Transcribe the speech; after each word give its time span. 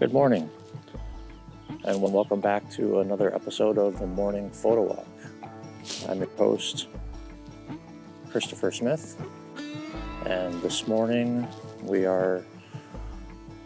Good 0.00 0.14
morning, 0.14 0.48
and 1.84 2.00
welcome 2.00 2.40
back 2.40 2.70
to 2.70 3.00
another 3.00 3.34
episode 3.34 3.76
of 3.76 3.98
the 3.98 4.06
Morning 4.06 4.48
Photo 4.48 4.84
Walk. 4.84 5.06
I'm 6.08 6.20
your 6.20 6.30
host, 6.38 6.86
Christopher 8.30 8.72
Smith, 8.72 9.20
and 10.24 10.54
this 10.62 10.88
morning 10.88 11.46
we 11.82 12.06
are 12.06 12.42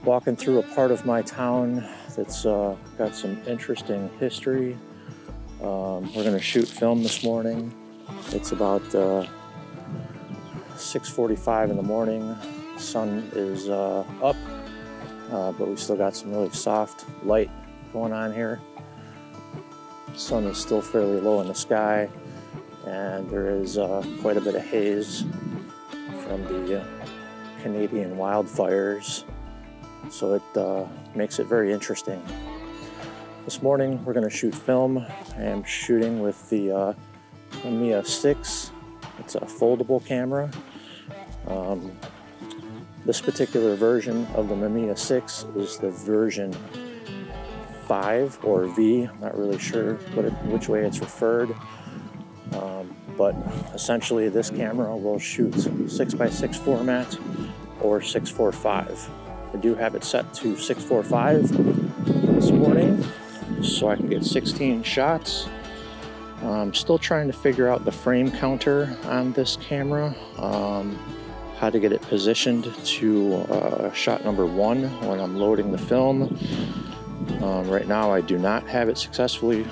walking 0.03 0.35
through 0.35 0.59
a 0.59 0.65
part 0.75 0.91
of 0.91 1.07
my 1.07 1.23
town 1.23 1.89
that's 2.17 2.45
uh, 2.45 2.75
got 2.99 3.15
some 3.15 3.41
interesting 3.47 4.11
history. 4.19 4.77
Um, 5.63 6.13
we're 6.17 6.25
going 6.25 6.33
to 6.33 6.41
shoot 6.41 6.67
film 6.67 7.05
this 7.05 7.23
morning. 7.23 7.73
It's 8.33 8.51
about 8.51 8.83
uh, 8.93 9.25
6:45 10.75 11.71
in 11.71 11.77
the 11.77 11.83
morning. 11.85 12.37
Sun 12.77 13.31
is 13.37 13.69
uh, 13.69 14.05
up, 14.21 14.35
uh, 15.35 15.51
but 15.53 15.69
we 15.69 15.75
still 15.75 15.97
got 15.97 16.15
some 16.15 16.31
really 16.31 16.51
soft 16.51 17.05
light 17.25 17.51
going 17.93 18.13
on 18.13 18.33
here. 18.33 18.61
Sun 20.15 20.45
is 20.45 20.59
still 20.59 20.81
fairly 20.81 21.21
low 21.21 21.41
in 21.41 21.49
the 21.49 21.55
sky, 21.55 22.09
and 22.87 23.29
there 23.29 23.51
is 23.51 23.77
uh, 23.77 24.05
quite 24.21 24.37
a 24.37 24.41
bit 24.41 24.55
of 24.55 24.63
haze 24.63 25.25
from 26.23 26.45
the 26.45 26.81
uh, 26.81 26.87
Canadian 27.63 28.17
wildfires, 28.17 29.25
so 30.09 30.35
it 30.35 30.57
uh, 30.57 30.87
makes 31.17 31.41
it 31.41 31.49
very 31.49 31.73
interesting. 31.73 32.23
This 33.45 33.61
morning 33.61 34.03
we're 34.05 34.13
going 34.13 34.29
to 34.29 34.35
shoot 34.35 34.55
film. 34.55 34.99
I 34.99 35.43
am 35.43 35.65
shooting 35.65 36.21
with 36.21 36.49
the 36.49 36.71
uh, 36.71 36.95
Mamiya 37.63 38.07
6. 38.07 38.71
It's 39.19 39.35
a 39.35 39.41
foldable 39.41 40.05
camera. 40.05 40.49
Um, 41.49 41.91
this 43.05 43.21
particular 43.21 43.75
version 43.75 44.27
of 44.35 44.49
the 44.49 44.55
Mamiya 44.55 44.99
6 44.99 45.47
is 45.57 45.79
the 45.79 45.91
version 45.91 46.55
5 47.87 48.39
or 48.43 48.67
V. 48.67 49.05
I'm 49.05 49.21
not 49.21 49.37
really 49.37 49.59
sure 49.59 49.95
it, 50.17 50.33
which 50.45 50.69
way 50.69 50.85
it's 50.85 51.01
referred. 51.01 51.55
Um, 52.53 52.95
but 53.17 53.35
essentially, 53.75 54.29
this 54.29 54.51
camera 54.51 54.97
will 54.97 55.19
shoot 55.19 55.53
6x6 55.53 56.57
format 56.57 57.19
or 57.81 58.01
645. 58.01 59.11
I 59.53 59.57
do 59.59 59.75
have 59.75 59.95
it 59.95 60.05
set 60.05 60.33
to 60.35 60.57
645 60.57 61.49
this 62.35 62.51
morning 62.51 63.05
so 63.63 63.89
I 63.89 63.97
can 63.97 64.09
get 64.09 64.25
16 64.25 64.83
shots. 64.83 65.49
I'm 66.43 66.75
still 66.75 66.99
trying 66.99 67.27
to 67.29 67.33
figure 67.33 67.69
out 67.69 67.85
the 67.85 67.93
frame 67.93 68.31
counter 68.31 68.97
on 69.05 69.33
this 69.33 69.57
camera, 69.57 70.15
um, 70.39 70.99
how 71.65 71.71
to 71.71 71.81
get 71.81 71.93
it 71.93 72.03
positioned 72.03 72.71
to 72.85 73.37
uh, 73.37 73.91
shot 73.95 74.23
number 74.23 74.45
one 74.45 74.83
when 75.09 75.19
I'm 75.19 75.39
loading 75.39 75.73
the 75.73 75.79
film. 75.79 76.25
Um, 77.41 77.67
right 77.71 77.89
now, 77.89 78.13
I 78.13 78.21
do 78.21 78.37
not 78.37 78.69
have 78.69 78.91
it 78.91 78.99
successfully 78.99 79.67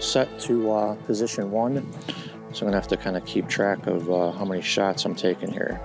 set 0.00 0.40
to 0.40 0.72
uh, 0.72 0.94
position 1.06 1.52
one, 1.52 1.88
so 2.52 2.66
I'm 2.66 2.72
gonna 2.72 2.72
have 2.72 2.88
to 2.88 2.96
kind 2.96 3.16
of 3.16 3.24
keep 3.24 3.46
track 3.46 3.86
of 3.86 4.10
uh, 4.10 4.32
how 4.32 4.44
many 4.44 4.60
shots 4.60 5.04
I'm 5.04 5.14
taking 5.14 5.52
here. 5.52 5.80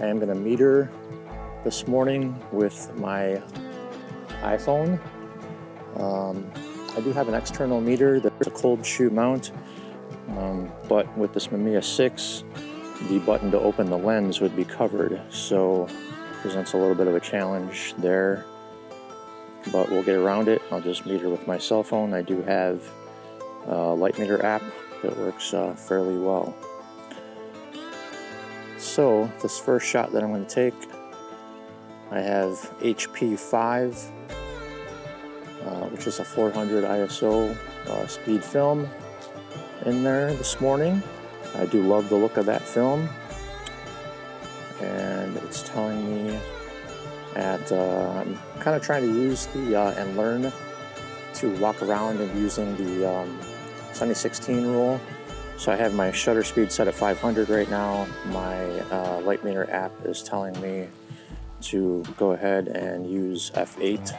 I 0.00 0.06
am 0.06 0.20
gonna 0.20 0.36
meter 0.36 0.88
this 1.64 1.88
morning 1.88 2.40
with 2.52 2.94
my 2.94 3.42
iPhone. 4.42 5.00
Um, 5.96 6.48
I 6.96 7.00
do 7.00 7.10
have 7.10 7.26
an 7.26 7.34
external 7.34 7.80
meter 7.80 8.20
that's 8.20 8.46
a 8.46 8.50
cold 8.52 8.86
shoe 8.86 9.10
mount, 9.10 9.50
um, 10.38 10.70
but 10.88 11.04
with 11.18 11.34
this 11.34 11.48
Mamiya 11.48 11.82
6, 11.82 12.44
the 13.08 13.18
button 13.20 13.50
to 13.50 13.58
open 13.58 13.90
the 13.90 13.98
lens 13.98 14.40
would 14.40 14.56
be 14.56 14.64
covered, 14.64 15.20
so 15.30 15.88
presents 16.40 16.72
a 16.72 16.76
little 16.76 16.94
bit 16.94 17.06
of 17.06 17.14
a 17.14 17.20
challenge 17.20 17.94
there. 17.98 18.44
But 19.72 19.90
we'll 19.90 20.02
get 20.02 20.16
around 20.16 20.48
it. 20.48 20.62
I'll 20.70 20.80
just 20.80 21.06
meter 21.06 21.28
with 21.28 21.46
my 21.46 21.58
cell 21.58 21.82
phone. 21.82 22.14
I 22.14 22.22
do 22.22 22.42
have 22.42 22.82
a 23.66 23.94
light 23.94 24.18
meter 24.18 24.44
app 24.44 24.62
that 25.02 25.16
works 25.16 25.52
uh, 25.52 25.74
fairly 25.74 26.18
well. 26.18 26.54
So 28.78 29.30
this 29.42 29.58
first 29.58 29.86
shot 29.86 30.12
that 30.12 30.22
I'm 30.22 30.30
going 30.30 30.46
to 30.46 30.54
take, 30.54 30.74
I 32.10 32.20
have 32.20 32.52
HP 32.80 33.38
5 33.38 34.12
uh, 35.66 35.86
which 35.86 36.06
is 36.06 36.20
a 36.20 36.24
400 36.24 36.84
ISO 36.84 37.56
uh, 37.88 38.06
speed 38.06 38.44
film 38.44 38.88
in 39.84 40.04
there 40.04 40.32
this 40.34 40.60
morning. 40.60 41.02
I 41.58 41.66
do 41.66 41.82
love 41.82 42.08
the 42.08 42.16
look 42.16 42.36
of 42.36 42.46
that 42.46 42.62
film, 42.62 43.08
and 44.80 45.36
it's 45.38 45.62
telling 45.62 46.04
me 46.06 46.38
at 47.34 47.70
uh, 47.72 48.22
I'm 48.24 48.38
kind 48.60 48.76
of 48.76 48.82
trying 48.82 49.02
to 49.02 49.12
use 49.12 49.46
the 49.46 49.76
uh, 49.76 49.92
and 49.92 50.16
learn 50.16 50.52
to 51.34 51.56
walk 51.56 51.82
around 51.82 52.20
and 52.20 52.38
using 52.38 52.76
the 52.76 53.10
um, 53.10 53.40
Sunny 53.92 54.14
16 54.14 54.66
rule. 54.66 55.00
So 55.58 55.72
I 55.72 55.76
have 55.76 55.94
my 55.94 56.12
shutter 56.12 56.44
speed 56.44 56.70
set 56.70 56.88
at 56.88 56.94
500 56.94 57.48
right 57.48 57.68
now. 57.70 58.06
My 58.26 58.58
uh, 58.90 59.20
light 59.20 59.42
meter 59.44 59.70
app 59.70 59.92
is 60.04 60.22
telling 60.22 60.58
me 60.60 60.88
to 61.62 62.04
go 62.18 62.32
ahead 62.32 62.68
and 62.68 63.10
use 63.10 63.50
f8 63.52 64.14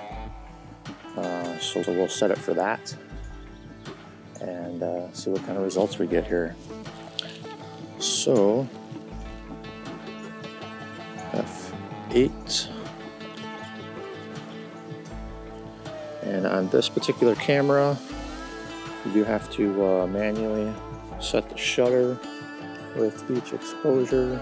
uh, 1.18 1.58
so 1.59 1.84
we'll 1.88 2.08
set 2.08 2.30
it 2.30 2.38
for 2.38 2.53
that 2.53 2.96
and 4.42 4.84
uh, 4.84 5.12
see 5.14 5.31
what 5.31 5.44
kind 5.46 5.58
of 5.58 5.64
results 5.64 5.97
we 5.97 6.06
get 6.06 6.26
here. 6.26 6.56
So 8.00 8.68
F8 11.31 12.69
and 16.24 16.46
on 16.46 16.69
this 16.69 16.90
particular 16.90 17.35
camera 17.35 17.97
you 19.06 19.12
do 19.13 19.24
have 19.24 19.52
to 19.53 19.85
uh, 19.85 20.08
manually 20.08 20.74
set 21.19 21.50
the 21.50 21.58
shutter 21.58 22.19
with 22.96 23.24
each 23.31 23.53
exposure 23.53 24.40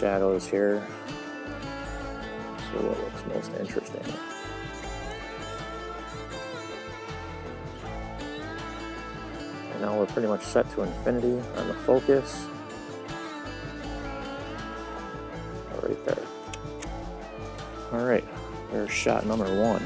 shadows 0.00 0.46
here. 0.46 0.82
So 2.72 2.78
what 2.88 2.98
looks 2.98 3.26
most 3.26 3.52
interesting? 3.60 4.00
And 9.72 9.82
now 9.82 9.98
we're 9.98 10.06
pretty 10.06 10.28
much 10.28 10.42
set 10.42 10.70
to 10.70 10.82
infinity 10.84 11.38
on 11.58 11.68
the 11.68 11.74
focus. 11.74 12.46
Right 15.82 16.04
there. 16.06 16.24
All 17.92 18.06
right, 18.06 18.24
there's 18.72 18.90
shot 18.90 19.26
number 19.26 19.44
one. 19.60 19.84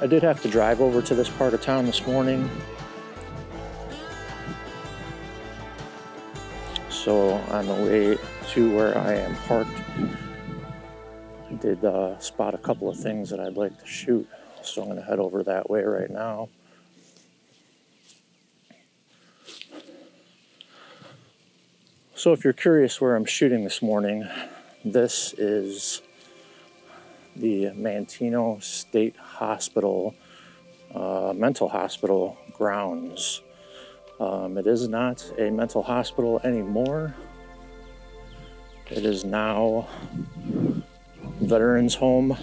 I 0.00 0.08
did 0.08 0.24
have 0.24 0.42
to 0.42 0.48
drive 0.48 0.80
over 0.80 1.00
to 1.02 1.14
this 1.14 1.28
part 1.28 1.54
of 1.54 1.62
town 1.62 1.86
this 1.86 2.04
morning. 2.04 2.50
So 6.88 7.39
on 7.50 7.66
the 7.66 7.74
way 7.74 8.18
to 8.50 8.76
where 8.76 8.96
I 8.96 9.14
am 9.14 9.34
parked, 9.46 9.76
I 11.50 11.54
did 11.54 11.84
uh, 11.84 12.18
spot 12.18 12.54
a 12.54 12.58
couple 12.58 12.88
of 12.88 12.96
things 12.96 13.30
that 13.30 13.40
I'd 13.40 13.56
like 13.56 13.78
to 13.80 13.86
shoot. 13.86 14.28
So 14.62 14.82
I'm 14.82 14.88
going 14.88 15.00
to 15.00 15.04
head 15.04 15.18
over 15.18 15.42
that 15.42 15.68
way 15.68 15.82
right 15.82 16.10
now. 16.10 16.48
So 22.14 22.32
if 22.32 22.44
you're 22.44 22.52
curious 22.52 23.00
where 23.00 23.16
I'm 23.16 23.24
shooting 23.24 23.64
this 23.64 23.80
morning, 23.80 24.28
this 24.84 25.32
is 25.32 26.02
the 27.34 27.70
Manteno 27.70 28.62
State 28.62 29.16
Hospital, 29.16 30.14
uh, 30.94 31.32
mental 31.34 31.70
hospital 31.70 32.36
grounds. 32.52 33.40
Um, 34.20 34.58
it 34.58 34.66
is 34.66 34.86
not 34.86 35.32
a 35.38 35.50
mental 35.50 35.82
hospital 35.82 36.40
anymore. 36.44 37.14
It 38.90 39.04
is 39.04 39.24
now 39.24 39.86
veterans 41.40 41.94
home. 41.94 42.36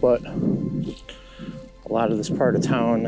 But 0.00 0.24
a 0.24 1.88
lot 1.88 2.12
of 2.12 2.18
this 2.18 2.30
part 2.30 2.54
of 2.54 2.62
town 2.62 3.04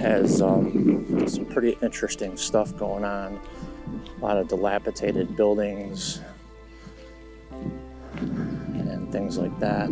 has 0.00 0.42
um, 0.42 1.28
some 1.28 1.44
pretty 1.46 1.78
interesting 1.80 2.36
stuff 2.36 2.76
going 2.76 3.04
on. 3.04 3.38
A 4.18 4.20
lot 4.20 4.36
of 4.36 4.48
dilapidated 4.48 5.36
buildings 5.36 6.20
and 8.16 9.12
things 9.12 9.38
like 9.38 9.56
that. 9.60 9.90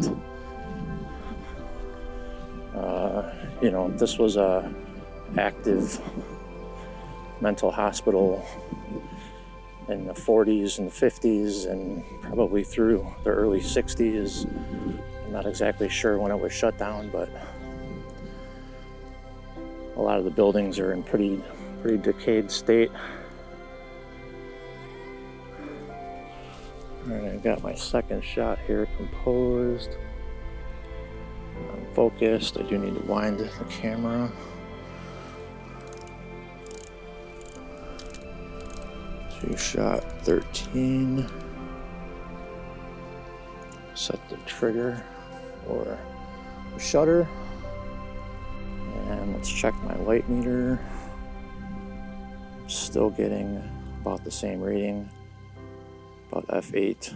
Uh, 2.75 3.32
you 3.62 3.71
know, 3.71 3.88
this 3.91 4.19
was 4.19 4.37
a 4.37 4.73
active 5.38 6.00
mental 7.41 7.71
hospital 7.71 8.47
in 9.89 10.07
the 10.07 10.13
40s 10.13 10.79
and 10.79 10.91
50s 10.91 11.71
and 11.71 12.05
probably 12.23 12.63
through 12.63 13.07
the 13.25 13.31
early 13.31 13.61
60s. 13.61 14.47
I'm 15.25 15.33
not 15.33 15.47
exactly 15.47 15.89
sure 15.89 16.19
when 16.19 16.31
it 16.31 16.39
was 16.39 16.53
shut 16.53 16.79
down, 16.79 17.11
but 17.11 17.29
a 19.97 20.01
lot 20.01 20.19
of 20.19 20.25
the 20.25 20.31
buildings 20.31 20.79
are 20.79 20.93
in 20.93 21.03
pretty 21.03 21.43
pretty 21.83 21.99
decayed 21.99 22.51
state. 22.51 22.91
All 27.09 27.17
right, 27.17 27.33
I've 27.33 27.43
got 27.43 27.63
my 27.63 27.75
second 27.75 28.23
shot 28.23 28.59
here 28.67 28.87
composed. 28.97 29.97
I'm 31.73 31.95
focused. 31.95 32.59
I 32.59 32.63
do 32.63 32.79
need 32.79 32.95
to 32.95 33.07
wind 33.07 33.39
the 33.41 33.49
camera. 33.71 34.31
Two 39.41 39.57
shot 39.57 40.05
13. 40.23 41.27
Set 43.95 44.29
the 44.29 44.37
trigger 44.47 45.03
or 45.69 45.99
the 46.75 46.81
shutter. 46.81 47.29
And 49.09 49.35
let's 49.35 49.51
check 49.51 49.75
my 49.83 49.97
light 49.97 50.29
meter. 50.29 50.79
Still 52.67 53.11
getting 53.11 53.63
about 54.01 54.25
the 54.25 54.31
same 54.31 54.61
reading, 54.61 55.09
about 56.31 56.47
F8. 56.49 57.15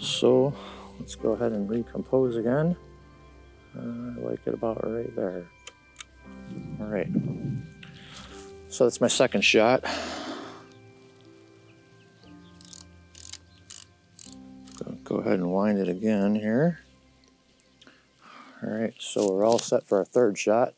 So 0.00 0.54
let's 0.98 1.14
go 1.14 1.32
ahead 1.32 1.52
and 1.52 1.68
recompose 1.68 2.36
again. 2.36 2.76
Uh, 3.76 4.20
I 4.20 4.30
like 4.30 4.40
it 4.46 4.54
about 4.54 4.88
right 4.88 5.14
there. 5.14 5.46
All 6.80 6.86
right. 6.86 7.08
So 8.76 8.84
that's 8.84 9.00
my 9.00 9.08
second 9.08 9.40
shot. 9.40 9.82
Go 15.02 15.16
ahead 15.16 15.38
and 15.38 15.50
wind 15.50 15.78
it 15.78 15.88
again 15.88 16.34
here. 16.34 16.80
All 18.62 18.68
right, 18.68 18.92
so 18.98 19.32
we're 19.32 19.46
all 19.46 19.58
set 19.58 19.88
for 19.88 19.96
our 19.96 20.04
third 20.04 20.36
shot. 20.36 20.74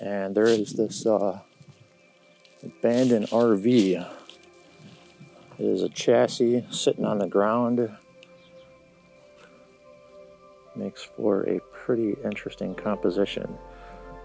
And 0.00 0.36
there 0.36 0.44
is 0.44 0.74
this 0.74 1.04
uh, 1.04 1.40
abandoned 2.62 3.26
RV. 3.30 4.08
It 5.58 5.64
is 5.66 5.82
a 5.82 5.88
chassis 5.88 6.64
sitting 6.70 7.04
on 7.04 7.18
the 7.18 7.26
ground. 7.26 7.90
Makes 10.76 11.02
for 11.02 11.42
a 11.48 11.58
pretty 11.72 12.14
interesting 12.22 12.76
composition. 12.76 13.58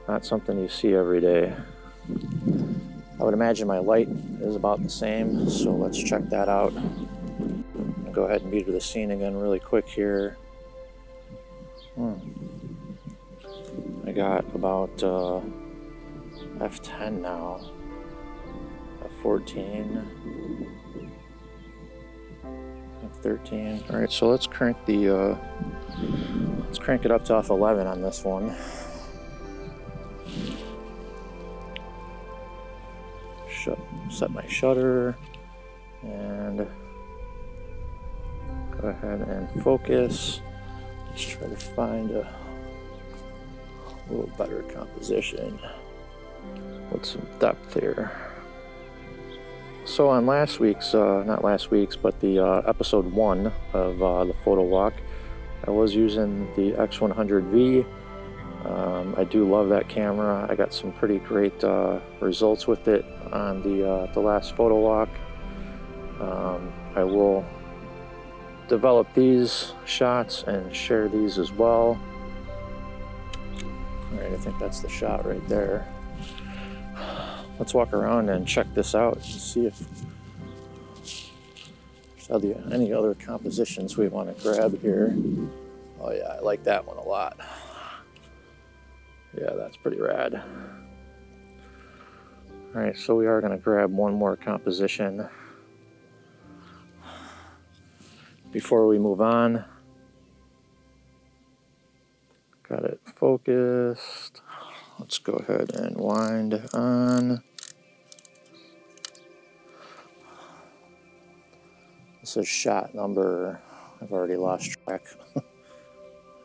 Not 0.07 0.23
something 0.23 0.59
you 0.59 0.69
see 0.69 0.93
every 0.93 1.19
day. 1.19 1.51
I 3.19 3.23
would 3.23 3.33
imagine 3.33 3.67
my 3.67 3.79
light 3.79 4.09
is 4.41 4.55
about 4.55 4.83
the 4.83 4.89
same, 4.89 5.49
so 5.49 5.71
let's 5.71 6.01
check 6.01 6.29
that 6.29 6.49
out. 6.49 6.73
Go 8.11 8.23
ahead 8.23 8.41
and 8.41 8.51
meter 8.51 8.71
the 8.71 8.81
scene 8.81 9.11
again 9.11 9.35
really 9.37 9.59
quick 9.59 9.87
here. 9.87 10.37
Hmm. 11.95 12.13
I 14.05 14.11
got 14.11 14.45
about 14.53 15.01
uh, 15.01 15.39
F10 16.59 17.21
now, 17.21 17.61
F14, 19.21 20.05
F13. 23.23 23.89
All 23.91 23.99
right, 23.99 24.11
so 24.11 24.27
let's 24.27 24.45
crank 24.45 24.77
the 24.85 25.09
uh, 25.09 25.37
let's 26.65 26.79
crank 26.79 27.05
it 27.05 27.11
up 27.11 27.23
to 27.25 27.33
F11 27.33 27.85
on 27.89 28.01
this 28.01 28.23
one. 28.25 28.55
Shut, 33.65 33.79
set 34.09 34.31
my 34.31 34.45
shutter 34.47 35.17
and 36.03 36.67
go 38.71 38.87
ahead 38.87 39.21
and 39.21 39.63
focus. 39.63 40.41
Let's 41.09 41.23
try 41.23 41.47
to 41.47 41.55
find 41.55 42.11
a 42.11 42.31
little 44.09 44.29
better 44.37 44.61
composition 44.63 45.59
with 46.91 47.05
some 47.05 47.27
depth 47.39 47.73
here. 47.73 48.11
So 49.85 50.09
on 50.09 50.25
last 50.25 50.59
week's, 50.59 50.93
uh, 50.93 51.23
not 51.25 51.43
last 51.43 51.71
week's, 51.71 51.95
but 51.95 52.19
the 52.19 52.39
uh, 52.39 52.61
episode 52.67 53.11
one 53.11 53.51
of 53.73 54.01
uh, 54.01 54.25
the 54.25 54.33
photo 54.43 54.63
walk, 54.63 54.93
I 55.67 55.71
was 55.71 55.95
using 55.95 56.47
the 56.55 56.71
X100V 56.73 57.85
um, 58.65 59.13
I 59.15 59.23
do 59.23 59.47
love 59.47 59.69
that 59.69 59.87
camera. 59.87 60.47
I 60.49 60.55
got 60.55 60.73
some 60.73 60.91
pretty 60.91 61.19
great 61.19 61.63
uh, 61.63 61.99
results 62.19 62.65
with 62.65 62.87
it 62.87 63.05
on 63.31 63.61
the, 63.61 63.89
uh, 63.89 64.13
the 64.13 64.19
last 64.19 64.55
photo 64.55 64.79
walk. 64.79 65.09
Um, 66.19 66.71
I 66.95 67.03
will 67.03 67.45
develop 68.67 69.13
these 69.13 69.73
shots 69.85 70.43
and 70.43 70.75
share 70.75 71.07
these 71.07 71.37
as 71.37 71.51
well. 71.51 71.99
All 74.11 74.19
right, 74.19 74.31
I 74.31 74.37
think 74.37 74.57
that's 74.59 74.79
the 74.79 74.89
shot 74.89 75.25
right 75.25 75.45
there. 75.47 75.87
Let's 77.59 77.73
walk 77.73 77.93
around 77.93 78.29
and 78.29 78.47
check 78.47 78.67
this 78.73 78.95
out 78.95 79.15
and 79.15 79.23
see 79.23 79.65
if 79.65 79.81
any 82.71 82.91
other 82.91 83.13
compositions 83.13 83.97
we 83.97 84.07
want 84.07 84.35
to 84.35 84.43
grab 84.43 84.79
here. 84.81 85.15
Oh 86.01 86.11
yeah, 86.11 86.35
I 86.37 86.39
like 86.39 86.63
that 86.63 86.85
one 86.85 86.97
a 86.97 87.03
lot. 87.03 87.39
Yeah, 89.37 89.51
that's 89.55 89.77
pretty 89.77 89.99
rad. 89.99 90.41
All 92.75 92.81
right, 92.81 92.97
so 92.97 93.15
we 93.15 93.25
are 93.25 93.39
gonna 93.39 93.57
grab 93.57 93.89
one 93.89 94.15
more 94.15 94.35
composition 94.35 95.29
before 98.51 98.85
we 98.85 98.99
move 98.99 99.21
on. 99.21 99.63
Got 102.67 102.83
it 102.83 102.99
focused. 103.15 104.41
Let's 104.99 105.19
go 105.19 105.35
ahead 105.35 105.73
and 105.73 105.95
wind 105.95 106.67
on. 106.73 107.43
This 112.19 112.35
is 112.35 112.45
shot 112.45 112.93
number, 112.93 113.61
I've 114.01 114.11
already 114.11 114.35
lost 114.35 114.75
track. 114.83 115.05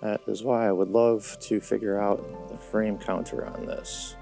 That 0.00 0.22
is 0.26 0.42
why 0.42 0.66
I 0.66 0.72
would 0.72 0.88
love 0.88 1.36
to 1.40 1.60
figure 1.60 2.00
out 2.00 2.48
the 2.48 2.56
frame 2.56 2.96
counter 2.96 3.44
on 3.44 3.66
this. 3.66 4.16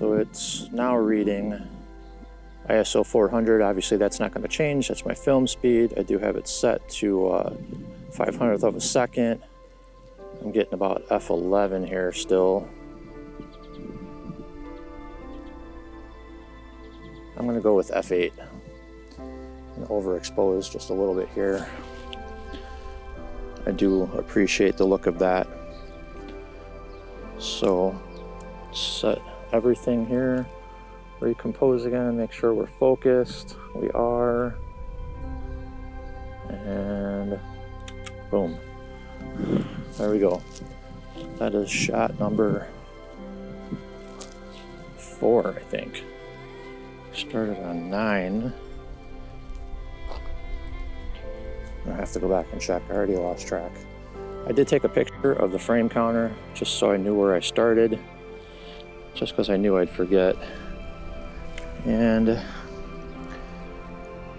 So 0.00 0.14
it's 0.14 0.66
now 0.72 0.96
reading 0.96 1.60
ISO 2.70 3.04
400. 3.04 3.60
Obviously, 3.60 3.98
that's 3.98 4.18
not 4.18 4.32
going 4.32 4.40
to 4.40 4.48
change. 4.48 4.88
That's 4.88 5.04
my 5.04 5.12
film 5.12 5.46
speed. 5.46 5.92
I 5.98 6.02
do 6.04 6.18
have 6.18 6.36
it 6.36 6.48
set 6.48 6.88
to 7.00 7.28
uh, 7.28 7.54
500th 8.14 8.62
of 8.62 8.76
a 8.76 8.80
second. 8.80 9.42
I'm 10.40 10.52
getting 10.52 10.72
about 10.72 11.06
F11 11.08 11.86
here 11.86 12.12
still. 12.12 12.66
I'm 17.36 17.44
going 17.44 17.56
to 17.56 17.62
go 17.62 17.74
with 17.74 17.90
F8 17.90 18.32
and 19.18 19.86
overexpose 19.88 20.72
just 20.72 20.88
a 20.88 20.94
little 20.94 21.14
bit 21.14 21.28
here. 21.34 21.68
I 23.66 23.72
do 23.72 24.04
appreciate 24.16 24.78
the 24.78 24.86
look 24.86 25.06
of 25.06 25.18
that. 25.18 25.46
So 27.38 28.00
set 28.72 29.20
everything 29.52 30.06
here, 30.06 30.46
recompose 31.20 31.84
again, 31.84 32.16
make 32.16 32.32
sure 32.32 32.54
we're 32.54 32.66
focused. 32.66 33.56
We 33.74 33.90
are. 33.90 34.56
And 36.48 37.38
boom. 38.30 38.58
There 39.98 40.10
we 40.10 40.18
go. 40.18 40.42
That 41.38 41.54
is 41.54 41.70
shot 41.70 42.18
number 42.18 42.68
four, 44.96 45.54
I 45.56 45.60
think. 45.60 46.04
Started 47.12 47.58
on 47.64 47.90
nine. 47.90 48.52
I 51.86 51.92
have 51.92 52.12
to 52.12 52.20
go 52.20 52.28
back 52.28 52.46
and 52.52 52.60
check. 52.60 52.82
I 52.90 52.92
already 52.92 53.16
lost 53.16 53.46
track. 53.46 53.72
I 54.46 54.52
did 54.52 54.68
take 54.68 54.84
a 54.84 54.88
picture 54.88 55.32
of 55.32 55.52
the 55.52 55.58
frame 55.58 55.88
counter 55.88 56.32
just 56.54 56.78
so 56.78 56.92
I 56.92 56.96
knew 56.96 57.14
where 57.14 57.34
I 57.34 57.40
started, 57.40 57.98
just 59.20 59.32
because 59.32 59.50
I 59.50 59.58
knew 59.58 59.76
I'd 59.76 59.90
forget. 59.90 60.34
And 61.84 62.40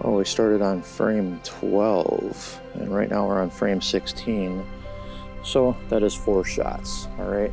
oh, 0.00 0.16
we 0.16 0.24
started 0.24 0.60
on 0.60 0.82
frame 0.82 1.40
12, 1.44 2.60
and 2.74 2.92
right 2.92 3.08
now 3.08 3.28
we're 3.28 3.40
on 3.40 3.48
frame 3.48 3.80
16. 3.80 4.66
So 5.44 5.76
that 5.88 6.02
is 6.02 6.16
four 6.16 6.44
shots, 6.44 7.06
all 7.16 7.26
right? 7.26 7.52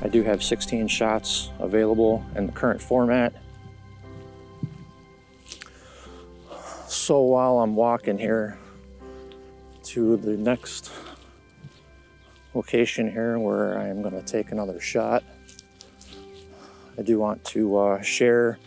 I 0.00 0.08
do 0.08 0.22
have 0.22 0.42
16 0.42 0.88
shots 0.88 1.50
available 1.58 2.24
in 2.36 2.46
the 2.46 2.52
current 2.52 2.80
format. 2.80 3.34
So 6.86 7.20
while 7.20 7.58
I'm 7.58 7.76
walking 7.76 8.16
here 8.16 8.58
to 9.84 10.16
the 10.16 10.38
next 10.38 10.90
location 12.54 13.10
here 13.10 13.38
where 13.38 13.78
I 13.78 13.88
am 13.88 14.00
going 14.00 14.14
to 14.14 14.22
take 14.22 14.52
another 14.52 14.80
shot. 14.80 15.22
I 16.98 17.02
do 17.02 17.18
want 17.20 17.44
to 17.46 17.76
uh, 17.78 18.02
share 18.02 18.58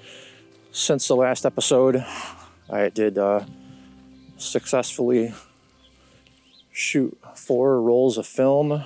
since 0.72 1.10
the 1.10 1.18
last 1.18 1.46
episode, 1.46 2.06
I 2.70 2.88
did 2.88 3.18
uh, 3.18 3.44
successfully 4.38 5.34
shoot 6.72 7.18
four 7.36 7.82
rolls 7.82 8.18
of 8.18 8.26
film 8.26 8.86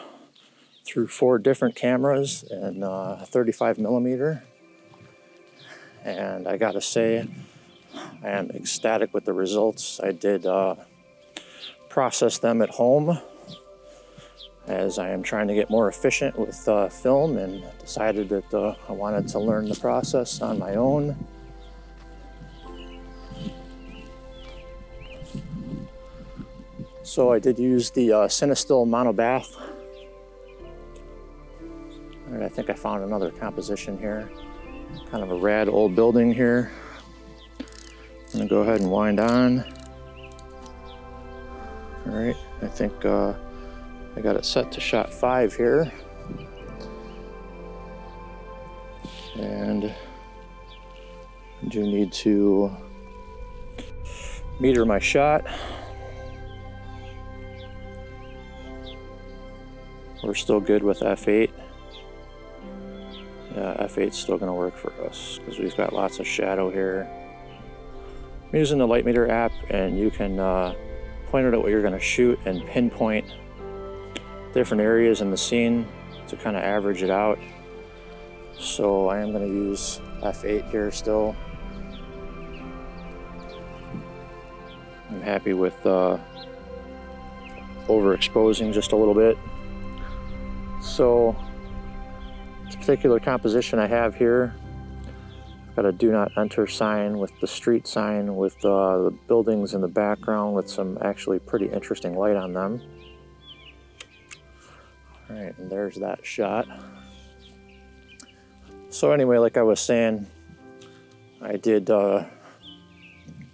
through 0.83 1.07
four 1.07 1.37
different 1.37 1.75
cameras 1.75 2.43
and 2.49 2.83
uh, 2.83 3.17
35 3.17 3.77
millimeter. 3.77 4.43
And 6.03 6.47
I 6.47 6.57
gotta 6.57 6.81
say, 6.81 7.27
I 8.23 8.29
am 8.29 8.49
ecstatic 8.49 9.13
with 9.13 9.25
the 9.25 9.33
results. 9.33 9.99
I 9.99 10.11
did 10.11 10.47
uh, 10.47 10.75
process 11.87 12.39
them 12.39 12.63
at 12.63 12.71
home 12.71 13.19
as 14.67 14.97
I 14.97 15.09
am 15.09 15.21
trying 15.21 15.47
to 15.47 15.53
get 15.53 15.69
more 15.69 15.87
efficient 15.87 16.37
with 16.37 16.67
uh, 16.67 16.89
film 16.89 17.37
and 17.37 17.63
decided 17.79 18.29
that 18.29 18.53
uh, 18.53 18.75
I 18.89 18.93
wanted 18.93 19.27
to 19.29 19.39
learn 19.39 19.69
the 19.69 19.75
process 19.75 20.41
on 20.41 20.57
my 20.57 20.75
own. 20.75 21.15
So 27.03 27.31
I 27.31 27.39
did 27.39 27.59
use 27.59 27.91
the 27.91 28.11
uh, 28.11 28.17
Cinestill 28.27 28.87
monobath. 28.87 29.55
And 32.27 32.43
I 32.43 32.49
think 32.49 32.69
I 32.69 32.73
found 32.73 33.03
another 33.03 33.29
composition 33.29 33.97
here. 33.97 34.29
Kind 35.11 35.23
of 35.23 35.31
a 35.31 35.35
rad 35.35 35.69
old 35.69 35.95
building 35.95 36.33
here. 36.33 36.71
I'm 37.59 38.39
gonna 38.39 38.49
go 38.49 38.61
ahead 38.61 38.81
and 38.81 38.91
wind 38.91 39.19
on. 39.19 39.63
All 42.07 42.11
right, 42.11 42.35
I 42.61 42.67
think 42.67 43.05
uh, 43.05 43.33
I 44.15 44.21
got 44.21 44.35
it 44.37 44.45
set 44.45 44.71
to 44.71 44.79
shot 44.79 45.13
five 45.13 45.53
here. 45.53 45.91
And 49.35 49.85
I 49.85 51.67
do 51.67 51.83
need 51.83 52.13
to 52.13 52.71
meter 54.59 54.85
my 54.85 54.99
shot. 54.99 55.45
We're 60.23 60.33
still 60.33 60.61
good 60.61 60.81
with 60.81 61.01
F8. 61.01 61.51
Yeah, 63.53 63.87
F8 63.87 64.07
is 64.07 64.15
still 64.15 64.37
going 64.37 64.49
to 64.49 64.53
work 64.53 64.75
for 64.75 64.91
us 65.05 65.39
because 65.39 65.59
we've 65.59 65.75
got 65.75 65.93
lots 65.93 66.19
of 66.19 66.25
shadow 66.25 66.71
here. 66.71 67.07
I'm 68.47 68.57
using 68.57 68.79
the 68.79 68.87
Light 68.87 69.05
Meter 69.05 69.29
app 69.29 69.51
and 69.69 69.99
you 69.99 70.09
can 70.09 70.39
uh, 70.39 70.73
point 71.27 71.45
it 71.45 71.53
at 71.53 71.61
what 71.61 71.69
you're 71.69 71.81
to 71.81 71.99
shoot 71.99 72.39
and 72.45 72.65
pinpoint 72.65 73.25
different 74.55 74.81
areas 74.81 75.21
in 75.21 75.29
the 75.29 75.37
scene 75.37 75.85
to 76.29 76.35
kind 76.37 76.55
of 76.55 76.63
average 76.63 77.03
it 77.03 77.11
out. 77.11 77.37
So 78.57 79.09
I 79.09 79.19
am 79.19 79.31
going 79.31 79.45
to 79.45 79.53
use 79.53 79.99
F8 80.21 80.71
here 80.71 80.91
still. 80.91 81.35
I'm 85.11 85.21
happy 85.21 85.53
with 85.53 85.85
uh, 85.85 86.17
overexposing 87.87 88.73
just 88.73 88.93
a 88.93 88.95
little 88.95 89.13
bit. 89.13 89.37
So 90.81 91.35
this 92.65 92.77
particular 92.77 93.19
composition 93.19 93.77
I 93.77 93.87
have 93.87 94.15
here, 94.15 94.55
I've 95.69 95.75
got 95.75 95.85
a 95.85 95.91
do 95.91 96.11
not 96.13 96.31
enter 96.37 96.65
sign 96.65 97.17
with 97.17 97.37
the 97.41 97.47
street 97.47 97.87
sign 97.87 98.37
with 98.37 98.55
uh, 98.63 99.03
the 99.03 99.13
buildings 99.27 99.73
in 99.73 99.81
the 99.81 99.89
background 99.89 100.55
with 100.55 100.69
some 100.69 100.97
actually 101.01 101.39
pretty 101.39 101.67
interesting 101.67 102.17
light 102.17 102.37
on 102.37 102.53
them. 102.53 102.81
All 105.29 105.35
right, 105.35 105.57
and 105.57 105.69
there's 105.69 105.95
that 105.95 106.25
shot. 106.25 106.67
So 108.89 109.11
anyway, 109.11 109.37
like 109.37 109.57
I 109.57 109.63
was 109.63 109.79
saying, 109.79 110.25
I 111.41 111.57
did 111.57 111.89
uh, 111.89 112.25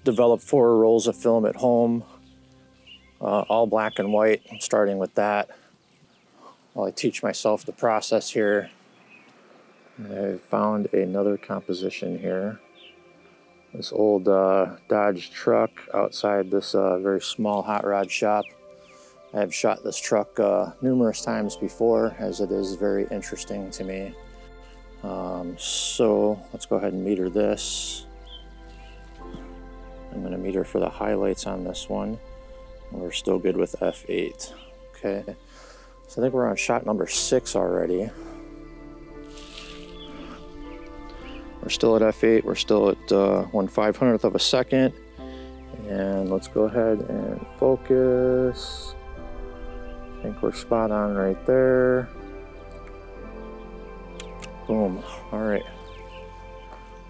develop 0.03 0.41
four 0.41 0.77
rolls 0.77 1.07
of 1.07 1.15
film 1.15 1.45
at 1.45 1.55
home, 1.55 2.03
uh, 3.21 3.41
all 3.41 3.67
black 3.67 3.99
and 3.99 4.11
white, 4.11 4.41
I'm 4.51 4.59
starting 4.59 4.97
with 4.97 5.13
that. 5.15 5.49
While 6.73 6.87
I 6.87 6.91
teach 6.91 7.21
myself 7.21 7.65
the 7.65 7.71
process 7.71 8.29
here, 8.31 8.69
I 10.03 10.39
found 10.49 10.91
another 10.93 11.37
composition 11.37 12.17
here. 12.17 12.59
This 13.73 13.91
old 13.91 14.27
uh, 14.27 14.77
Dodge 14.89 15.31
truck 15.31 15.71
outside 15.93 16.51
this 16.51 16.75
uh, 16.75 16.97
very 16.99 17.21
small 17.21 17.61
hot 17.61 17.85
rod 17.85 18.11
shop. 18.11 18.45
I 19.33 19.39
have 19.39 19.53
shot 19.53 19.83
this 19.83 19.97
truck 19.97 20.39
uh, 20.39 20.71
numerous 20.81 21.21
times 21.21 21.55
before 21.55 22.15
as 22.19 22.41
it 22.41 22.51
is 22.51 22.75
very 22.75 23.07
interesting 23.11 23.71
to 23.71 23.83
me. 23.85 24.13
Um, 25.03 25.55
so 25.57 26.41
let's 26.51 26.65
go 26.65 26.75
ahead 26.75 26.91
and 26.91 27.03
meter 27.03 27.29
this. 27.29 28.05
I'm 30.11 30.19
going 30.19 30.33
to 30.33 30.37
meter 30.37 30.65
for 30.65 30.79
the 30.79 30.89
highlights 30.89 31.47
on 31.47 31.63
this 31.63 31.87
one. 31.87 32.19
We're 32.91 33.11
still 33.11 33.39
good 33.39 33.55
with 33.55 33.73
F8. 33.79 34.53
Okay, 34.95 35.23
so 36.07 36.21
I 36.21 36.25
think 36.25 36.33
we're 36.33 36.49
on 36.49 36.57
shot 36.57 36.85
number 36.85 37.07
six 37.07 37.55
already. 37.55 38.09
We're 41.63 41.69
still 41.69 41.95
at 41.95 42.01
F8, 42.01 42.43
we're 42.43 42.55
still 42.55 42.89
at 42.89 43.11
uh, 43.11 43.43
1 43.43 43.67
500th 43.69 44.25
of 44.25 44.35
a 44.35 44.39
second. 44.39 44.93
And 45.87 46.29
let's 46.29 46.49
go 46.49 46.63
ahead 46.63 46.99
and 46.99 47.45
focus. 47.57 48.93
I 50.21 50.23
think 50.25 50.43
we're 50.43 50.53
spot 50.53 50.91
on 50.91 51.15
right 51.15 51.45
there. 51.47 52.07
Boom. 54.67 55.03
All 55.31 55.39
right. 55.39 55.65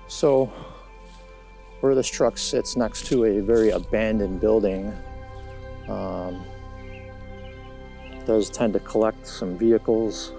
So, 0.08 0.46
where 1.82 1.94
this 1.94 2.08
truck 2.08 2.38
sits 2.38 2.77
next 2.77 3.08
to 3.08 3.25
a 3.25 3.41
very 3.41 3.72
abandoned 3.72 4.39
building, 4.39 4.94
um, 5.89 6.46
does 8.25 8.50
tend 8.50 8.72
to 8.74 8.80
collect 8.80 9.27
some 9.27 9.58
vehicles. 9.58 10.32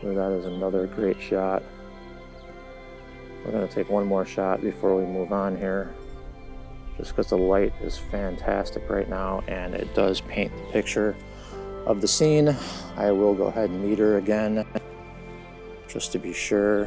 So 0.00 0.14
that 0.14 0.30
is 0.30 0.44
another 0.44 0.86
great 0.86 1.20
shot. 1.20 1.64
We're 3.44 3.50
going 3.50 3.66
to 3.66 3.74
take 3.74 3.90
one 3.90 4.06
more 4.06 4.24
shot 4.24 4.60
before 4.60 4.94
we 4.94 5.04
move 5.04 5.32
on 5.32 5.56
here. 5.56 5.92
Just 6.96 7.10
because 7.10 7.30
the 7.30 7.36
light 7.36 7.72
is 7.82 7.98
fantastic 7.98 8.88
right 8.88 9.08
now 9.08 9.42
and 9.48 9.74
it 9.74 9.92
does 9.94 10.20
paint 10.20 10.52
the 10.56 10.72
picture 10.72 11.16
of 11.88 12.02
the 12.02 12.06
scene. 12.06 12.54
I 12.96 13.10
will 13.10 13.34
go 13.34 13.44
ahead 13.44 13.70
and 13.70 13.82
meter 13.82 14.18
again 14.18 14.64
just 15.88 16.12
to 16.12 16.18
be 16.18 16.34
sure 16.34 16.84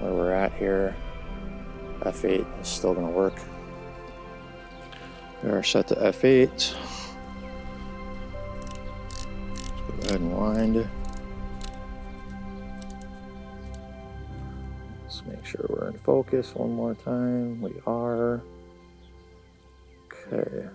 where 0.00 0.12
we're 0.12 0.32
at 0.32 0.52
here. 0.54 0.96
F8 2.00 2.60
is 2.60 2.68
still 2.68 2.92
going 2.92 3.06
to 3.06 3.12
work. 3.12 3.34
We 5.44 5.50
are 5.50 5.62
set 5.62 5.86
to 5.88 5.94
F8. 5.94 6.50
Let's 6.50 6.74
go 9.86 10.08
ahead 10.08 10.20
and 10.20 10.36
wind. 10.36 10.88
Let's 15.04 15.22
make 15.24 15.46
sure 15.46 15.64
we're 15.68 15.88
in 15.88 15.98
focus 15.98 16.52
one 16.56 16.74
more 16.74 16.96
time. 16.96 17.60
We 17.60 17.74
are. 17.86 18.42
Okay. 20.06 20.68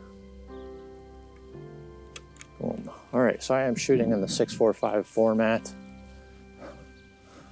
All 3.18 3.24
right, 3.24 3.42
so 3.42 3.56
I 3.56 3.64
am 3.64 3.74
shooting 3.74 4.12
in 4.12 4.22
the 4.22 4.28
645 4.28 5.08
format. 5.08 5.74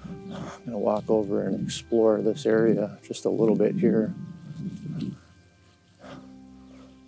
I'm 0.06 0.64
gonna 0.64 0.78
walk 0.78 1.10
over 1.10 1.48
and 1.48 1.66
explore 1.66 2.22
this 2.22 2.46
area 2.46 3.00
just 3.02 3.26
a 3.26 3.32
little 3.32 3.56
bit 3.56 3.74
here. 3.74 4.14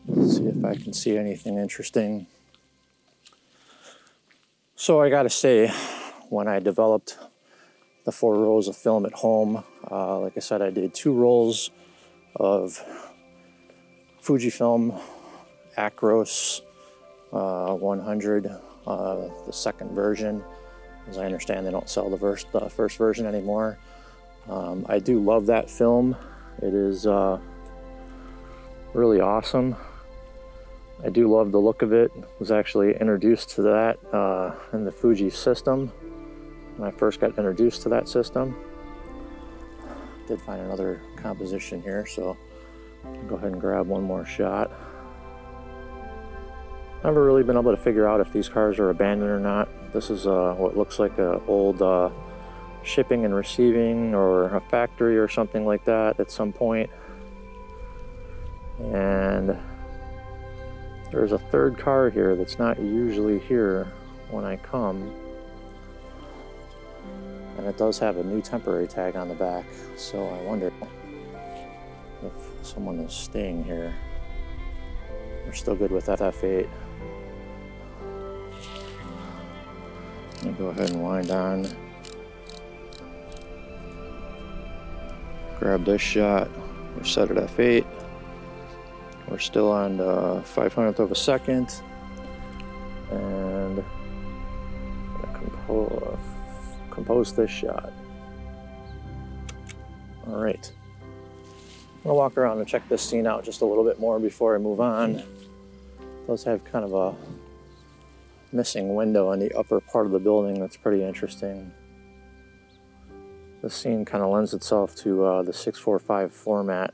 See 0.07 0.47
if 0.47 0.65
I 0.65 0.73
can 0.73 0.91
see 0.91 1.15
anything 1.15 1.59
interesting. 1.59 2.25
So 4.75 5.01
I 5.01 5.11
gotta 5.11 5.29
say, 5.29 5.71
when 6.29 6.47
I 6.47 6.57
developed 6.57 7.15
the 8.05 8.11
four 8.11 8.33
rolls 8.33 8.67
of 8.67 8.75
film 8.75 9.05
at 9.05 9.13
home, 9.13 9.63
uh, 9.91 10.17
like 10.21 10.33
I 10.35 10.39
said, 10.39 10.63
I 10.63 10.71
did 10.71 10.95
two 10.95 11.13
rolls 11.13 11.69
of 12.35 12.83
Fujifilm 14.23 14.99
Acros 15.77 16.61
uh, 17.34 17.74
100, 17.74 18.48
uh, 18.86 19.27
the 19.46 19.53
second 19.53 19.91
version. 19.91 20.43
As 21.10 21.17
I 21.17 21.25
understand, 21.25 21.65
they 21.65 21.72
don't 21.72 21.89
sell 21.89 22.10
the, 22.10 22.17
first, 22.17 22.51
the 22.51 22.69
first 22.69 22.98
version 22.98 23.25
anymore. 23.25 23.77
Um, 24.50 24.86
I 24.89 25.00
do 25.00 25.22
love 25.22 25.46
that 25.48 25.69
film. 25.69 26.15
It 26.62 26.74
is 26.74 27.05
uh, 27.05 27.39
really 28.93 29.19
awesome. 29.19 29.75
I 31.03 31.10
do 31.10 31.31
love 31.31 31.51
the 31.51 31.60
look 31.60 31.81
of 31.81 31.93
it. 31.93 32.12
Was 32.39 32.51
actually 32.51 32.96
introduced 32.96 33.50
to 33.51 33.62
that 33.63 34.00
uh, 34.13 34.55
in 34.74 34.84
the 34.84 34.91
Fuji 34.91 35.29
system 35.29 35.89
when 36.77 36.88
I 36.88 36.91
first 36.91 37.19
got 37.19 37.38
introduced 37.38 37.84
to 37.84 37.89
that 37.89 38.10
system. 38.10 38.55
Did 40.27 40.41
find 40.41 40.62
another 40.62 41.01
composition 41.15 41.81
here, 41.81 42.05
so 42.05 42.36
I'll 43.05 43.24
go 43.24 43.36
ahead 43.36 43.51
and 43.51 43.62
grab 43.62 43.88
one 43.88 44.03
more 44.03 44.25
shot. 44.25 44.72
Never 47.04 47.24
really 47.24 47.44
been 47.44 47.58
able 47.58 47.72
to 47.72 47.82
figure 47.82 48.08
out 48.08 48.20
if 48.20 48.34
these 48.34 48.50
cars 48.50 48.80
are 48.80 48.89
abandoned 48.89 49.30
or 49.30 49.39
not. 49.39 49.70
This 49.94 50.10
is 50.10 50.25
uh, 50.25 50.56
what 50.58 50.75
looks 50.75 51.00
like 51.00 51.18
an 51.20 51.42
old 51.48 51.82
uh, 51.82 52.10
shipping 52.84 53.24
and 53.24 53.36
receiving 53.36 54.16
or 54.16 54.56
a 54.56 54.62
factory 54.62 55.18
or 55.18 55.27
something 55.27 55.66
like 55.66 55.86
that 55.86 56.20
at 56.20 56.32
some 56.32 56.51
point. 56.51 56.89
And 58.80 59.58
there's 61.12 61.32
a 61.32 61.38
third 61.38 61.77
car 61.77 62.10
here 62.10 62.36
that's 62.36 62.58
not 62.58 62.80
usually 62.80 63.39
here 63.39 63.92
when 64.32 64.44
I 64.44 64.58
come. 64.58 65.13
And 67.58 67.66
it 67.66 67.77
does 67.77 67.98
have 68.00 68.18
a 68.18 68.24
new 68.24 68.42
temporary 68.42 68.88
tag 68.88 69.16
on 69.16 69.30
the 69.30 69.36
back, 69.36 69.66
so 69.96 70.27
I 70.27 70.42
wonder 70.44 70.72
if 72.24 72.34
someone 72.62 73.00
is 73.00 73.13
staying 73.13 73.63
here. 73.63 73.96
We're 75.46 75.54
still 75.54 75.75
good 75.75 75.92
with 75.92 76.06
that 76.08 76.20
F8. 76.20 76.70
Gonna 80.48 80.60
go 80.60 80.68
ahead 80.68 80.92
and 80.92 81.04
wind 81.04 81.30
on. 81.30 81.68
Grab 85.60 85.84
this 85.84 86.01
shot. 86.01 86.50
We're 86.96 87.04
set 87.04 87.30
at 87.32 87.38
F8. 87.38 87.86
We're 89.27 89.39
still 89.39 89.70
on 89.70 89.98
the 89.98 90.42
500th 90.56 91.00
of 91.00 91.12
a 91.12 91.16
second. 91.16 91.82
And 93.12 93.84
compose, 95.34 96.18
compose 96.92 97.34
this 97.34 97.51
shot. 97.51 97.92
All 100.27 100.42
right. 100.42 100.72
I'm 101.12 102.04
gonna 102.04 102.16
walk 102.16 102.38
around 102.38 102.60
and 102.60 102.68
check 102.68 102.88
this 102.88 103.01
scene 103.01 103.27
out 103.27 103.44
just 103.44 103.60
a 103.60 103.66
little 103.66 103.84
bit 103.84 104.00
more 104.00 104.18
before 104.18 104.56
I 104.56 104.60
move 104.60 104.80
on. 104.80 105.16
It 105.16 105.25
does 106.25 106.46
have 106.46 106.63
kind 106.63 106.86
of 106.86 106.94
a 106.94 107.13
missing 108.57 108.95
window 108.95 109.31
in 109.33 109.39
the 109.39 109.53
upper 109.53 109.79
part 109.79 110.07
of 110.07 110.11
the 110.11 110.19
building 110.19 110.59
that's 110.59 110.75
pretty 110.75 111.03
interesting. 111.03 111.71
This 113.61 113.75
scene 113.75 114.03
kind 114.03 114.23
of 114.23 114.31
lends 114.31 114.55
itself 114.55 114.95
to 114.97 115.23
uh, 115.23 115.43
the 115.43 115.53
645 115.53 116.33
format. 116.33 116.93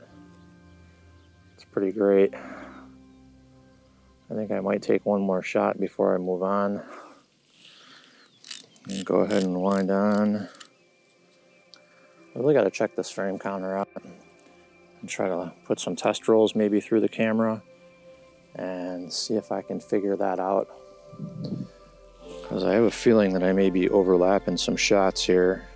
It's 1.54 1.64
pretty 1.64 1.90
great. 1.90 2.34
I 4.30 4.34
think 4.34 4.50
I 4.50 4.60
might 4.60 4.82
take 4.82 5.06
one 5.06 5.22
more 5.22 5.42
shot 5.42 5.80
before 5.80 6.14
I 6.14 6.18
move 6.18 6.42
on. 6.42 6.82
And 8.88 9.04
go 9.06 9.20
ahead 9.20 9.42
and 9.42 9.60
wind 9.60 9.90
on. 9.90 10.48
I 12.34 12.38
really 12.38 12.52
got 12.52 12.64
to 12.64 12.70
check 12.70 12.94
this 12.94 13.10
frame 13.10 13.38
counter 13.38 13.78
out 13.78 13.88
and 15.00 15.08
try 15.08 15.28
to 15.28 15.52
put 15.64 15.80
some 15.80 15.96
test 15.96 16.28
rolls 16.28 16.54
maybe 16.54 16.80
through 16.80 17.00
the 17.00 17.08
camera 17.08 17.62
and 18.54 19.10
see 19.12 19.34
if 19.34 19.50
I 19.50 19.62
can 19.62 19.80
figure 19.80 20.16
that 20.16 20.38
out. 20.38 20.68
Because 22.42 22.64
I 22.64 22.74
have 22.74 22.84
a 22.84 22.90
feeling 22.90 23.32
that 23.32 23.42
I 23.42 23.52
may 23.52 23.70
be 23.70 23.88
overlapping 23.88 24.56
some 24.56 24.76
shots 24.76 25.24
here. 25.24 25.66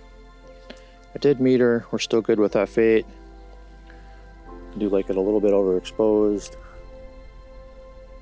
I 1.15 1.17
did 1.19 1.39
meter, 1.39 1.85
we're 1.91 1.99
still 1.99 2.21
good 2.21 2.39
with 2.39 2.53
F8. 2.53 3.05
I 4.47 4.77
do 4.77 4.89
like 4.89 5.09
it 5.09 5.15
a 5.15 5.21
little 5.21 5.41
bit 5.41 5.51
overexposed. 5.51 6.55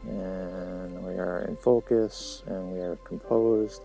And 0.08 1.06
we 1.06 1.16
are 1.16 1.46
in 1.48 1.58
focus 1.58 2.44
and 2.48 2.72
we 2.72 2.80
are 2.80 2.96
composed. 3.04 3.82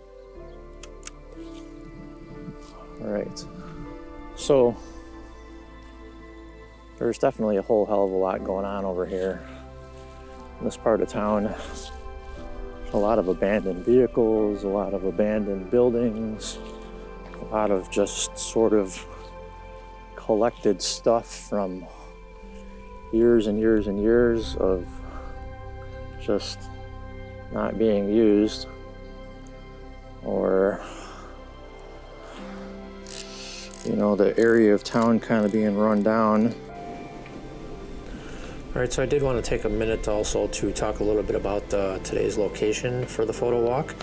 All 3.00 3.08
right. 3.08 3.44
So 4.36 4.76
there's 6.98 7.18
definitely 7.18 7.56
a 7.56 7.62
whole 7.62 7.84
hell 7.84 8.04
of 8.04 8.12
a 8.12 8.16
lot 8.16 8.44
going 8.44 8.64
on 8.64 8.84
over 8.84 9.04
here 9.04 9.44
in 10.60 10.64
this 10.64 10.76
part 10.76 11.00
of 11.00 11.08
town. 11.08 11.52
A 12.92 12.99
lot 12.99 13.18
of 13.18 13.28
abandoned 13.28 13.84
vehicles, 13.84 14.64
a 14.64 14.68
lot 14.68 14.92
of 14.92 15.04
abandoned 15.04 15.71
buildings, 15.71 16.58
a 17.40 17.45
lot 17.47 17.71
of 17.71 17.90
just 17.90 18.38
sort 18.38 18.73
of 18.73 19.06
collected 20.14 20.80
stuff 20.80 21.49
from 21.49 21.86
years 23.12 23.47
and 23.47 23.58
years 23.58 23.86
and 23.86 24.02
years 24.02 24.56
of 24.56 24.86
just 26.21 26.58
not 27.52 27.78
being 27.78 28.08
used 28.08 28.67
or 30.25 30.80
you 33.84 33.97
know 33.97 34.14
the 34.14 34.38
area 34.38 34.73
of 34.73 34.84
town 34.84 35.19
kind 35.19 35.45
of 35.45 35.52
being 35.52 35.76
run 35.76 36.02
down 36.02 36.54
all 38.75 38.80
right, 38.80 38.91
so 38.91 39.02
I 39.02 39.06
did 39.06 39.23
want 39.23 39.43
to 39.43 39.47
take 39.47 39.65
a 39.65 39.69
minute 39.69 40.08
also 40.08 40.47
to 40.47 40.73
talk 40.73 41.00
a 41.00 41.04
little 41.04 41.23
bit 41.23 41.37
about 41.37 41.75
uh, 41.75 41.99
today's 41.99 42.39
location 42.39 43.04
for 43.04 43.26
the 43.26 43.32
photo 43.32 43.61
walk. 43.61 43.95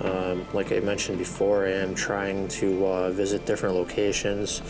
Um, 0.00 0.44
like 0.52 0.72
I 0.72 0.80
mentioned 0.80 1.18
before, 1.18 1.66
I 1.66 1.74
am 1.74 1.94
trying 1.94 2.48
to 2.48 2.84
uh, 2.84 3.10
visit 3.10 3.46
different 3.46 3.76
locations. 3.76 4.60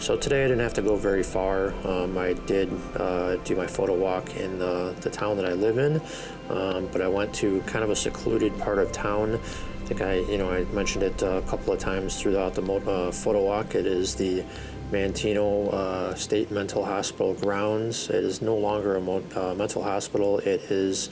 So 0.00 0.16
today 0.16 0.44
I 0.44 0.48
didn't 0.48 0.62
have 0.62 0.74
to 0.74 0.82
go 0.82 0.96
very 0.96 1.22
far. 1.22 1.72
Um, 1.86 2.18
I 2.18 2.32
did 2.32 2.68
uh, 2.96 3.36
do 3.36 3.54
my 3.54 3.68
photo 3.68 3.94
walk 3.94 4.34
in 4.34 4.58
the, 4.58 4.92
the 5.02 5.10
town 5.10 5.36
that 5.36 5.46
I 5.46 5.52
live 5.52 5.78
in, 5.78 6.02
um, 6.50 6.88
but 6.90 7.00
I 7.00 7.06
went 7.06 7.32
to 7.34 7.60
kind 7.60 7.84
of 7.84 7.90
a 7.90 7.96
secluded 7.96 8.58
part 8.58 8.80
of 8.80 8.90
town. 8.90 9.34
I 9.34 9.88
think 9.88 10.00
I, 10.00 10.14
you 10.18 10.36
know, 10.36 10.50
I 10.50 10.64
mentioned 10.74 11.04
it 11.04 11.22
a 11.22 11.44
couple 11.46 11.72
of 11.72 11.78
times 11.78 12.20
throughout 12.20 12.54
the 12.54 12.62
uh, 12.72 13.12
photo 13.12 13.44
walk. 13.44 13.76
It 13.76 13.86
is 13.86 14.16
the 14.16 14.44
Manteno 14.90 15.72
uh, 15.72 16.14
State 16.14 16.50
Mental 16.50 16.84
Hospital 16.84 17.34
grounds. 17.34 18.08
It 18.08 18.24
is 18.24 18.40
no 18.40 18.56
longer 18.56 18.96
a 18.96 19.00
mo- 19.00 19.24
uh, 19.34 19.54
mental 19.54 19.82
hospital. 19.82 20.38
It 20.38 20.60
is 20.70 21.10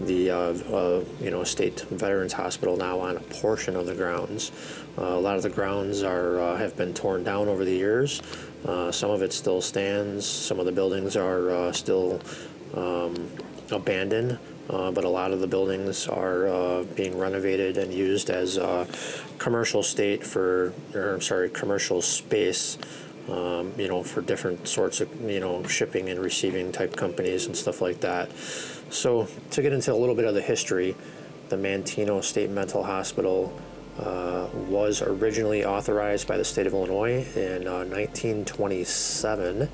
the 0.00 0.30
uh, 0.30 0.36
uh 0.36 1.04
you 1.20 1.30
know 1.30 1.44
state 1.44 1.80
veterans 1.90 2.32
hospital 2.32 2.78
now 2.78 2.98
on 3.00 3.18
a 3.18 3.20
portion 3.20 3.76
of 3.76 3.84
the 3.84 3.94
grounds. 3.94 4.50
Uh, 4.96 5.04
a 5.04 5.20
lot 5.20 5.36
of 5.36 5.42
the 5.42 5.50
grounds 5.50 6.02
are 6.02 6.40
uh, 6.40 6.56
have 6.56 6.74
been 6.76 6.94
torn 6.94 7.22
down 7.22 7.48
over 7.48 7.64
the 7.64 7.76
years. 7.76 8.22
some 8.90 9.10
of 9.10 9.20
it 9.22 9.32
still 9.32 9.60
stands. 9.60 10.26
Some 10.26 10.58
of 10.58 10.64
the 10.64 10.72
buildings 10.72 11.16
are 11.16 11.72
still 11.74 12.20
um, 12.74 13.30
abandoned. 13.70 14.38
Uh, 14.70 14.88
but 14.92 15.02
a 15.02 15.08
lot 15.08 15.32
of 15.32 15.40
the 15.40 15.48
buildings 15.48 16.06
are 16.06 16.46
uh, 16.46 16.84
being 16.94 17.18
renovated 17.18 17.76
and 17.76 17.92
used 17.92 18.30
as 18.30 18.56
uh, 18.56 18.86
commercial 19.36 19.82
state 19.82 20.24
for, 20.24 20.72
or 20.94 21.20
sorry, 21.20 21.50
commercial 21.50 22.00
space 22.00 22.78
um, 23.30 23.72
you 23.78 23.88
know, 23.88 24.02
for 24.02 24.20
different 24.20 24.66
sorts 24.66 25.00
of, 25.00 25.20
you 25.22 25.40
know, 25.40 25.62
shipping 25.64 26.08
and 26.08 26.20
receiving 26.20 26.72
type 26.72 26.96
companies 26.96 27.46
and 27.46 27.56
stuff 27.56 27.80
like 27.80 28.00
that. 28.00 28.30
So, 28.90 29.28
to 29.52 29.62
get 29.62 29.72
into 29.72 29.92
a 29.92 29.94
little 29.94 30.14
bit 30.14 30.24
of 30.24 30.34
the 30.34 30.42
history, 30.42 30.96
the 31.48 31.56
Manteno 31.56 32.22
State 32.22 32.50
Mental 32.50 32.82
Hospital 32.82 33.52
uh, 33.98 34.48
was 34.68 35.02
originally 35.02 35.64
authorized 35.64 36.26
by 36.26 36.36
the 36.36 36.44
state 36.44 36.66
of 36.66 36.72
Illinois 36.72 37.26
in 37.36 37.66
uh, 37.66 37.84
1927, 37.84 39.68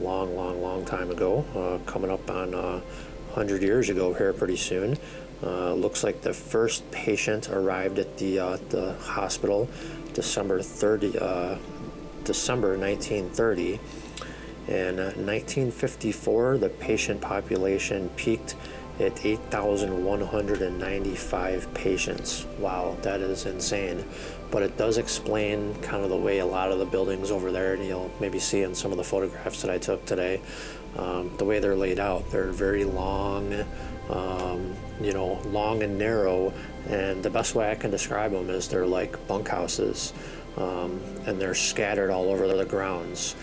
long, 0.00 0.36
long, 0.36 0.62
long 0.62 0.84
time 0.84 1.10
ago, 1.10 1.44
uh, 1.54 1.90
coming 1.90 2.10
up 2.10 2.30
on 2.30 2.52
100 2.52 3.62
uh, 3.62 3.66
years 3.66 3.88
ago 3.88 4.14
here 4.14 4.32
pretty 4.32 4.56
soon. 4.56 4.96
Uh, 5.42 5.74
looks 5.74 6.02
like 6.02 6.22
the 6.22 6.32
first 6.32 6.90
patient 6.90 7.50
arrived 7.50 7.98
at 7.98 8.16
the, 8.16 8.38
uh, 8.38 8.56
the 8.70 8.94
hospital 9.00 9.68
December 10.14 10.62
30, 10.62 11.18
December 12.26 12.76
1930. 12.76 13.80
In 14.68 14.96
1954, 14.96 16.58
the 16.58 16.68
patient 16.68 17.20
population 17.20 18.08
peaked 18.16 18.56
at 18.98 19.24
8,195 19.24 21.74
patients. 21.74 22.46
Wow, 22.58 22.96
that 23.02 23.20
is 23.20 23.46
insane. 23.46 24.04
But 24.50 24.62
it 24.62 24.76
does 24.76 24.98
explain 24.98 25.72
kind 25.82 26.02
of 26.02 26.10
the 26.10 26.16
way 26.16 26.40
a 26.40 26.46
lot 26.46 26.72
of 26.72 26.80
the 26.80 26.84
buildings 26.84 27.30
over 27.30 27.52
there, 27.52 27.74
and 27.74 27.84
you'll 27.84 28.10
maybe 28.20 28.40
see 28.40 28.62
in 28.62 28.74
some 28.74 28.90
of 28.90 28.98
the 28.98 29.04
photographs 29.04 29.62
that 29.62 29.70
I 29.70 29.78
took 29.78 30.04
today, 30.04 30.40
um, 30.96 31.30
the 31.36 31.44
way 31.44 31.60
they're 31.60 31.76
laid 31.76 32.00
out. 32.00 32.28
They're 32.30 32.52
very 32.52 32.84
long, 32.84 33.64
um, 34.10 34.74
you 35.00 35.12
know, 35.12 35.40
long 35.46 35.82
and 35.82 35.98
narrow. 35.98 36.52
And 36.88 37.22
the 37.22 37.30
best 37.30 37.54
way 37.54 37.70
I 37.70 37.76
can 37.76 37.92
describe 37.92 38.32
them 38.32 38.50
is 38.50 38.68
they're 38.68 38.86
like 38.86 39.16
bunkhouses 39.28 40.12
um, 40.56 41.00
and 41.26 41.40
they're 41.40 41.54
scattered 41.54 42.10
all 42.10 42.30
over 42.30 42.48
the 42.48 42.64
grounds. 42.64 43.34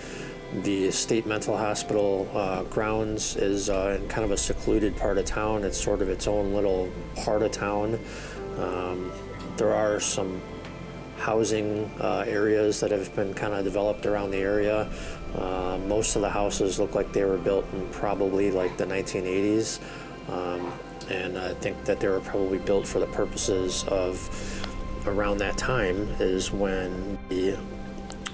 The 0.62 0.92
state 0.92 1.26
mental 1.26 1.58
hospital 1.58 2.30
uh, 2.34 2.64
grounds 2.64 3.36
is 3.36 3.70
uh, 3.70 3.98
in 4.00 4.08
kind 4.08 4.24
of 4.24 4.32
a 4.32 4.38
secluded 4.38 4.96
part 4.96 5.18
of 5.18 5.26
town. 5.26 5.64
It's 5.64 5.82
sort 5.82 6.02
of 6.02 6.10
its 6.10 6.28
own 6.28 6.54
little 6.54 6.92
part 7.24 7.42
of 7.42 7.52
town. 7.52 8.00
Um, 8.60 9.12
there 9.58 9.74
are 9.74 10.00
some 10.00 10.42
housing 11.18 11.90
uh, 12.00 12.26
areas 12.28 12.80
that 12.82 12.92
have 12.92 13.16
been 13.16 13.34
kind 13.34 13.54
of 13.54 13.64
developed 13.64 14.06
around 14.06 14.32
the 14.32 14.38
area. 14.38 14.92
Uh, 15.36 15.80
most 15.88 16.16
of 16.16 16.22
the 16.22 16.30
houses 16.30 16.80
look 16.80 16.94
like 16.94 17.12
they 17.14 17.24
were 17.24 17.38
built 17.38 17.66
in 17.74 17.88
probably 17.90 18.52
like 18.52 18.78
the 18.78 18.86
1980s. 18.86 19.80
Um, 20.30 20.72
and 21.10 21.38
I 21.38 21.54
think 21.56 21.84
that 21.86 22.00
they 22.00 22.08
were 22.08 22.20
probably 22.20 22.60
built 22.60 22.88
for 22.88 23.00
the 23.00 23.08
purposes 23.08 23.84
of 23.88 24.20
around 25.06 25.38
that 25.38 25.58
time 25.58 26.08
is 26.20 26.52
when 26.52 27.18
the 27.30 27.58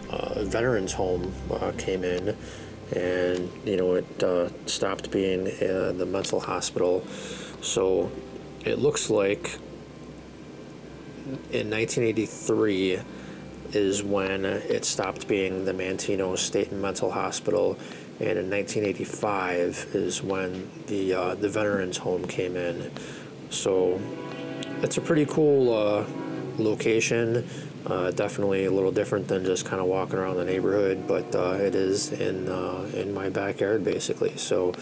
uh, 0.10 0.44
veterans 0.44 0.94
home 0.94 1.34
uh, 1.52 1.72
came 1.78 2.04
in 2.04 2.36
and 2.96 3.50
you 3.66 3.78
know 3.78 3.94
it 3.96 4.24
uh, 4.24 4.50
stopped 4.66 5.12
being 5.12 5.48
uh, 5.48 5.94
the 5.96 6.06
mental 6.06 6.40
hospital 6.40 7.06
so 7.62 8.12
it 8.66 8.80
looks 8.80 9.10
like 9.10 9.60
in 11.52 11.70
1983 11.70 13.00
is 13.74 14.04
when 14.04 14.46
it 14.46 14.84
stopped 14.86 15.28
being 15.28 15.66
the 15.66 15.74
Manteno 15.74 16.38
State 16.38 16.72
Mental 16.72 17.12
Hospital, 17.12 17.78
and 18.20 18.38
in 18.38 18.50
1985 18.50 19.92
is 19.94 20.24
when 20.24 20.70
the 20.88 21.14
uh, 21.14 21.36
the 21.36 21.50
Veterans 21.50 21.98
Home 21.98 22.26
came 22.26 22.56
in. 22.56 22.92
So 23.50 24.02
it's 24.82 24.98
a 24.98 25.02
pretty 25.02 25.26
cool 25.26 25.74
uh, 25.74 26.06
location. 26.60 27.48
Uh, 27.86 28.12
definitely 28.12 28.66
a 28.66 28.72
little 28.72 28.92
different 28.92 29.28
than 29.28 29.46
just 29.46 29.66
kind 29.66 29.82
of 29.82 29.88
walking 29.88 30.20
around 30.20 30.36
the 30.36 30.46
neighborhood, 30.46 31.08
but 31.08 31.34
uh, 31.36 31.54
it 31.54 31.76
is 31.76 32.12
in 32.12 32.48
uh, 32.50 32.90
in 32.94 33.14
my 33.14 33.30
backyard 33.30 33.84
basically. 33.84 34.36
So 34.38 34.74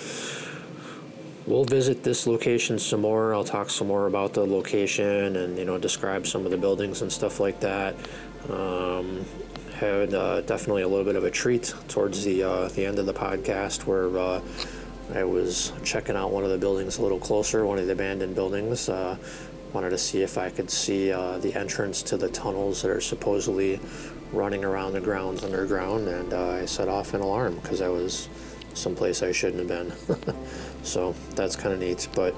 we'll 1.46 1.66
visit 1.66 2.04
this 2.04 2.28
location 2.28 2.78
some 2.78 3.02
more. 3.02 3.34
I'll 3.34 3.44
talk 3.44 3.70
some 3.70 3.88
more 3.88 4.08
about 4.08 4.34
the 4.34 4.46
location 4.46 5.36
and 5.36 5.58
you 5.58 5.66
know 5.66 5.78
describe 5.78 6.28
some 6.28 6.46
of 6.46 6.52
the 6.52 6.58
buildings 6.58 7.02
and 7.02 7.12
stuff 7.12 7.40
like 7.40 7.60
that. 7.62 7.96
Um, 8.50 9.26
had 9.78 10.14
uh, 10.14 10.42
definitely 10.42 10.82
a 10.82 10.88
little 10.88 11.06
bit 11.06 11.16
of 11.16 11.24
a 11.24 11.32
treat 11.32 11.74
towards 11.88 12.26
the 12.26 12.44
uh, 12.44 12.68
the 12.70 12.86
end 12.86 13.00
of 13.00 13.06
the 13.06 13.14
podcast 13.14 13.86
where 13.86 14.18
uh, 14.18 14.42
I 15.14 15.24
was 15.24 15.72
checking 15.84 16.16
out 16.16 16.32
one 16.32 16.44
of 16.44 16.50
the 16.50 16.58
buildings 16.58 16.98
a 16.98 17.02
little 17.02 17.20
closer, 17.20 17.66
one 17.66 17.78
of 17.78 17.86
the 17.86 17.94
abandoned 17.94 18.36
buildings. 18.36 18.90
Uh, 18.90 19.18
wanted 19.74 19.92
to 19.92 19.98
see 19.98 20.22
if 20.22 20.38
I 20.38 20.50
could 20.50 20.70
see 20.70 21.12
uh, 21.12 21.38
the 21.40 21.54
entrance 21.54 22.02
to 22.04 22.18
the 22.18 22.30
tunnels 22.30 22.82
that 22.82 22.92
are 22.92 23.02
supposedly 23.02 23.80
running 24.32 24.64
around 24.64 24.94
the 24.94 25.02
grounds 25.02 25.44
underground, 25.44 26.08
and 26.08 26.34
uh, 26.34 26.50
I 26.50 26.66
set 26.66 26.88
off 26.88 27.14
an 27.14 27.22
alarm 27.22 27.56
because 27.56 27.82
I 27.82 27.90
was 27.90 28.30
someplace 28.74 29.24
I 29.24 29.32
shouldn't 29.32 29.70
have 29.70 30.16
been. 30.16 30.36
so 30.84 31.16
that's 31.36 31.56
kind 31.56 31.74
of 31.74 31.80
neat. 31.80 32.08
But 32.14 32.36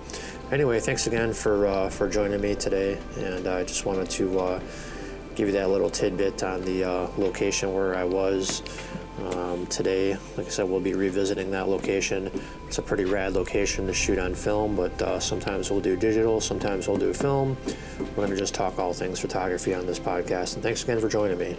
anyway, 0.52 0.80
thanks 0.80 1.08
again 1.08 1.34
for 1.34 1.90
for 1.90 2.10
joining 2.10 2.42
me 2.42 2.56
today, 2.56 3.00
and 3.18 3.48
I 3.48 3.64
just 3.64 3.86
wanted 3.86 4.10
to 4.12 4.62
give 5.40 5.48
you 5.48 5.54
that 5.54 5.70
little 5.70 5.90
tidbit 5.90 6.44
on 6.44 6.62
the 6.66 6.84
uh, 6.84 7.08
location 7.18 7.74
where 7.74 7.96
I 7.96 8.04
was 8.04 8.62
um, 9.34 9.66
today. 9.68 10.18
Like 10.38 10.48
I 10.48 10.50
said, 10.50 10.70
we'll 10.70 10.80
be 10.80 10.94
revisiting 10.94 11.52
that 11.52 11.68
location. 11.68 12.32
It's 12.68 12.78
a 12.78 12.82
pretty 12.82 13.06
rad 13.06 13.34
location 13.34 13.88
to 13.88 13.94
shoot 13.94 14.20
on 14.20 14.36
film, 14.36 14.76
but 14.76 15.02
uh, 15.02 15.20
sometimes 15.20 15.72
we'll 15.72 15.82
do 15.82 15.96
digital, 15.96 16.42
sometimes 16.42 16.88
we'll 16.88 16.98
do 16.98 17.14
film. 17.14 17.58
We're 18.00 18.16
going 18.16 18.30
to 18.32 18.38
just 18.38 18.54
talk 18.54 18.80
all 18.80 18.94
things 18.94 19.20
photography 19.20 19.74
on 19.74 19.86
this 19.86 20.00
podcast. 20.00 20.56
And 20.56 20.64
thanks 20.64 20.84
again 20.84 21.00
for 21.00 21.10
joining 21.10 21.38
me. 21.38 21.58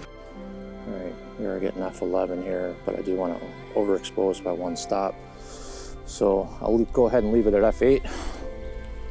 All 0.88 0.94
right, 0.94 1.14
we 1.38 1.46
are 1.46 1.58
getting 1.58 1.82
F11 1.82 2.42
here, 2.42 2.74
but 2.84 2.98
I 2.98 3.02
do 3.02 3.14
want 3.14 3.38
to 3.38 3.46
overexpose 3.74 4.42
by 4.42 4.52
one 4.52 4.76
stop. 4.76 5.14
So 6.06 6.48
I'll 6.60 6.78
go 6.92 7.06
ahead 7.06 7.22
and 7.22 7.32
leave 7.32 7.46
it 7.46 7.54
at 7.54 7.62
F8. 7.74 8.10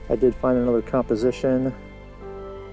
I 0.10 0.16
did 0.16 0.36
find 0.36 0.58
another 0.58 0.82
composition 0.82 1.74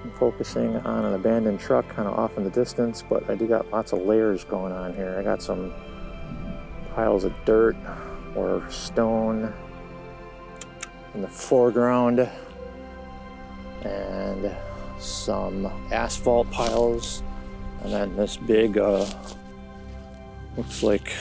I'm 0.06 0.12
focusing 0.12 0.76
on 0.76 1.04
an 1.04 1.14
abandoned 1.14 1.58
truck 1.58 1.88
kind 1.88 2.06
of 2.06 2.16
off 2.16 2.38
in 2.38 2.44
the 2.44 2.50
distance, 2.50 3.02
but 3.02 3.28
I 3.28 3.34
do 3.34 3.48
got 3.48 3.68
lots 3.72 3.92
of 3.92 4.02
layers 4.02 4.44
going 4.44 4.72
on 4.72 4.94
here. 4.94 5.16
I 5.18 5.22
got 5.24 5.42
some 5.42 5.74
piles 6.94 7.24
of 7.24 7.32
dirt 7.44 7.74
or 8.36 8.64
stone 8.70 9.52
in 11.12 11.22
the 11.22 11.28
foreground 11.28 12.20
and 13.82 14.56
some 15.00 15.66
asphalt 15.90 16.48
piles 16.52 17.24
and 17.82 17.92
then 17.92 18.16
this 18.16 18.36
big 18.36 18.78
uh, 18.78 19.04
looks 20.56 20.84
like 20.84 21.12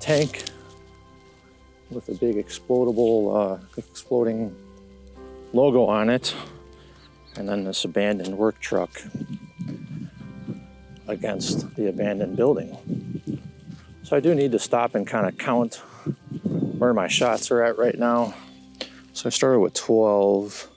tank 0.00 0.44
with 1.90 2.08
a 2.08 2.14
big 2.14 2.36
explodable 2.36 3.36
uh, 3.36 3.58
exploding 3.76 4.56
logo 5.52 5.84
on 5.84 6.08
it 6.08 6.34
and 7.36 7.48
then 7.48 7.64
this 7.64 7.84
abandoned 7.84 8.36
work 8.36 8.58
truck 8.60 9.02
against 11.08 11.74
the 11.76 11.88
abandoned 11.88 12.36
building. 12.36 13.42
So 14.02 14.16
I 14.16 14.20
do 14.20 14.34
need 14.34 14.52
to 14.52 14.58
stop 14.58 14.94
and 14.94 15.06
kind 15.06 15.26
of 15.26 15.36
count 15.38 15.76
where 16.78 16.94
my 16.94 17.08
shots 17.08 17.50
are 17.50 17.62
at 17.62 17.78
right 17.78 17.98
now. 17.98 18.34
So 19.12 19.26
I 19.26 19.30
started 19.30 19.60
with 19.60 19.74
12. 19.74 20.70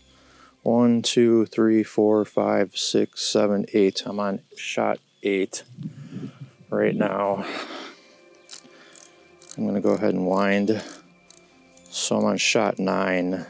1, 0.63 1.01
2, 1.01 1.45
3, 1.45 1.83
4, 1.83 2.25
5, 2.25 2.77
6, 2.77 3.21
7, 3.21 3.65
8. 3.73 4.03
I'm 4.05 4.19
on 4.19 4.41
shot 4.57 4.99
8 5.23 5.63
right 6.69 6.95
now. 6.95 7.45
I'm 9.57 9.63
going 9.63 9.75
to 9.75 9.81
go 9.81 9.93
ahead 9.93 10.13
and 10.13 10.27
wind. 10.27 10.83
So 11.89 12.17
I'm 12.17 12.25
on 12.25 12.37
shot 12.37 12.77
9. 12.77 13.45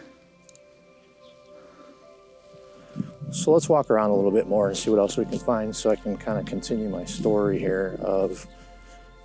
So 3.31 3.51
let's 3.51 3.69
walk 3.69 3.91
around 3.91 4.09
a 4.09 4.15
little 4.15 4.31
bit 4.31 4.47
more 4.47 4.69
and 4.69 4.77
see 4.77 4.89
what 4.89 4.97
else 4.97 5.15
we 5.15 5.25
can 5.25 5.37
find 5.37 5.75
so 5.75 5.91
I 5.91 5.95
can 5.95 6.17
kind 6.17 6.39
of 6.39 6.45
continue 6.45 6.89
my 6.89 7.05
story 7.05 7.59
here 7.59 7.95
of 8.01 8.47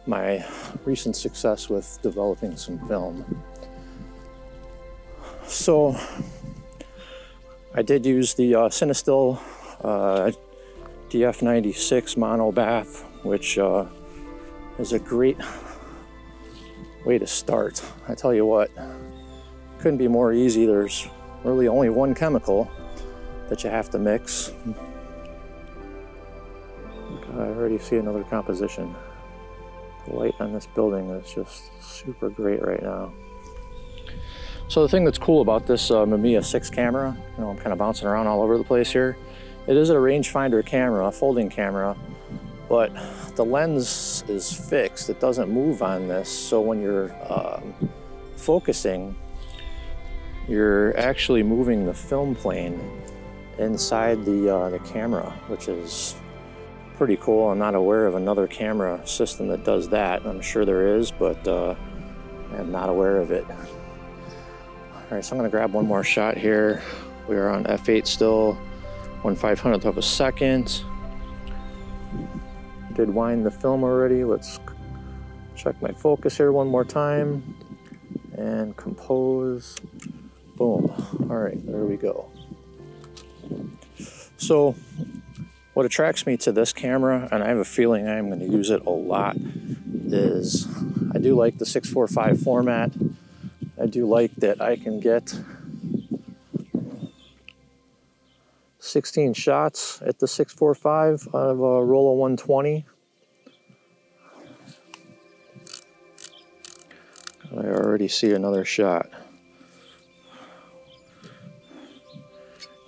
my 0.06 0.44
recent 0.84 1.16
success 1.16 1.70
with 1.70 1.98
developing 2.02 2.54
some 2.56 2.86
film. 2.86 3.42
So 5.46 5.96
I 7.74 7.80
did 7.80 8.04
use 8.04 8.34
the 8.34 8.54
uh, 8.54 8.68
Cinestill 8.68 9.40
uh, 9.82 10.32
DF96 11.08 12.18
mono 12.18 12.52
bath, 12.52 13.04
which 13.22 13.56
uh, 13.56 13.86
is 14.78 14.92
a 14.92 14.98
great 14.98 15.38
way 17.06 17.16
to 17.18 17.26
start. 17.26 17.82
I 18.06 18.14
tell 18.14 18.34
you 18.34 18.44
what, 18.44 18.70
couldn't 19.78 19.98
be 19.98 20.08
more 20.08 20.34
easy. 20.34 20.66
There's 20.66 21.08
really 21.42 21.68
only 21.68 21.88
one 21.88 22.14
chemical 22.14 22.70
that 23.48 23.64
you 23.64 23.70
have 23.70 23.90
to 23.90 23.98
mix. 23.98 24.52
I 27.34 27.38
already 27.38 27.78
see 27.78 27.96
another 27.96 28.22
composition. 28.24 28.94
The 30.06 30.14
light 30.14 30.34
on 30.40 30.52
this 30.52 30.66
building 30.66 31.10
is 31.10 31.32
just 31.32 31.70
super 31.82 32.28
great 32.28 32.62
right 32.62 32.82
now. 32.82 33.12
So 34.68 34.82
the 34.82 34.88
thing 34.88 35.04
that's 35.04 35.18
cool 35.18 35.42
about 35.42 35.66
this 35.66 35.90
uh, 35.90 36.04
Mamiya 36.06 36.44
6 36.44 36.70
camera, 36.70 37.16
you 37.36 37.42
know, 37.42 37.50
I'm 37.50 37.56
kind 37.56 37.72
of 37.72 37.78
bouncing 37.78 38.08
around 38.08 38.26
all 38.26 38.42
over 38.42 38.56
the 38.56 38.64
place 38.64 38.90
here. 38.90 39.16
It 39.66 39.76
is 39.76 39.90
a 39.90 39.94
rangefinder 39.94 40.64
camera, 40.64 41.06
a 41.06 41.12
folding 41.12 41.48
camera, 41.48 41.96
but 42.68 42.92
the 43.34 43.44
lens 43.44 44.24
is 44.28 44.52
fixed. 44.52 45.10
It 45.10 45.20
doesn't 45.20 45.50
move 45.50 45.82
on 45.82 46.08
this. 46.08 46.28
So 46.28 46.60
when 46.60 46.80
you're 46.80 47.12
um, 47.32 47.74
focusing, 48.36 49.14
you're 50.48 50.96
actually 50.98 51.42
moving 51.42 51.86
the 51.86 51.94
film 51.94 52.34
plane 52.34 52.80
inside 53.58 54.24
the, 54.24 54.54
uh, 54.54 54.70
the 54.70 54.78
camera, 54.80 55.30
which 55.48 55.68
is 55.68 56.14
pretty 56.96 57.16
cool. 57.16 57.50
I'm 57.50 57.58
not 57.58 57.74
aware 57.74 58.06
of 58.06 58.14
another 58.14 58.46
camera 58.46 59.00
system 59.06 59.48
that 59.48 59.64
does 59.64 59.88
that. 59.88 60.24
I'm 60.24 60.40
sure 60.40 60.64
there 60.64 60.96
is, 60.96 61.10
but 61.10 61.46
uh, 61.46 61.74
I'm 62.52 62.70
not 62.70 62.88
aware 62.88 63.18
of 63.18 63.30
it. 63.30 63.44
All 63.50 63.56
right, 65.10 65.24
so 65.24 65.32
I'm 65.32 65.38
gonna 65.38 65.50
grab 65.50 65.72
one 65.72 65.86
more 65.86 66.04
shot 66.04 66.36
here. 66.36 66.82
We 67.28 67.36
are 67.36 67.50
on 67.50 67.64
F8 67.64 68.06
still, 68.06 68.54
one 69.22 69.34
five 69.34 69.58
hundredth 69.58 69.84
of 69.84 69.98
a 69.98 70.02
second. 70.02 70.84
Did 72.94 73.10
wind 73.10 73.44
the 73.44 73.50
film 73.50 73.82
already. 73.82 74.24
Let's 74.24 74.60
check 75.56 75.80
my 75.82 75.92
focus 75.92 76.36
here 76.36 76.52
one 76.52 76.68
more 76.68 76.84
time 76.84 77.56
and 78.36 78.76
compose. 78.76 79.76
Boom. 80.56 80.92
All 81.28 81.36
right, 81.36 81.58
there 81.66 81.84
we 81.84 81.96
go. 81.96 82.30
So, 84.36 84.74
what 85.74 85.86
attracts 85.86 86.26
me 86.26 86.36
to 86.38 86.52
this 86.52 86.72
camera, 86.72 87.28
and 87.32 87.42
I 87.42 87.48
have 87.48 87.58
a 87.58 87.64
feeling 87.64 88.06
I 88.06 88.16
am 88.16 88.28
going 88.28 88.40
to 88.40 88.48
use 88.48 88.70
it 88.70 88.84
a 88.86 88.90
lot, 88.90 89.36
is 90.06 90.68
I 91.14 91.18
do 91.18 91.34
like 91.34 91.58
the 91.58 91.66
645 91.66 92.40
format. 92.40 92.92
I 93.80 93.86
do 93.86 94.06
like 94.06 94.34
that 94.36 94.60
I 94.60 94.76
can 94.76 95.00
get 95.00 95.34
16 98.78 99.34
shots 99.34 100.00
at 100.02 100.18
the 100.18 100.28
645 100.28 101.28
out 101.34 101.34
of 101.34 101.58
a 101.58 101.84
Rolla 101.84 102.14
120. 102.14 102.84
I 107.50 107.56
already 107.56 108.08
see 108.08 108.32
another 108.32 108.64
shot. 108.64 109.10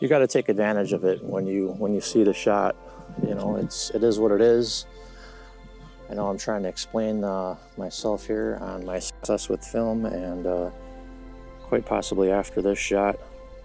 You 0.00 0.08
got 0.08 0.18
to 0.18 0.26
take 0.26 0.48
advantage 0.48 0.92
of 0.92 1.04
it 1.04 1.22
when 1.22 1.46
you 1.46 1.68
when 1.78 1.94
you 1.94 2.00
see 2.00 2.24
the 2.24 2.34
shot. 2.34 2.76
You 3.26 3.34
know, 3.34 3.56
it's 3.56 3.90
it 3.90 4.02
is 4.02 4.18
what 4.18 4.32
it 4.32 4.40
is. 4.40 4.86
I 6.10 6.14
know 6.14 6.28
I'm 6.28 6.38
trying 6.38 6.62
to 6.62 6.68
explain 6.68 7.24
uh, 7.24 7.56
myself 7.76 8.26
here 8.26 8.58
on 8.60 8.84
my 8.84 8.98
success 8.98 9.48
with 9.48 9.64
film, 9.64 10.06
and 10.06 10.46
uh, 10.46 10.70
quite 11.62 11.84
possibly 11.84 12.30
after 12.30 12.62
this 12.62 12.78
shot, 12.78 13.18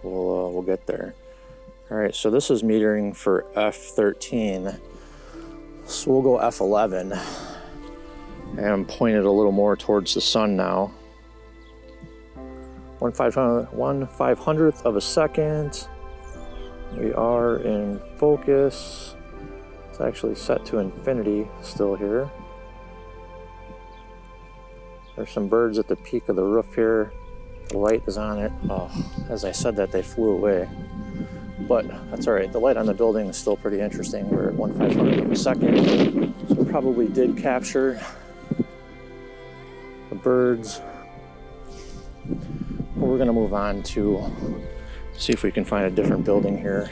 we'll 0.04 0.46
uh, 0.46 0.50
we'll 0.50 0.64
get 0.64 0.88
there. 0.88 1.14
All 1.92 1.98
right, 1.98 2.16
so 2.16 2.32
this 2.32 2.50
is 2.50 2.64
metering 2.64 3.16
for 3.16 3.46
f13. 3.56 4.80
So 5.86 6.12
we'll 6.12 6.22
go 6.22 6.38
f11 6.38 7.20
and 8.58 8.88
point 8.88 9.18
it 9.18 9.26
a 9.26 9.32
little 9.32 9.52
more 9.52 9.76
towards 9.76 10.14
the 10.14 10.22
sun 10.22 10.56
now. 10.56 10.94
one 13.00 13.12
five 13.12 13.36
one 13.74 14.08
five 14.08 14.40
hundredth 14.40 14.86
of 14.86 14.96
a 14.96 15.02
second. 15.02 15.88
We 16.98 17.14
are 17.14 17.58
in 17.58 18.02
focus. 18.18 19.16
It's 19.90 20.02
actually 20.02 20.36
set 20.36 20.66
to 20.68 20.80
infinity 20.80 21.48
still 21.62 21.96
here. 21.96 22.30
There's 25.16 25.32
some 25.32 25.48
birds 25.48 25.78
at 25.78 25.88
the 25.88 25.96
peak 25.96 26.30
of 26.30 26.36
the 26.36 26.44
roof 26.44 26.74
here. 26.74 27.12
The 27.70 27.78
light 27.78 28.04
is 28.08 28.18
on 28.18 28.40
it. 28.40 28.52
Oh, 28.70 28.90
as 29.30 29.46
I 29.46 29.52
said 29.52 29.76
that, 29.78 29.92
they 29.92 30.02
flew 30.02 30.32
away. 30.32 30.70
But 31.68 31.88
that's 32.10 32.28
all 32.28 32.34
right. 32.34 32.52
The 32.52 32.60
light 32.60 32.76
on 32.76 32.86
the 32.86 32.94
building 32.94 33.28
is 33.28 33.38
still 33.38 33.56
pretty 33.56 33.80
interesting. 33.80 34.28
We're 34.30 34.50
at 34.50 34.56
one 34.56 34.74
five 34.74 34.96
hundredth 34.96 35.26
of 35.26 35.32
a 35.32 35.36
second. 35.36 36.34
So 36.50 36.66
probably 36.66 37.08
did 37.08 37.38
capture 37.38 38.02
the 40.10 40.16
birds. 40.16 40.82
But 42.26 43.08
we're 43.08 43.18
gonna 43.18 43.34
move 43.34 43.54
on 43.54 43.84
to 43.84 44.32
see 45.22 45.34
if 45.34 45.44
we 45.44 45.52
can 45.52 45.64
find 45.64 45.86
a 45.86 45.92
different 45.92 46.26
building 46.26 46.58
here. 46.58 46.90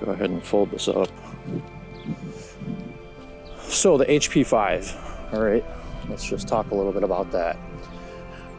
Go 0.00 0.12
ahead 0.12 0.30
and 0.30 0.42
fold 0.42 0.70
this 0.70 0.86
up. 0.86 1.08
So 3.62 3.98
the 3.98 4.04
HP5, 4.04 5.34
all 5.34 5.42
right, 5.42 5.64
let's 6.08 6.24
just 6.24 6.46
talk 6.46 6.70
a 6.70 6.74
little 6.74 6.92
bit 6.92 7.02
about 7.02 7.32
that. 7.32 7.58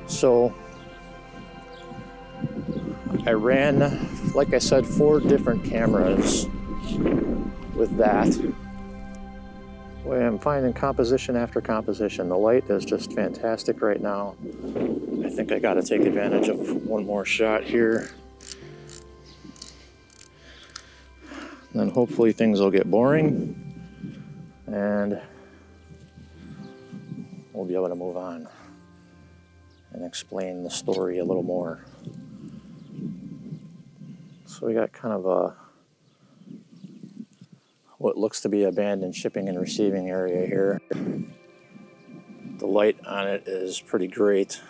So 0.07 0.53
I 3.25 3.31
ran, 3.31 3.79
like 4.33 4.53
I 4.53 4.59
said, 4.59 4.85
four 4.85 5.21
different 5.21 5.63
cameras 5.63 6.47
with 7.75 7.95
that. 7.95 8.27
I'm 10.11 10.39
finding 10.39 10.73
composition 10.73 11.35
after 11.35 11.61
composition. 11.61 12.29
The 12.29 12.37
light 12.37 12.69
is 12.69 12.85
just 12.85 13.13
fantastic 13.13 13.81
right 13.81 14.01
now. 14.01 14.35
I 15.23 15.29
think 15.29 15.51
I 15.51 15.59
got 15.59 15.75
to 15.75 15.83
take 15.83 16.01
advantage 16.01 16.47
of 16.47 16.85
one 16.85 17.05
more 17.05 17.25
shot 17.25 17.63
here. 17.63 18.09
then 21.79 21.89
hopefully 21.89 22.31
things 22.31 22.59
will 22.59 22.71
get 22.71 22.89
boring 22.89 23.55
and 24.65 25.21
we'll 27.53 27.65
be 27.65 27.75
able 27.75 27.87
to 27.87 27.95
move 27.95 28.17
on 28.17 28.47
and 29.93 30.03
explain 30.03 30.63
the 30.63 30.69
story 30.69 31.19
a 31.19 31.23
little 31.23 31.43
more. 31.43 31.85
So 34.45 34.65
we 34.65 34.73
got 34.73 34.91
kind 34.91 35.13
of 35.13 35.25
a 35.25 35.55
what 37.97 38.17
looks 38.17 38.41
to 38.41 38.49
be 38.49 38.63
abandoned 38.63 39.15
shipping 39.15 39.49
and 39.49 39.59
receiving 39.59 40.09
area 40.09 40.45
here. 40.45 40.81
The 42.59 42.65
light 42.65 42.97
on 43.05 43.27
it 43.27 43.47
is 43.47 43.79
pretty 43.79 44.07
great. 44.07 44.61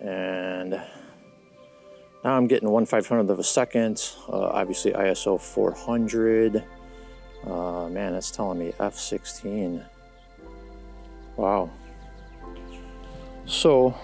And 0.00 0.70
now 0.70 2.36
I'm 2.36 2.46
getting 2.46 2.68
one 2.70 2.86
five 2.86 3.06
hundredth 3.06 3.30
of 3.30 3.38
a 3.38 3.44
second, 3.44 4.12
uh, 4.28 4.48
obviously 4.48 4.92
ISO 4.92 5.40
400. 5.40 6.64
Uh, 7.44 7.88
man, 7.88 8.14
it's 8.14 8.30
telling 8.30 8.58
me 8.58 8.72
F16. 8.78 9.84
Wow. 11.36 11.70
So 13.46 13.94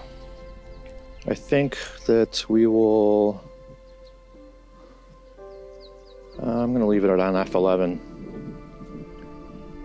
I 1.27 1.33
think 1.33 1.77
that 2.05 2.45
we 2.49 2.67
will. 2.67 3.43
Uh, 6.41 6.49
I'm 6.49 6.71
going 6.71 6.81
to 6.81 6.87
leave 6.87 7.03
it 7.03 7.09
at 7.09 7.19
on 7.19 7.33
F11 7.33 7.99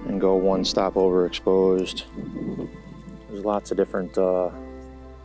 and 0.09 0.21
go 0.21 0.35
one 0.35 0.65
stop 0.65 0.95
overexposed. 0.95 2.05
There's 3.29 3.45
lots 3.45 3.71
of 3.71 3.77
different 3.77 4.17
uh, 4.17 4.51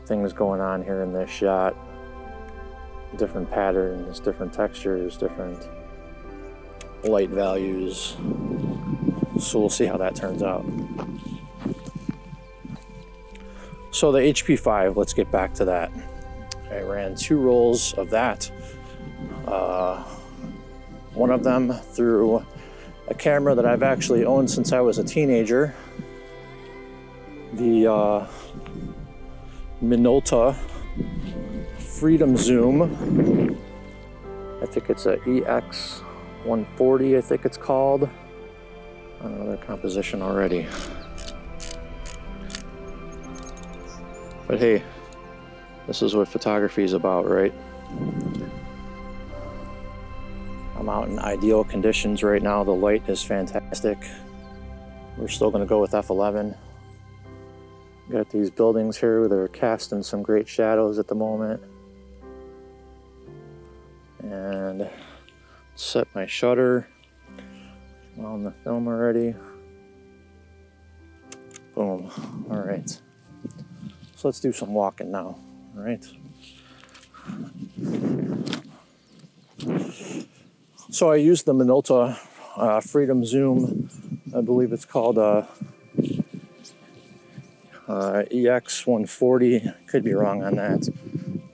things 0.05 0.33
going 0.33 0.61
on 0.61 0.83
here 0.83 1.01
in 1.01 1.13
this 1.13 1.29
shot 1.29 1.75
different 3.17 3.49
patterns, 3.49 4.19
different 4.19 4.53
textures, 4.53 5.17
different 5.17 5.69
light 7.03 7.29
values. 7.29 8.15
So 9.39 9.59
we'll 9.59 9.69
see 9.69 9.85
how 9.85 9.97
that 9.97 10.15
turns 10.15 10.43
out. 10.43 10.65
So 13.91 14.11
the 14.11 14.19
HP5, 14.19 14.95
let's 14.95 15.13
get 15.13 15.31
back 15.31 15.53
to 15.55 15.65
that. 15.65 15.91
I 16.71 16.81
ran 16.81 17.15
two 17.15 17.37
rolls 17.37 17.93
of 17.93 18.09
that. 18.09 18.51
Uh, 19.45 20.03
one 21.13 21.29
of 21.29 21.43
them 21.43 21.71
through 21.71 22.45
a 23.07 23.13
camera 23.13 23.53
that 23.55 23.65
I've 23.65 23.83
actually 23.83 24.25
owned 24.25 24.49
since 24.49 24.71
I 24.71 24.79
was 24.79 24.97
a 24.97 25.03
teenager. 25.03 25.75
The 27.53 27.87
uh, 27.87 28.27
Minolta 29.81 30.55
Freedom 31.77 32.35
Zoom. 32.35 33.57
I 34.61 34.65
think 34.65 34.89
it's 34.89 35.05
a 35.05 35.19
EX 35.27 35.99
140, 36.45 37.17
I 37.17 37.21
think 37.21 37.45
it's 37.45 37.57
called. 37.57 38.09
Another 39.21 39.57
composition 39.57 40.21
already. 40.21 40.67
But 44.47 44.59
hey, 44.59 44.83
this 45.87 46.01
is 46.01 46.15
what 46.15 46.27
photography 46.27 46.83
is 46.83 46.93
about, 46.93 47.29
right? 47.29 47.53
In 51.01 51.17
ideal 51.17 51.63
conditions 51.63 52.21
right 52.21 52.41
now. 52.41 52.63
The 52.63 52.71
light 52.71 53.09
is 53.09 53.23
fantastic. 53.23 53.97
We're 55.17 55.27
still 55.27 55.49
going 55.49 55.63
to 55.63 55.67
go 55.67 55.81
with 55.81 55.91
F11. 55.91 56.55
Got 58.11 58.29
these 58.29 58.51
buildings 58.51 58.95
here 58.97 59.27
that 59.27 59.35
are 59.35 59.47
casting 59.47 60.03
some 60.03 60.21
great 60.21 60.47
shadows 60.47 60.99
at 60.99 61.07
the 61.07 61.15
moment 61.15 61.61
and 64.21 64.87
set 65.75 66.07
my 66.13 66.27
shutter 66.27 66.87
on 68.19 68.43
the 68.43 68.51
film 68.63 68.87
already. 68.87 69.33
Boom. 71.73 72.11
All 72.51 72.61
right. 72.61 72.89
So 74.15 74.27
let's 74.27 74.39
do 74.39 74.53
some 74.53 74.73
walking 74.73 75.11
now. 75.11 75.39
All 75.75 75.83
right. 75.83 76.05
So 80.93 81.11
I 81.11 81.15
used 81.15 81.45
the 81.45 81.53
Minolta 81.53 82.17
uh, 82.55 82.79
Freedom 82.79 83.25
Zoom. 83.25 83.89
I 84.35 84.41
believe 84.41 84.71
it's 84.71 84.85
called 84.85 85.17
uh, 85.17 85.43
uh, 87.87 88.23
EX140. 88.31 89.73
Could 89.87 90.03
be 90.03 90.13
wrong 90.13 90.43
on 90.43 90.55
that. 90.55 90.87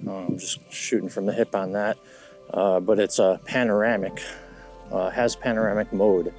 I'm 0.05 0.37
just 0.37 0.59
shooting 0.71 1.07
from 1.07 1.25
the 1.25 1.33
hip 1.33 1.55
on 1.55 1.71
that 1.71 1.97
uh, 2.53 2.79
but 2.79 2.99
it's 2.99 3.19
a 3.19 3.39
panoramic, 3.45 4.21
uh, 4.91 5.09
has 5.09 5.35
panoramic 5.35 5.91
mode. 5.93 6.33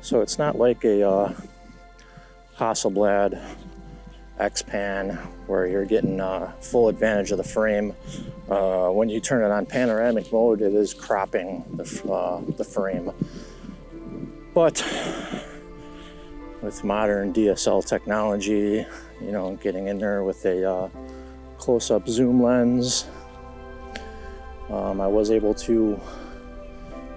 So 0.00 0.20
it's 0.20 0.38
not 0.38 0.56
like 0.56 0.84
a 0.84 1.08
uh, 1.08 1.34
Hasselblad 2.56 3.42
X-Pan 4.40 5.10
where 5.46 5.66
you're 5.66 5.84
getting 5.84 6.20
uh, 6.20 6.52
full 6.60 6.88
advantage 6.88 7.30
of 7.30 7.38
the 7.38 7.44
frame. 7.44 7.94
Uh, 8.48 8.88
when 8.90 9.08
you 9.08 9.20
turn 9.20 9.44
it 9.44 9.52
on 9.52 9.66
panoramic 9.66 10.32
mode, 10.32 10.62
it 10.62 10.74
is 10.74 10.94
cropping 10.94 11.64
the, 11.74 12.12
uh, 12.12 12.40
the 12.56 12.64
frame. 12.64 13.12
But 14.54 14.82
with 16.62 16.82
modern 16.82 17.32
DSL 17.32 17.86
technology, 17.86 18.84
you 19.20 19.32
know, 19.32 19.56
getting 19.62 19.88
in 19.88 19.98
there 19.98 20.24
with 20.24 20.44
a 20.44 20.68
uh, 20.68 20.88
close-up 21.58 22.08
zoom 22.08 22.42
lens, 22.42 23.06
um, 24.70 25.00
I 25.00 25.06
was 25.06 25.30
able 25.30 25.54
to 25.54 26.00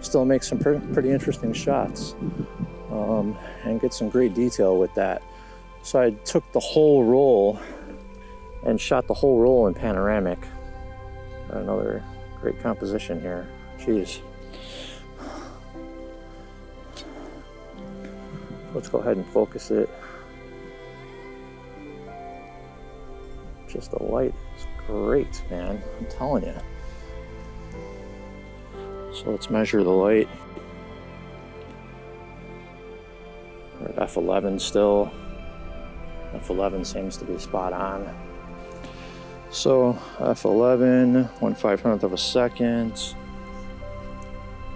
still 0.01 0.25
make 0.25 0.43
some 0.43 0.59
pre- 0.59 0.79
pretty 0.79 1.11
interesting 1.11 1.53
shots 1.53 2.15
um, 2.91 3.37
and 3.63 3.79
get 3.79 3.93
some 3.93 4.09
great 4.09 4.33
detail 4.33 4.77
with 4.77 4.93
that. 4.95 5.21
So 5.83 6.01
I 6.01 6.11
took 6.23 6.49
the 6.53 6.61
whole 6.61 7.03
roll 7.03 7.59
and 8.65 8.79
shot 8.79 9.05
the 9.07 9.13
whole 9.13 9.39
roll 9.39 9.67
in 9.67 9.73
panoramic. 9.73 10.39
Another 11.49 12.01
great 12.39 12.59
composition 12.61 13.19
here. 13.19 13.47
Jeez. 13.77 14.21
Let's 18.73 18.87
go 18.87 18.99
ahead 18.99 19.17
and 19.17 19.27
focus 19.27 19.71
it. 19.71 19.89
Just 23.67 23.91
the 23.91 24.01
light 24.01 24.33
is 24.57 24.65
great, 24.87 25.43
man. 25.51 25.83
I'm 25.99 26.05
telling 26.07 26.45
you. 26.45 26.55
So 29.13 29.31
let's 29.31 29.49
measure 29.49 29.83
the 29.83 29.89
light. 29.89 30.29
We're 33.79 33.89
at 33.89 33.95
F11 33.97 34.61
still. 34.61 35.11
F11 36.33 36.85
seems 36.85 37.17
to 37.17 37.25
be 37.25 37.37
spot 37.37 37.73
on. 37.73 38.13
So 39.51 39.97
F11, 40.17 41.29
1 41.41 41.55
500th 41.55 42.03
of 42.03 42.13
a 42.13 42.17
second. 42.17 43.15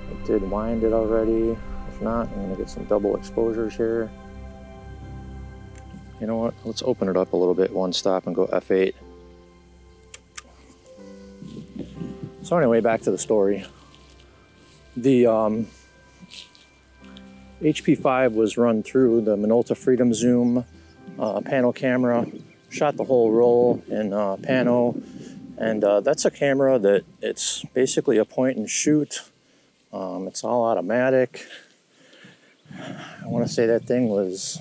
I 0.10 0.28
did 0.28 0.44
wind 0.44 0.84
it 0.84 0.94
already. 0.94 1.58
If 1.90 2.02
not, 2.02 2.28
I'm 2.28 2.44
gonna 2.44 2.56
get 2.56 2.70
some 2.70 2.86
double 2.86 3.16
exposures 3.16 3.76
here. 3.76 4.10
You 6.22 6.28
know 6.28 6.38
what, 6.38 6.54
let's 6.64 6.84
open 6.84 7.10
it 7.10 7.18
up 7.18 7.34
a 7.34 7.38
little 7.38 7.54
bit, 7.54 7.72
one 7.72 7.94
stop 7.94 8.28
and 8.28 8.36
go 8.36 8.48
F8. 8.48 8.94
So 12.44 12.58
anyway, 12.58 12.80
back 12.80 13.02
to 13.02 13.12
the 13.12 13.18
story. 13.18 13.66
The 14.96 15.28
um, 15.28 15.68
HP5 17.62 18.34
was 18.34 18.58
run 18.58 18.84
through 18.84 19.22
the 19.22 19.36
Minolta 19.36 19.76
Freedom 19.76 20.14
Zoom 20.14 20.66
uh, 21.20 21.42
panel 21.42 21.74
camera, 21.74 22.26
shot 22.70 22.98
the 22.98 23.04
whole 23.04 23.32
roll 23.32 23.84
in 23.88 24.14
uh, 24.14 24.38
pano, 24.38 25.02
and 25.58 25.84
uh, 25.84 26.02
that's 26.02 26.26
a 26.26 26.32
camera 26.32 26.78
that 26.80 27.04
it's 27.22 27.64
basically 27.74 28.18
a 28.18 28.26
point 28.26 28.58
and 28.58 28.70
shoot. 28.70 29.22
Um, 29.92 30.28
it's 30.28 30.44
all 30.44 30.66
automatic. 30.66 31.48
I 32.72 33.26
want 33.26 33.48
to 33.48 33.52
say 33.52 33.66
that 33.68 33.86
thing 33.86 34.10
was 34.10 34.60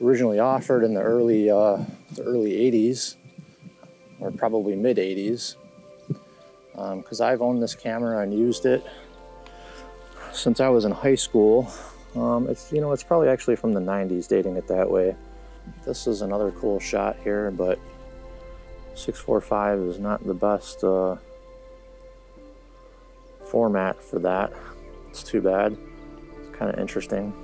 originally 0.00 0.38
offered 0.38 0.84
in 0.84 0.94
the 0.94 1.00
early 1.00 1.50
uh, 1.50 1.78
the 2.12 2.22
early 2.22 2.52
80s 2.52 3.16
or 4.20 4.30
probably 4.30 4.76
mid 4.76 4.98
80s 4.98 5.56
because 6.72 7.20
um, 7.20 7.26
I've 7.26 7.40
owned 7.40 7.62
this 7.62 7.74
camera 7.74 8.20
and 8.20 8.34
used 8.34 8.66
it 8.66 8.84
since 10.32 10.60
I 10.60 10.68
was 10.68 10.84
in 10.84 10.92
high 10.92 11.14
school. 11.14 11.72
Um, 12.16 12.48
it's 12.48 12.72
you 12.72 12.80
know 12.80 12.92
it's 12.92 13.02
probably 13.02 13.28
actually 13.28 13.56
from 13.56 13.72
the 13.72 13.80
90s, 13.80 14.26
dating 14.26 14.56
it 14.56 14.66
that 14.68 14.90
way. 14.90 15.14
This 15.84 16.06
is 16.06 16.22
another 16.22 16.50
cool 16.52 16.80
shot 16.80 17.16
here, 17.22 17.50
but 17.50 17.78
645 18.94 19.80
is 19.80 19.98
not 19.98 20.24
the 20.26 20.34
best 20.34 20.82
uh, 20.82 21.16
format 23.44 24.02
for 24.02 24.18
that. 24.20 24.52
It's 25.10 25.22
too 25.22 25.42
bad. 25.42 25.76
It's 26.38 26.56
kind 26.56 26.72
of 26.72 26.78
interesting. 26.78 27.34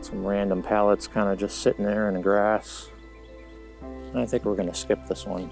Some 0.00 0.24
random 0.24 0.62
pallets 0.62 1.08
kind 1.08 1.28
of 1.28 1.38
just 1.38 1.60
sitting 1.60 1.84
there 1.84 2.08
in 2.08 2.14
the 2.14 2.20
grass. 2.20 2.88
I 4.14 4.26
think 4.26 4.44
we're 4.44 4.54
going 4.54 4.68
to 4.68 4.74
skip 4.74 5.06
this 5.06 5.26
one. 5.26 5.50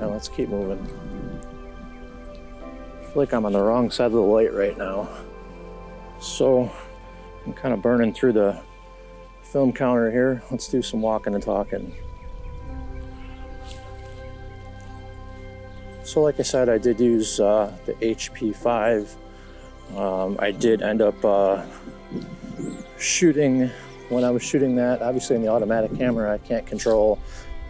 Let's 0.00 0.28
keep 0.28 0.48
moving. 0.48 0.80
I 3.00 3.04
feel 3.04 3.12
like 3.16 3.32
I'm 3.34 3.44
on 3.44 3.52
the 3.52 3.60
wrong 3.60 3.90
side 3.90 4.06
of 4.06 4.12
the 4.12 4.20
light 4.20 4.52
right 4.54 4.76
now. 4.78 5.08
So 6.20 6.70
I'm 7.46 7.54
kind 7.54 7.72
of 7.72 7.80
burning 7.80 8.12
through 8.12 8.34
the 8.34 8.60
film 9.42 9.72
counter 9.72 10.10
here. 10.10 10.42
Let's 10.50 10.68
do 10.68 10.82
some 10.82 11.00
walking 11.00 11.34
and 11.34 11.42
talking. 11.42 11.94
So 16.04 16.22
like 16.22 16.38
I 16.38 16.42
said, 16.42 16.68
I 16.68 16.76
did 16.76 17.00
use 17.00 17.40
uh, 17.40 17.72
the 17.86 17.94
HP5. 17.94 19.14
Um, 19.96 20.36
I 20.38 20.50
did 20.50 20.82
end 20.82 21.02
up 21.02 21.24
uh, 21.24 21.64
shooting, 22.98 23.70
when 24.08 24.24
I 24.24 24.30
was 24.30 24.42
shooting 24.42 24.76
that, 24.76 25.02
obviously 25.02 25.36
in 25.36 25.42
the 25.42 25.48
automatic 25.48 25.96
camera, 25.96 26.32
I 26.32 26.38
can't 26.38 26.66
control. 26.66 27.18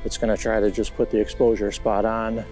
It's 0.05 0.19
gonna 0.19 0.37
try 0.37 0.59
to 0.59 0.71
just 0.71 0.97
put 0.97 1.11
the 1.11 1.21
exposure 1.21 1.71
spot 1.71 2.05
on. 2.05 2.45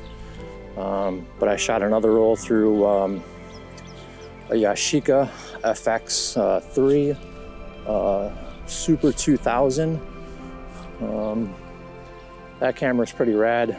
Um, 0.77 1.27
but 1.39 1.49
I 1.49 1.57
shot 1.57 1.83
another 1.83 2.13
roll 2.13 2.37
through 2.37 2.87
um, 2.87 3.25
a 4.51 4.53
Yashica 4.53 5.29
FX3 5.63 7.17
uh, 7.87 7.91
uh, 7.91 8.35
Super 8.67 9.13
2000. 9.13 10.01
Um, 11.01 11.55
that 12.61 12.83
is 12.83 13.13
pretty 13.13 13.35
rad 13.35 13.77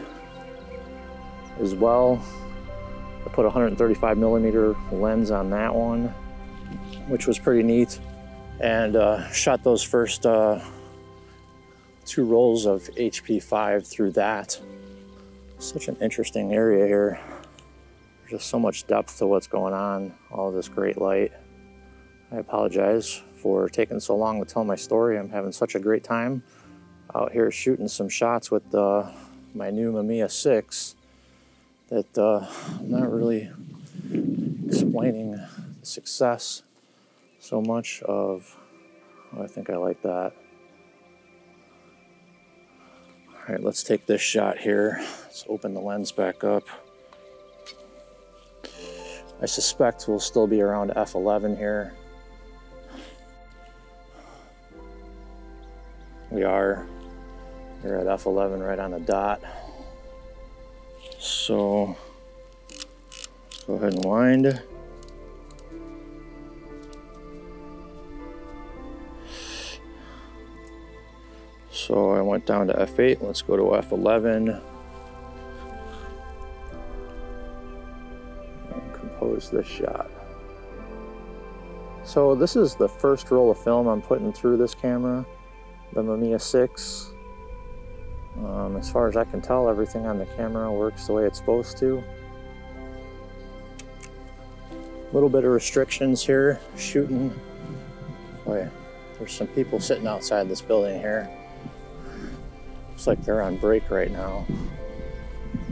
as 1.60 1.74
well. 1.74 2.22
I 3.24 3.28
put 3.28 3.42
a 3.42 3.48
135 3.48 4.16
millimeter 4.16 4.74
lens 4.90 5.30
on 5.30 5.50
that 5.50 5.74
one, 5.74 6.04
which 7.08 7.26
was 7.26 7.38
pretty 7.38 7.62
neat 7.62 8.00
and 8.60 8.96
uh, 8.96 9.30
shot 9.32 9.64
those 9.64 9.82
first 9.82 10.26
uh, 10.26 10.60
two 12.04 12.24
rolls 12.24 12.66
of 12.66 12.82
HP5 12.94 13.86
through 13.86 14.12
that. 14.12 14.60
Such 15.58 15.88
an 15.88 15.96
interesting 16.00 16.54
area 16.54 16.86
here. 16.86 17.20
Just 18.30 18.46
so 18.46 18.60
much 18.60 18.86
depth 18.86 19.18
to 19.18 19.26
what's 19.26 19.48
going 19.48 19.74
on, 19.74 20.14
all 20.30 20.52
this 20.52 20.68
great 20.68 21.00
light. 21.00 21.32
I 22.30 22.36
apologize 22.36 23.20
for 23.34 23.68
taking 23.68 23.98
so 23.98 24.14
long 24.14 24.38
to 24.38 24.46
tell 24.46 24.62
my 24.62 24.76
story. 24.76 25.18
I'm 25.18 25.30
having 25.30 25.50
such 25.50 25.74
a 25.74 25.80
great 25.80 26.04
time 26.04 26.44
out 27.12 27.32
here 27.32 27.50
shooting 27.50 27.88
some 27.88 28.08
shots 28.08 28.48
with 28.48 28.72
uh, 28.72 29.10
my 29.52 29.70
new 29.70 29.90
Mamiya 29.90 30.30
6 30.30 30.94
that 31.88 32.16
uh, 32.16 32.46
I'm 32.78 32.88
not 32.88 33.12
really 33.12 33.50
explaining 34.64 35.32
the 35.32 35.48
success 35.82 36.62
so 37.40 37.60
much 37.60 38.00
of. 38.02 38.56
Oh, 39.36 39.42
I 39.42 39.48
think 39.48 39.70
I 39.70 39.76
like 39.76 40.02
that. 40.02 40.34
All 43.28 43.54
right, 43.54 43.60
let's 43.60 43.82
take 43.82 44.06
this 44.06 44.20
shot 44.20 44.58
here. 44.58 44.98
Let's 45.24 45.44
open 45.48 45.74
the 45.74 45.80
lens 45.80 46.12
back 46.12 46.44
up. 46.44 46.68
I 49.42 49.46
suspect 49.46 50.06
we'll 50.06 50.20
still 50.20 50.46
be 50.46 50.60
around 50.60 50.90
f11 50.90 51.56
here. 51.56 51.94
We 56.30 56.44
are. 56.44 56.86
We're 57.82 57.98
at 57.98 58.06
f11 58.06 58.66
right 58.66 58.78
on 58.78 58.90
the 58.90 59.00
dot. 59.00 59.40
So, 61.18 61.96
go 63.66 63.74
ahead 63.74 63.94
and 63.94 64.04
wind. 64.04 64.62
So 71.90 72.12
I 72.12 72.20
went 72.20 72.46
down 72.46 72.68
to 72.68 72.74
F8. 72.74 73.20
Let's 73.20 73.42
go 73.42 73.56
to 73.56 73.62
F11. 73.84 74.62
Compose 79.20 79.50
this 79.50 79.66
shot. 79.66 80.10
So 82.04 82.34
this 82.34 82.56
is 82.56 82.74
the 82.74 82.88
first 82.88 83.30
roll 83.30 83.50
of 83.50 83.58
film 83.58 83.86
I'm 83.86 84.02
putting 84.02 84.32
through 84.32 84.56
this 84.56 84.74
camera, 84.74 85.24
the 85.92 86.02
Mamiya 86.02 86.40
6. 86.40 87.12
Um, 88.38 88.76
as 88.76 88.90
far 88.90 89.08
as 89.08 89.16
I 89.16 89.24
can 89.24 89.42
tell, 89.42 89.68
everything 89.68 90.06
on 90.06 90.18
the 90.18 90.26
camera 90.26 90.72
works 90.72 91.06
the 91.06 91.12
way 91.12 91.26
it's 91.26 91.38
supposed 91.38 91.76
to. 91.78 92.02
A 94.72 95.12
little 95.12 95.28
bit 95.28 95.44
of 95.44 95.50
restrictions 95.50 96.24
here, 96.24 96.60
shooting. 96.76 97.38
Boy, 98.44 98.68
there's 99.18 99.32
some 99.32 99.48
people 99.48 99.80
sitting 99.80 100.06
outside 100.06 100.48
this 100.48 100.62
building 100.62 100.98
here. 100.98 101.28
Looks 102.88 103.06
like 103.06 103.22
they're 103.24 103.42
on 103.42 103.56
break 103.56 103.90
right 103.90 104.10
now. 104.10 104.46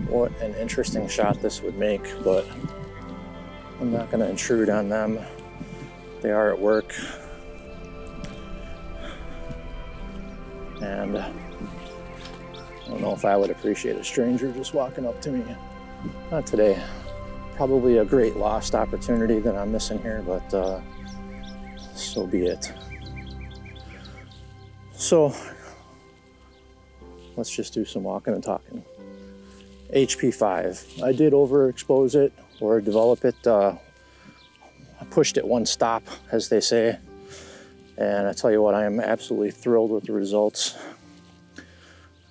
What 0.09 0.33
an 0.41 0.55
interesting 0.57 1.09
shot 1.09 1.41
this 1.41 1.63
would 1.63 1.79
make, 1.79 2.03
but 2.25 2.47
I'm 3.81 3.93
not 3.93 4.11
going 4.11 4.21
to 4.21 4.29
intrude 4.29 4.71
on 4.71 4.89
them. 4.89 5.21
They 6.21 6.33
are 6.33 6.53
at 6.53 6.59
work. 6.59 6.95
And 10.83 11.17
I 11.17 11.33
don't 12.89 13.01
know 13.01 13.13
if 13.13 13.25
I 13.25 13.37
would 13.37 13.51
appreciate 13.51 13.97
a 13.97 14.03
stranger 14.03 14.51
just 14.51 14.75
walking 14.75 15.07
up 15.07 15.21
to 15.23 15.31
me. 15.31 15.45
Not 16.31 16.47
today. 16.47 16.83
Probably 17.55 17.99
a 17.99 18.05
great 18.05 18.37
lost 18.37 18.75
opportunity 18.75 19.39
that 19.41 19.57
I'm 19.57 19.71
missing 19.71 20.01
here, 20.03 20.23
but 20.27 20.55
uh, 20.55 20.81
so 21.95 22.27
be 22.27 22.47
it. 22.47 22.73
So, 24.93 25.33
let's 27.37 27.55
just 27.55 27.75
do 27.75 27.85
some 27.85 28.03
walking 28.03 28.35
and 28.35 28.43
talking. 28.43 28.85
HP5. 29.95 31.03
I 31.03 31.13
did 31.13 31.33
overexpose 31.33 32.17
it 32.17 32.33
or 32.61 32.81
develop 32.81 33.25
it. 33.25 33.47
Uh, 33.47 33.77
pushed 35.11 35.37
it 35.37 35.47
one 35.47 35.67
stop, 35.67 36.03
as 36.31 36.49
they 36.49 36.61
say. 36.61 36.99
And 37.97 38.29
I 38.29 38.33
tell 38.33 38.51
you 38.51 38.63
what, 38.63 38.75
I 38.75 38.85
am 38.85 39.01
absolutely 39.01 39.51
thrilled 39.51 39.91
with 39.91 40.05
the 40.05 40.13
results. 40.13 40.77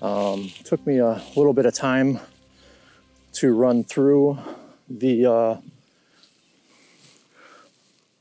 Um, 0.01 0.51
took 0.63 0.85
me 0.85 0.99
a 0.99 1.21
little 1.35 1.53
bit 1.53 1.65
of 1.65 1.73
time 1.73 2.19
to 3.33 3.53
run 3.53 3.83
through 3.83 4.37
the 4.89 5.25
uh, 5.25 5.57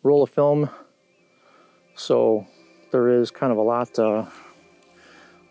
roll 0.03 0.23
of 0.23 0.31
film. 0.31 0.71
So 1.95 2.47
there 2.91 3.09
is 3.09 3.31
kind 3.31 3.53
of 3.53 3.59
a 3.59 3.63
lot 3.63 3.99
uh, 3.99 4.25
a 4.25 4.31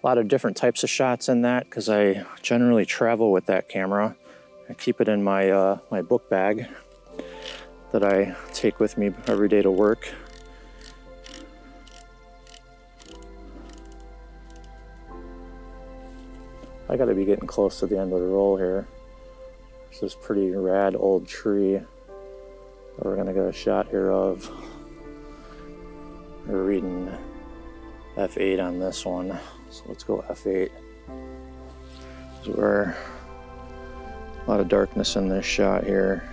lot 0.04 0.18
of 0.18 0.28
different 0.28 0.58
types 0.58 0.84
of 0.84 0.90
shots 0.90 1.30
in 1.30 1.42
that 1.42 1.66
because 1.66 1.90
I 1.90 2.26
generally 2.42 2.86
travel 2.86 3.32
with 3.32 3.46
that 3.48 3.70
camera. 3.70 4.16
I 4.68 4.74
keep 4.74 5.00
it 5.00 5.08
in 5.08 5.24
my 5.24 5.50
uh, 5.50 5.78
my 5.92 6.02
book 6.02 6.28
bag 6.30 6.68
that 7.92 8.04
I 8.04 8.36
take 8.54 8.80
with 8.80 8.98
me 8.98 9.12
every 9.28 9.48
day 9.48 9.62
to 9.62 9.70
work. 9.70 10.10
I 16.90 16.98
gotta 16.98 17.14
be 17.14 17.26
getting 17.26 17.48
close 17.48 17.80
to 17.80 17.88
the 17.88 18.00
end 18.00 18.12
of 18.14 18.20
the 18.20 18.28
roll 18.28 18.58
here. 18.58 18.88
This 19.92 20.02
is 20.04 20.16
pretty 20.16 20.52
rad 20.52 20.96
old 20.96 21.28
tree 21.28 21.74
that 21.74 23.06
we're 23.06 23.16
gonna 23.16 23.34
get 23.34 23.46
a 23.46 23.54
shot 23.54 23.88
here 23.90 24.12
of. 24.12 24.50
We're 26.48 26.64
reading 26.64 27.12
F8 28.18 28.64
on 28.64 28.80
this 28.80 29.06
one. 29.06 29.38
So 29.70 29.84
let's 29.88 30.04
go 30.04 30.24
F8. 30.30 30.70
So 32.44 32.52
we're 32.52 32.96
A 34.46 34.52
lot 34.52 34.60
of 34.60 34.68
darkness 34.68 35.16
in 35.16 35.28
this 35.28 35.46
shot 35.46 35.84
here. 35.84 36.30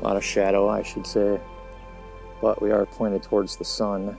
A 0.00 0.04
lot 0.04 0.16
of 0.16 0.24
shadow, 0.24 0.68
I 0.68 0.82
should 0.82 1.06
say. 1.06 1.38
But 2.40 2.62
we 2.62 2.70
are 2.70 2.86
pointed 2.86 3.22
towards 3.22 3.56
the 3.56 3.64
sun. 3.64 4.16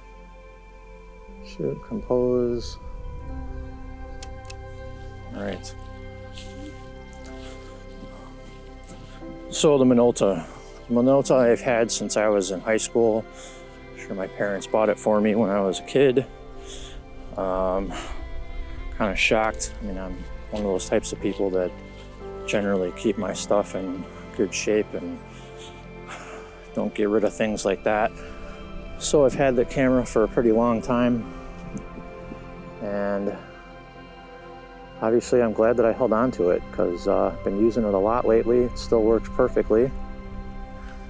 Shoot, 1.43 1.82
compose. 1.88 2.78
All 5.36 5.43
right. 5.43 5.76
So 9.49 9.78
the 9.80 9.86
Minolta. 9.86 10.45
Minolta 10.89 11.36
I've 11.36 11.62
had 11.62 11.91
since 11.91 12.18
I 12.18 12.28
was 12.28 12.51
in 12.51 12.59
high 12.59 12.78
school. 12.78 13.26
I'm 13.91 13.99
sure 13.99 14.16
my 14.16 14.28
parents 14.28 14.68
bought 14.68 14.89
it 14.89 14.99
for 14.99 15.20
me 15.20 15.34
when 15.34 15.49
I 15.49 15.62
was 15.62 15.80
a 15.80 15.84
kid. 15.84 16.26
Um, 17.38 17.91
kind 18.97 19.12
of 19.12 19.18
shocked. 19.18 19.74
I 19.82 19.86
mean, 19.86 19.97
I'm 19.97 20.24
one 20.52 20.64
of 20.64 20.68
those 20.68 20.88
types 20.88 21.12
of 21.12 21.22
people 21.22 21.49
that 21.52 21.72
generally 22.45 22.91
keep 22.97 23.18
my 23.18 23.34
stuff 23.34 23.76
in 23.76 24.04
good 24.36 24.54
shape 24.54 24.93
and 24.93 25.20
don't 26.74 26.93
get 26.93 27.10
rid 27.10 27.24
of 27.24 27.34
things 27.34 27.66
like 27.66 27.84
that. 27.84 28.12
So 28.99 29.26
I've 29.26 29.34
had 29.34 29.56
the 29.56 29.66
camera 29.66 30.06
for 30.06 30.24
a 30.24 30.28
pretty 30.28 30.52
long 30.52 30.82
time 30.82 31.26
and 32.82 33.36
obviously 35.02 35.41
I'm 35.41 35.54
glad 35.54 35.78
that 35.78 35.86
I 35.86 35.91
held 35.91 36.14
on 36.14 36.32
to 36.32 36.52
it 36.52 36.62
because 36.70 37.08
uh, 37.08 37.28
I've 37.28 37.43
been 37.43 37.60
using 37.60 37.84
it 37.84 37.93
a 37.93 37.97
lot 37.97 38.28
lately. 38.28 38.60
It 38.60 38.78
still 38.78 39.02
works 39.02 39.30
perfectly 39.36 39.91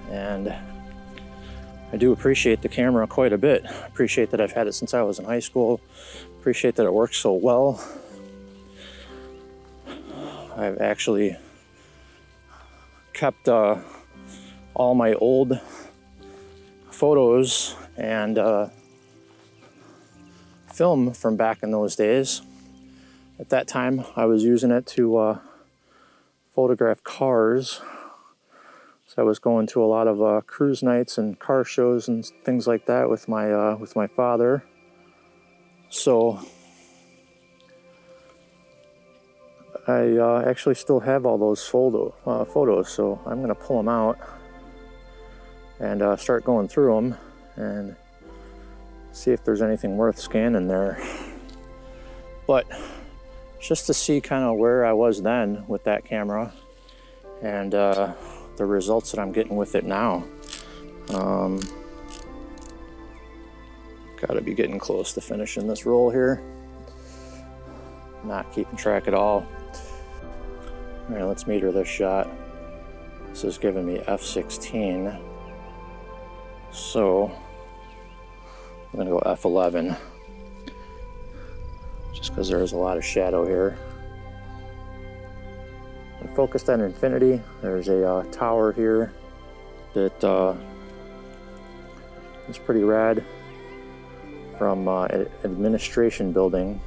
and 0.09 0.53
I 1.93 1.97
do 1.97 2.13
appreciate 2.13 2.61
the 2.61 2.69
camera 2.69 3.05
quite 3.07 3.33
a 3.33 3.37
bit. 3.37 3.65
Appreciate 3.85 4.31
that 4.31 4.39
I've 4.39 4.53
had 4.53 4.67
it 4.67 4.73
since 4.73 4.93
I 4.93 5.01
was 5.01 5.19
in 5.19 5.25
high 5.25 5.39
school. 5.39 5.81
Appreciate 6.39 6.75
that 6.75 6.85
it 6.85 6.93
works 6.93 7.17
so 7.17 7.33
well. 7.33 7.83
I've 10.61 10.79
actually 10.79 11.37
kept 13.13 13.49
uh, 13.49 13.77
all 14.73 14.95
my 14.95 15.13
old 15.13 15.59
photos 16.89 17.75
and 17.97 18.37
uh, 18.37 18.67
film 20.71 21.13
from 21.13 21.35
back 21.35 21.63
in 21.63 21.71
those 21.71 21.95
days. 21.95 22.41
At 23.39 23.49
that 23.49 23.67
time, 23.67 24.05
I 24.15 24.25
was 24.25 24.43
using 24.43 24.71
it 24.71 24.85
to 24.87 25.17
uh, 25.17 25.39
photograph 26.53 27.03
cars 27.03 27.81
so 29.13 29.21
I 29.21 29.25
was 29.25 29.39
going 29.39 29.67
to 29.67 29.83
a 29.83 29.87
lot 29.87 30.07
of 30.07 30.21
uh, 30.21 30.39
cruise 30.47 30.81
nights 30.81 31.17
and 31.17 31.37
car 31.37 31.65
shows 31.65 32.07
and 32.07 32.25
things 32.45 32.65
like 32.65 32.85
that 32.85 33.09
with 33.09 33.27
my 33.27 33.51
uh, 33.51 33.75
with 33.75 33.93
my 33.93 34.07
father. 34.07 34.63
So 35.89 36.39
I 39.87 40.17
uh, 40.17 40.43
actually 40.45 40.75
still 40.75 40.99
have 40.99 41.25
all 41.25 41.37
those 41.37 41.65
photo, 41.65 42.13
uh, 42.25 42.45
photos. 42.45 42.89
So 42.89 43.19
I'm 43.25 43.37
going 43.37 43.49
to 43.49 43.55
pull 43.55 43.77
them 43.77 43.89
out 43.89 44.19
and 45.79 46.01
uh, 46.01 46.15
start 46.15 46.43
going 46.43 46.67
through 46.67 46.95
them 46.95 47.17
and 47.55 47.95
see 49.11 49.31
if 49.31 49.43
there's 49.43 49.61
anything 49.61 49.97
worth 49.97 50.19
scanning 50.19 50.67
there. 50.67 51.01
But 52.47 52.67
just 53.59 53.85
to 53.87 53.93
see 53.93 54.21
kind 54.21 54.43
of 54.43 54.57
where 54.57 54.85
I 54.85 54.93
was 54.93 55.21
then 55.21 55.65
with 55.67 55.83
that 55.85 56.05
camera 56.05 56.53
and 57.41 57.73
uh, 57.73 58.13
the 58.57 58.65
results 58.65 59.11
that 59.11 59.19
I'm 59.19 59.31
getting 59.31 59.55
with 59.55 59.75
it 59.75 59.85
now. 59.85 60.23
Um, 61.13 61.61
Got 64.21 64.35
to 64.35 64.41
be 64.41 64.53
getting 64.53 64.77
close 64.77 65.13
to 65.13 65.21
finishing 65.21 65.67
this 65.67 65.83
roll 65.83 66.11
here. 66.11 66.43
Not 68.23 68.53
keeping 68.53 68.77
track 68.77 69.07
at 69.07 69.15
all. 69.15 69.47
All 71.11 71.17
right, 71.17 71.25
let's 71.25 71.45
meter 71.45 71.73
this 71.73 71.89
shot. 71.89 72.29
This 73.27 73.43
is 73.43 73.57
giving 73.57 73.85
me 73.85 73.99
F16. 73.99 75.21
So 76.71 77.29
I'm 78.93 78.97
gonna 78.97 79.09
go 79.09 79.19
F11 79.19 79.97
just 82.13 82.29
because 82.29 82.47
there's 82.47 82.71
a 82.71 82.77
lot 82.77 82.95
of 82.95 83.03
shadow 83.03 83.45
here 83.45 83.77
I'm 86.21 86.33
focused 86.35 86.69
on 86.69 86.81
infinity. 86.81 87.41
There's 87.61 87.87
a 87.87 88.07
uh, 88.07 88.23
tower 88.31 88.71
here 88.71 89.11
that 89.93 90.23
uh, 90.23 90.53
is 92.47 92.57
pretty 92.57 92.83
rad 92.83 93.23
from 94.57 94.87
uh, 94.87 95.07
administration 95.43 96.31
building 96.31 96.79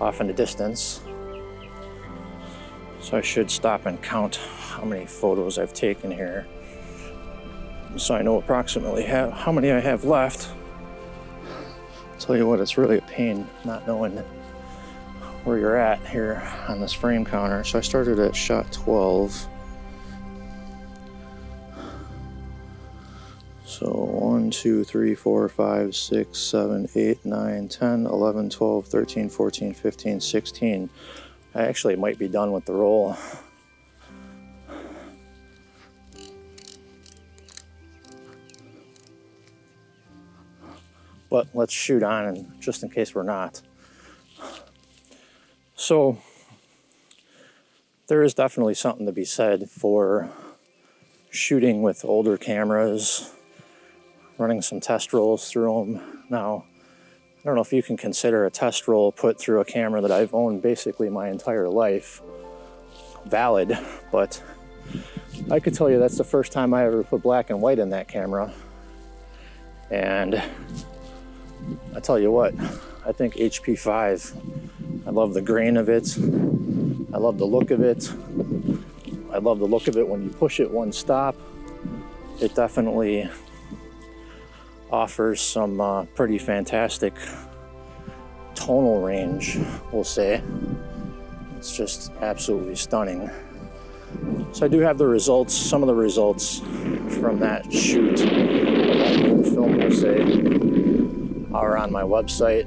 off 0.00 0.20
in 0.20 0.26
the 0.26 0.32
distance. 0.32 1.00
So 3.00 3.16
I 3.16 3.20
should 3.20 3.50
stop 3.50 3.86
and 3.86 4.02
count 4.02 4.36
how 4.36 4.84
many 4.84 5.06
photos 5.06 5.58
I've 5.58 5.74
taken 5.74 6.10
here 6.10 6.46
so 7.98 8.14
I 8.14 8.22
know 8.22 8.38
approximately 8.38 9.04
how 9.04 9.52
many 9.52 9.70
I 9.70 9.80
have 9.80 10.04
left. 10.04 10.50
I'll 12.12 12.18
tell 12.18 12.36
you 12.36 12.46
what, 12.46 12.60
it's 12.60 12.76
really 12.76 12.98
a 12.98 13.02
pain 13.02 13.46
not 13.64 13.86
knowing 13.86 14.16
where 15.44 15.58
you're 15.58 15.76
at 15.76 16.04
here 16.06 16.42
on 16.68 16.80
this 16.80 16.92
frame 16.92 17.24
counter. 17.24 17.64
So 17.64 17.78
I 17.78 17.82
started 17.82 18.18
at 18.18 18.34
shot 18.34 18.70
12. 18.72 19.48
So 23.66 23.90
1, 23.90 24.52
2, 24.52 24.84
3, 24.84 25.14
4, 25.16 25.48
5, 25.48 25.96
6, 25.96 26.38
7, 26.38 26.88
8, 26.94 27.24
9, 27.26 27.68
10, 27.68 28.06
11, 28.06 28.50
12, 28.50 28.86
13, 28.86 29.28
14, 29.28 29.74
15, 29.74 30.20
16. 30.20 30.90
I 31.52 31.62
actually 31.62 31.96
might 31.96 32.16
be 32.16 32.28
done 32.28 32.52
with 32.52 32.64
the 32.64 32.72
roll. 32.72 33.16
But 41.28 41.48
let's 41.52 41.72
shoot 41.72 42.04
on 42.04 42.24
and 42.24 42.60
just 42.60 42.84
in 42.84 42.88
case 42.88 43.16
we're 43.16 43.24
not. 43.24 43.62
So 45.74 46.18
there 48.06 48.22
is 48.22 48.32
definitely 48.32 48.74
something 48.74 49.06
to 49.06 49.12
be 49.12 49.24
said 49.24 49.68
for 49.68 50.30
shooting 51.30 51.82
with 51.82 52.04
older 52.04 52.38
cameras, 52.38 53.32
running 54.38 54.62
some 54.62 54.80
test 54.80 55.12
rolls 55.12 55.50
through 55.50 55.84
them. 55.84 56.24
Now, 56.30 56.64
I 57.38 57.42
don't 57.44 57.54
know 57.54 57.62
if 57.62 57.72
you 57.72 57.82
can 57.82 57.96
consider 57.96 58.46
a 58.46 58.50
test 58.50 58.88
roll 58.88 59.12
put 59.12 59.38
through 59.38 59.60
a 59.60 59.64
camera 59.64 60.00
that 60.00 60.10
I've 60.10 60.34
owned 60.34 60.62
basically 60.62 61.08
my 61.08 61.28
entire 61.28 61.68
life 61.68 62.20
valid, 63.24 63.78
but 64.10 64.42
I 65.50 65.60
could 65.60 65.74
tell 65.74 65.90
you 65.90 65.98
that's 65.98 66.18
the 66.18 66.24
first 66.24 66.52
time 66.52 66.74
I 66.74 66.84
ever 66.86 67.02
put 67.04 67.22
black 67.22 67.50
and 67.50 67.60
white 67.60 67.78
in 67.78 67.90
that 67.90 68.08
camera. 68.08 68.52
And 69.90 70.42
I 71.94 72.00
tell 72.00 72.18
you 72.18 72.32
what, 72.32 72.54
I 73.06 73.12
think 73.12 73.34
HP5 73.34 74.36
I 75.06 75.10
love 75.10 75.34
the 75.34 75.40
grain 75.40 75.76
of 75.76 75.88
it. 75.88 76.16
I 77.14 77.18
love 77.18 77.38
the 77.38 77.44
look 77.44 77.70
of 77.70 77.80
it. 77.80 78.12
I 79.32 79.38
love 79.38 79.60
the 79.60 79.66
look 79.66 79.86
of 79.86 79.96
it 79.96 80.08
when 80.08 80.24
you 80.24 80.30
push 80.30 80.58
it 80.58 80.68
one 80.68 80.90
stop. 80.92 81.36
It 82.40 82.56
definitely 82.56 83.30
offers 84.96 85.42
some 85.42 85.78
uh, 85.78 86.04
pretty 86.14 86.38
fantastic 86.38 87.12
tonal 88.54 89.02
range, 89.02 89.58
we'll 89.92 90.02
say. 90.02 90.42
It's 91.58 91.76
just 91.76 92.10
absolutely 92.22 92.76
stunning. 92.76 93.30
So 94.52 94.64
I 94.64 94.68
do 94.68 94.78
have 94.80 94.96
the 94.96 95.06
results, 95.06 95.52
some 95.54 95.82
of 95.82 95.86
the 95.86 95.94
results 95.94 96.60
from 97.20 97.38
that 97.40 97.70
shoot, 97.70 98.16
that 98.16 99.50
film, 99.52 99.76
we'll 99.76 99.90
say, 99.92 100.22
are 101.52 101.76
on 101.76 101.92
my 101.92 102.02
website. 102.02 102.66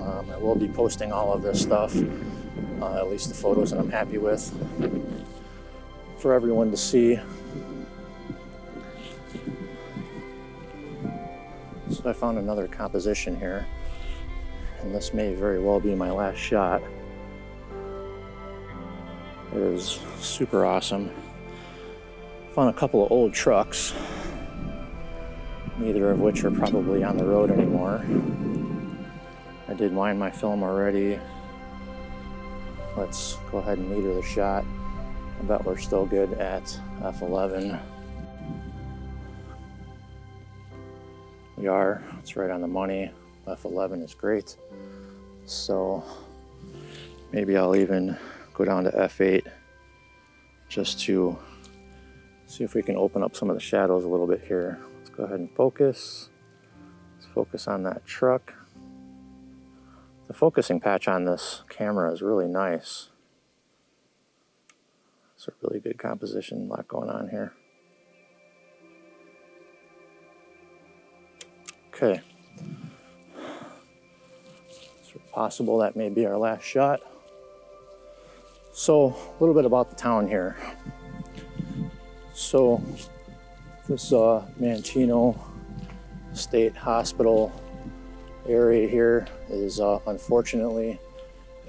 Um, 0.00 0.30
I 0.30 0.38
will 0.38 0.56
be 0.56 0.68
posting 0.68 1.12
all 1.12 1.34
of 1.34 1.42
this 1.42 1.60
stuff, 1.60 1.94
uh, 2.80 2.96
at 2.96 3.10
least 3.10 3.28
the 3.28 3.34
photos 3.34 3.72
that 3.72 3.78
I'm 3.78 3.90
happy 3.90 4.16
with, 4.16 4.50
for 6.18 6.32
everyone 6.32 6.70
to 6.70 6.78
see. 6.78 7.20
So 12.02 12.10
I 12.10 12.12
found 12.12 12.36
another 12.36 12.66
composition 12.66 13.38
here, 13.38 13.64
and 14.80 14.92
this 14.92 15.14
may 15.14 15.34
very 15.34 15.60
well 15.60 15.78
be 15.78 15.94
my 15.94 16.10
last 16.10 16.38
shot. 16.38 16.82
It 19.54 19.58
is 19.58 20.00
super 20.18 20.64
awesome. 20.64 21.12
Found 22.54 22.70
a 22.70 22.72
couple 22.72 23.04
of 23.04 23.12
old 23.12 23.32
trucks, 23.32 23.94
neither 25.78 26.10
of 26.10 26.18
which 26.18 26.42
are 26.42 26.50
probably 26.50 27.04
on 27.04 27.16
the 27.16 27.24
road 27.24 27.52
anymore. 27.52 28.04
I 29.68 29.74
did 29.74 29.94
wind 29.94 30.18
my 30.18 30.30
film 30.30 30.64
already. 30.64 31.20
Let's 32.96 33.36
go 33.52 33.58
ahead 33.58 33.78
and 33.78 33.88
meter 33.88 34.12
the 34.12 34.22
shot. 34.22 34.64
I 35.38 35.44
bet 35.44 35.64
we're 35.64 35.78
still 35.78 36.06
good 36.06 36.32
at 36.34 36.64
F11. 37.00 37.80
We 41.56 41.66
are, 41.66 42.02
it's 42.18 42.36
right 42.36 42.50
on 42.50 42.60
the 42.60 42.66
money. 42.66 43.10
F11 43.46 44.04
is 44.04 44.14
great. 44.14 44.56
So 45.46 46.04
maybe 47.32 47.56
I'll 47.56 47.76
even 47.76 48.16
go 48.54 48.64
down 48.64 48.84
to 48.84 48.90
F8 48.90 49.46
just 50.68 51.00
to 51.00 51.38
see 52.46 52.64
if 52.64 52.74
we 52.74 52.82
can 52.82 52.96
open 52.96 53.22
up 53.22 53.36
some 53.36 53.50
of 53.50 53.56
the 53.56 53.60
shadows 53.60 54.04
a 54.04 54.08
little 54.08 54.26
bit 54.26 54.42
here. 54.46 54.78
Let's 54.98 55.10
go 55.10 55.24
ahead 55.24 55.38
and 55.38 55.50
focus. 55.50 56.30
Let's 57.16 57.26
focus 57.32 57.68
on 57.68 57.82
that 57.82 58.04
truck. 58.06 58.54
The 60.28 60.34
focusing 60.34 60.80
patch 60.80 61.08
on 61.08 61.24
this 61.24 61.62
camera 61.68 62.12
is 62.12 62.22
really 62.22 62.46
nice. 62.46 63.08
It's 65.36 65.48
a 65.48 65.52
really 65.60 65.80
good 65.80 65.98
composition, 65.98 66.70
a 66.70 66.70
lot 66.70 66.88
going 66.88 67.10
on 67.10 67.28
here. 67.28 67.52
Okay. 72.02 72.20
It's 74.98 75.12
possible 75.30 75.78
that 75.78 75.94
may 75.94 76.08
be 76.08 76.26
our 76.26 76.36
last 76.36 76.64
shot. 76.64 77.00
So, 78.72 79.14
a 79.14 79.32
little 79.38 79.54
bit 79.54 79.64
about 79.64 79.90
the 79.90 79.94
town 79.94 80.26
here. 80.26 80.56
So, 82.34 82.82
this 83.88 84.12
uh, 84.12 84.44
Manteno 84.60 85.38
State 86.32 86.74
Hospital 86.74 87.52
area 88.48 88.88
here 88.88 89.28
is 89.48 89.78
uh, 89.78 90.00
unfortunately 90.08 90.98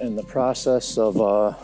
in 0.00 0.16
the 0.16 0.24
process 0.24 0.98
of 0.98 1.20
uh, 1.20 1.54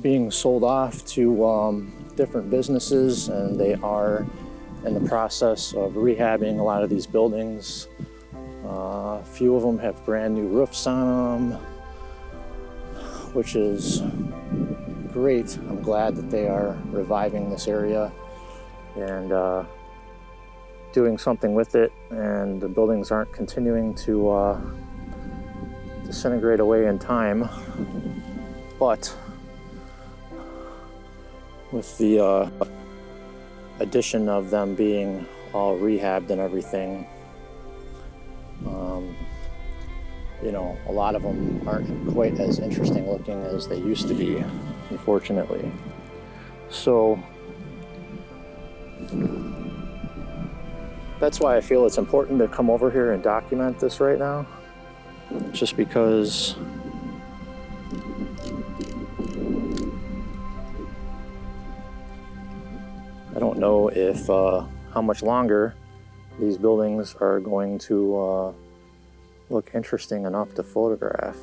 being 0.00 0.30
sold 0.30 0.64
off 0.64 1.04
to 1.08 1.44
um, 1.44 1.92
different 2.16 2.48
businesses, 2.48 3.28
and 3.28 3.60
they 3.60 3.74
are 3.74 4.26
in 4.84 4.94
the 4.94 5.08
process 5.08 5.74
of 5.74 5.92
rehabbing 5.92 6.58
a 6.58 6.62
lot 6.62 6.82
of 6.82 6.90
these 6.90 7.06
buildings. 7.06 7.88
Uh, 8.64 9.18
a 9.20 9.24
few 9.24 9.54
of 9.56 9.62
them 9.62 9.78
have 9.78 10.04
brand 10.04 10.34
new 10.34 10.46
roofs 10.46 10.86
on 10.86 11.50
them, 11.50 11.60
which 13.32 13.54
is 13.54 14.02
great. 15.12 15.56
I'm 15.68 15.82
glad 15.82 16.16
that 16.16 16.30
they 16.30 16.48
are 16.48 16.76
reviving 16.86 17.50
this 17.50 17.68
area 17.68 18.10
and 18.96 19.32
uh, 19.32 19.64
doing 20.92 21.18
something 21.18 21.54
with 21.54 21.74
it, 21.74 21.92
and 22.10 22.60
the 22.60 22.68
buildings 22.68 23.10
aren't 23.10 23.32
continuing 23.32 23.94
to 23.94 24.30
uh, 24.30 24.60
disintegrate 26.04 26.60
away 26.60 26.86
in 26.86 26.98
time. 26.98 27.48
But 28.78 29.14
with 31.72 31.96
the 31.98 32.20
uh, 32.20 32.50
addition 33.80 34.28
of 34.28 34.50
them 34.50 34.74
being 34.74 35.26
all 35.52 35.78
rehabbed 35.78 36.30
and 36.30 36.40
everything, 36.40 37.06
um, 38.66 39.14
you 40.42 40.52
know, 40.52 40.76
a 40.88 40.92
lot 40.92 41.14
of 41.14 41.22
them 41.22 41.62
aren't 41.66 42.12
quite 42.12 42.38
as 42.40 42.58
interesting 42.58 43.08
looking 43.10 43.40
as 43.42 43.68
they 43.68 43.78
used 43.78 44.08
to 44.08 44.14
be, 44.14 44.42
unfortunately. 44.90 45.70
So, 46.68 47.22
that's 51.20 51.38
why 51.38 51.56
I 51.56 51.60
feel 51.60 51.86
it's 51.86 51.98
important 51.98 52.38
to 52.40 52.48
come 52.48 52.70
over 52.70 52.90
here 52.90 53.12
and 53.12 53.22
document 53.22 53.78
this 53.78 54.00
right 54.00 54.18
now. 54.18 54.46
Just 55.52 55.76
because 55.76 56.56
know 63.62 63.88
if 63.88 64.28
uh, 64.28 64.64
how 64.92 65.00
much 65.00 65.22
longer 65.22 65.74
these 66.40 66.58
buildings 66.58 67.14
are 67.20 67.38
going 67.38 67.78
to 67.78 68.18
uh, 68.18 68.52
look 69.50 69.70
interesting 69.72 70.24
enough 70.24 70.52
to 70.56 70.64
photograph. 70.64 71.36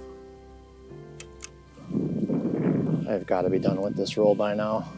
I've 3.09 3.25
got 3.25 3.43
to 3.43 3.49
be 3.49 3.57
done 3.57 3.81
with 3.81 3.95
this 3.95 4.17
roll 4.17 4.35
by 4.35 4.53
now 4.53 4.91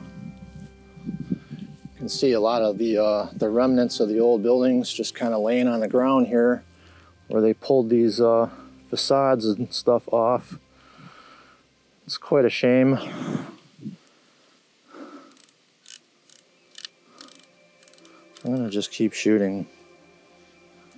You 1.06 1.98
can 1.98 2.10
see 2.10 2.32
a 2.32 2.40
lot 2.40 2.64
of 2.64 2.80
the 2.80 2.98
uh, 2.98 3.30
the 3.34 3.50
remnants 3.50 4.00
of 4.00 4.10
the 4.10 4.20
old 4.20 4.42
buildings 4.42 4.92
just 4.92 5.14
kind 5.14 5.36
of 5.36 5.42
laying 5.42 5.68
on 5.68 5.82
the 5.82 5.88
ground 5.88 6.26
here 6.28 6.64
where 7.28 7.42
they 7.42 7.54
pulled 7.54 7.90
these 7.92 8.20
uh, 8.20 8.50
facades 8.90 9.46
and 9.46 9.72
stuff 9.72 10.12
off. 10.12 10.58
It's 12.06 12.18
quite 12.18 12.46
a 12.46 12.50
shame. 12.50 12.98
I'm 18.44 18.56
gonna 18.56 18.72
just 18.72 18.92
keep 18.92 19.14
shooting 19.14 19.68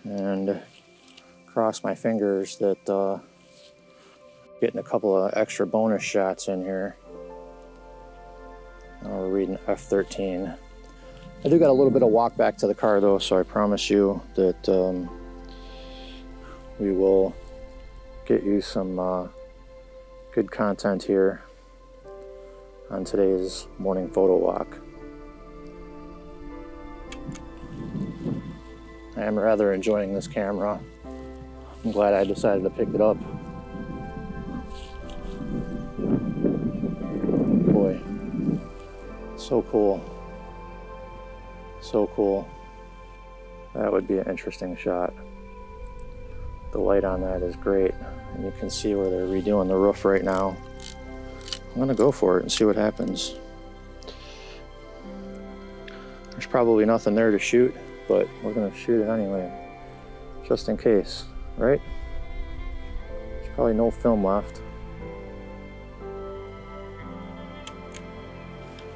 and 0.06 0.62
cross 1.46 1.84
my 1.84 1.94
fingers 1.94 2.58
that 2.58 2.89
uh, 2.89 3.20
getting 4.62 4.80
a 4.80 4.84
couple 4.84 5.26
of 5.26 5.34
extra 5.36 5.68
bonus 5.68 6.02
shots 6.02 6.48
in 6.48 6.64
here. 6.64 6.96
Now 9.02 9.10
we're 9.10 9.28
reading 9.28 9.58
F13. 9.68 10.58
I 11.44 11.50
do 11.50 11.60
got 11.60 11.70
a 11.70 11.74
little 11.74 11.91
bit 11.91 12.02
of 12.02 12.10
walk 12.10 12.38
back 12.38 12.58
to 12.60 12.68
the 12.68 12.74
car 12.74 13.02
though, 13.02 13.18
so 13.18 13.38
I 13.38 13.44
promise 13.44 13.89
you 13.89 14.22
that 14.36 14.70
um, 14.70 15.10
we 16.80 16.94
will 16.94 17.36
get 18.26 18.44
you 18.44 18.62
some 18.62 18.98
uh, 18.98 19.28
good 20.34 20.50
content 20.50 21.04
here 21.04 21.44
on 22.89 23.04
today's 23.04 23.68
morning 23.80 24.10
photo 24.10 24.38
walk. 24.38 24.78
I 29.16 29.22
am 29.22 29.38
rather 29.38 29.74
enjoying 29.74 30.14
this 30.14 30.28
camera. 30.28 30.80
I'm 31.84 31.92
glad 31.92 32.14
I 32.14 32.24
decided 32.24 32.64
to 32.64 32.70
pick 32.70 32.90
it 32.94 33.02
up. 33.02 33.18
Boy, 37.72 38.00
so 39.38 39.62
cool. 39.64 40.04
So 41.82 42.08
cool. 42.16 42.48
That 43.74 43.92
would 43.92 44.08
be 44.08 44.18
an 44.18 44.28
interesting 44.30 44.76
shot. 44.78 45.14
The 46.72 46.80
light 46.80 47.04
on 47.04 47.22
that 47.22 47.42
is 47.44 47.56
great. 47.56 47.94
And 48.34 48.44
you 48.44 48.54
can 48.60 48.70
see 48.70 48.96
where 48.96 49.10
they're 49.10 49.28
redoing 49.28 49.68
the 49.68 49.76
roof 49.76 50.06
right 50.06 50.24
now. 50.24 50.56
I'm 51.74 51.80
gonna 51.80 51.94
go 51.94 52.12
for 52.12 52.40
it 52.40 52.44
and 52.44 52.52
see 52.52 52.66
what 52.66 52.76
happens. 52.76 53.36
There's 56.34 56.48
probably 56.48 56.86
nothing 56.86 57.16
there 57.16 57.32
to 57.32 57.40
shoot, 57.40 57.74
but 58.08 58.28
we're 58.44 58.54
gonna 58.54 58.76
shoot 58.76 59.02
it 59.02 59.10
anyway, 59.10 59.52
just 60.48 60.68
in 60.68 60.78
case, 60.78 61.26
right? 61.58 61.80
There's 63.08 63.56
probably 63.56 63.76
no 63.76 63.92
film 63.92 64.26
left. 64.26 64.62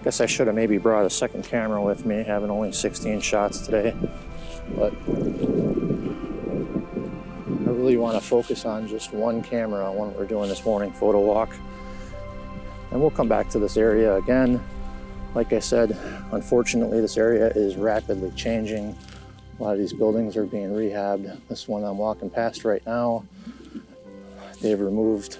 Guess 0.03 0.19
I 0.19 0.25
should 0.25 0.47
have 0.47 0.55
maybe 0.55 0.77
brought 0.77 1.05
a 1.05 1.09
second 1.09 1.43
camera 1.43 1.81
with 1.81 2.05
me, 2.05 2.23
having 2.23 2.49
only 2.49 2.71
16 2.71 3.21
shots 3.21 3.59
today. 3.59 3.93
But 4.75 4.93
I 4.93 5.05
really 7.69 7.97
want 7.97 8.19
to 8.19 8.25
focus 8.25 8.65
on 8.65 8.87
just 8.87 9.13
one 9.13 9.43
camera 9.43 9.85
on 9.85 9.95
what 9.95 10.17
we're 10.17 10.25
doing 10.25 10.49
this 10.49 10.65
morning 10.65 10.91
photo 10.91 11.19
walk. 11.19 11.55
And 12.91 12.99
we'll 12.99 13.11
come 13.11 13.27
back 13.27 13.49
to 13.49 13.59
this 13.59 13.77
area 13.77 14.15
again. 14.15 14.63
Like 15.35 15.53
I 15.53 15.59
said, 15.59 15.97
unfortunately, 16.31 17.01
this 17.01 17.17
area 17.17 17.47
is 17.47 17.75
rapidly 17.75 18.31
changing. 18.35 18.97
A 19.59 19.63
lot 19.63 19.73
of 19.73 19.79
these 19.79 19.93
buildings 19.93 20.35
are 20.35 20.45
being 20.45 20.69
rehabbed. 20.69 21.39
This 21.47 21.67
one 21.67 21.83
I'm 21.83 21.97
walking 21.97 22.29
past 22.29 22.63
right 22.63 22.85
now, 22.85 23.25
they've 24.61 24.79
removed 24.79 25.37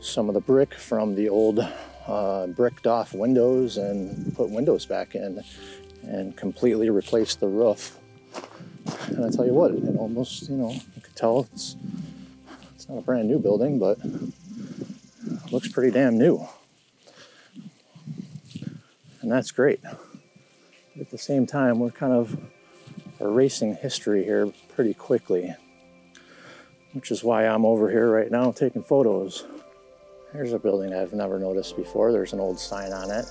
some 0.00 0.28
of 0.28 0.34
the 0.34 0.40
brick 0.40 0.74
from 0.74 1.14
the 1.14 1.28
old 1.28 1.66
uh, 2.06 2.46
bricked 2.48 2.86
off 2.86 3.12
windows 3.12 3.76
and 3.76 4.34
put 4.34 4.50
windows 4.50 4.86
back 4.86 5.14
in 5.14 5.42
and 6.02 6.36
completely 6.36 6.90
replaced 6.90 7.40
the 7.40 7.48
roof. 7.48 7.98
And 9.08 9.24
I 9.24 9.30
tell 9.30 9.46
you 9.46 9.52
what, 9.52 9.72
it 9.72 9.96
almost, 9.96 10.48
you 10.48 10.56
know, 10.56 10.70
you 10.70 11.02
could 11.02 11.14
tell 11.14 11.46
it's 11.52 11.76
it's 12.74 12.88
not 12.88 12.98
a 12.98 13.02
brand 13.02 13.28
new 13.28 13.38
building, 13.38 13.78
but 13.78 13.98
looks 15.52 15.68
pretty 15.68 15.90
damn 15.90 16.16
new. 16.16 16.46
And 19.20 19.30
that's 19.30 19.50
great. 19.50 19.82
But 19.82 19.98
at 21.00 21.10
the 21.10 21.18
same 21.18 21.46
time, 21.46 21.78
we're 21.78 21.90
kind 21.90 22.12
of 22.12 22.38
erasing 23.20 23.74
history 23.74 24.24
here 24.24 24.52
pretty 24.74 24.94
quickly, 24.94 25.54
which 26.92 27.10
is 27.10 27.22
why 27.22 27.46
I'm 27.46 27.64
over 27.64 27.90
here 27.90 28.10
right 28.10 28.30
now 28.30 28.50
taking 28.50 28.82
photos. 28.82 29.44
Here's 30.32 30.52
a 30.52 30.58
building 30.58 30.94
I've 30.94 31.12
never 31.12 31.38
noticed 31.38 31.76
before. 31.76 32.12
There's 32.12 32.32
an 32.32 32.40
old 32.40 32.58
sign 32.58 32.92
on 32.92 33.10
it. 33.10 33.26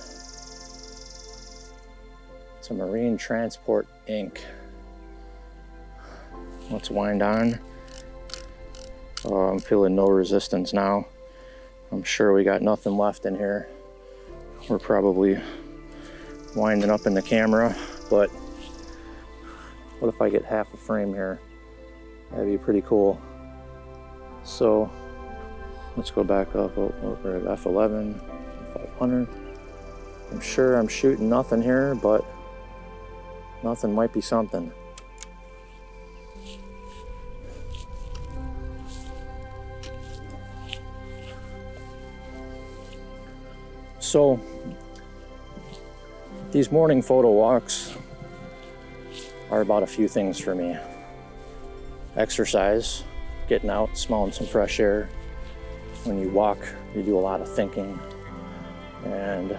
It's 2.58 2.70
a 2.70 2.74
Marine 2.74 3.16
Transport 3.16 3.88
Inc. 4.06 4.38
Let's 6.70 6.90
wind 6.90 7.22
on. 7.22 7.58
Oh, 9.24 9.34
I'm 9.34 9.58
feeling 9.58 9.96
no 9.96 10.06
resistance 10.06 10.72
now. 10.72 11.06
I'm 11.90 12.04
sure 12.04 12.32
we 12.32 12.44
got 12.44 12.62
nothing 12.62 12.96
left 12.96 13.26
in 13.26 13.34
here. 13.34 13.68
We're 14.68 14.78
probably 14.78 15.40
winding 16.54 16.90
up 16.90 17.06
in 17.06 17.14
the 17.14 17.22
camera, 17.22 17.74
but 18.08 18.30
what 20.00 20.08
if 20.08 20.20
I 20.20 20.30
get 20.30 20.44
half 20.44 20.72
a 20.74 20.76
frame 20.76 21.12
here? 21.14 21.40
That'd 22.30 22.46
be 22.46 22.58
pretty 22.58 22.82
cool. 22.82 23.20
So 24.44 24.90
let's 25.96 26.10
go 26.10 26.24
back 26.24 26.54
up. 26.54 26.76
We're 26.76 27.36
at 27.36 27.58
F11, 27.58 28.18
500. 28.74 29.28
I'm 30.30 30.40
sure 30.40 30.76
I'm 30.76 30.88
shooting 30.88 31.28
nothing 31.28 31.60
here, 31.60 31.94
but 31.96 32.24
nothing 33.62 33.92
might 33.92 34.12
be 34.12 34.20
something. 34.20 34.72
So 43.98 44.40
these 46.52 46.72
morning 46.72 47.00
photo 47.00 47.30
walks 47.30 47.94
are 49.52 49.60
about 49.60 49.84
a 49.84 49.86
few 49.86 50.08
things 50.08 50.38
for 50.38 50.54
me 50.54 50.76
exercise, 52.16 53.04
getting 53.48 53.70
out, 53.70 53.96
smelling 53.96 54.32
some 54.32 54.46
fresh 54.46 54.80
air. 54.80 55.08
When 56.02 56.20
you 56.20 56.28
walk, 56.30 56.58
you 56.94 57.02
do 57.02 57.16
a 57.16 57.20
lot 57.20 57.40
of 57.40 57.48
thinking 57.48 57.98
and 59.04 59.56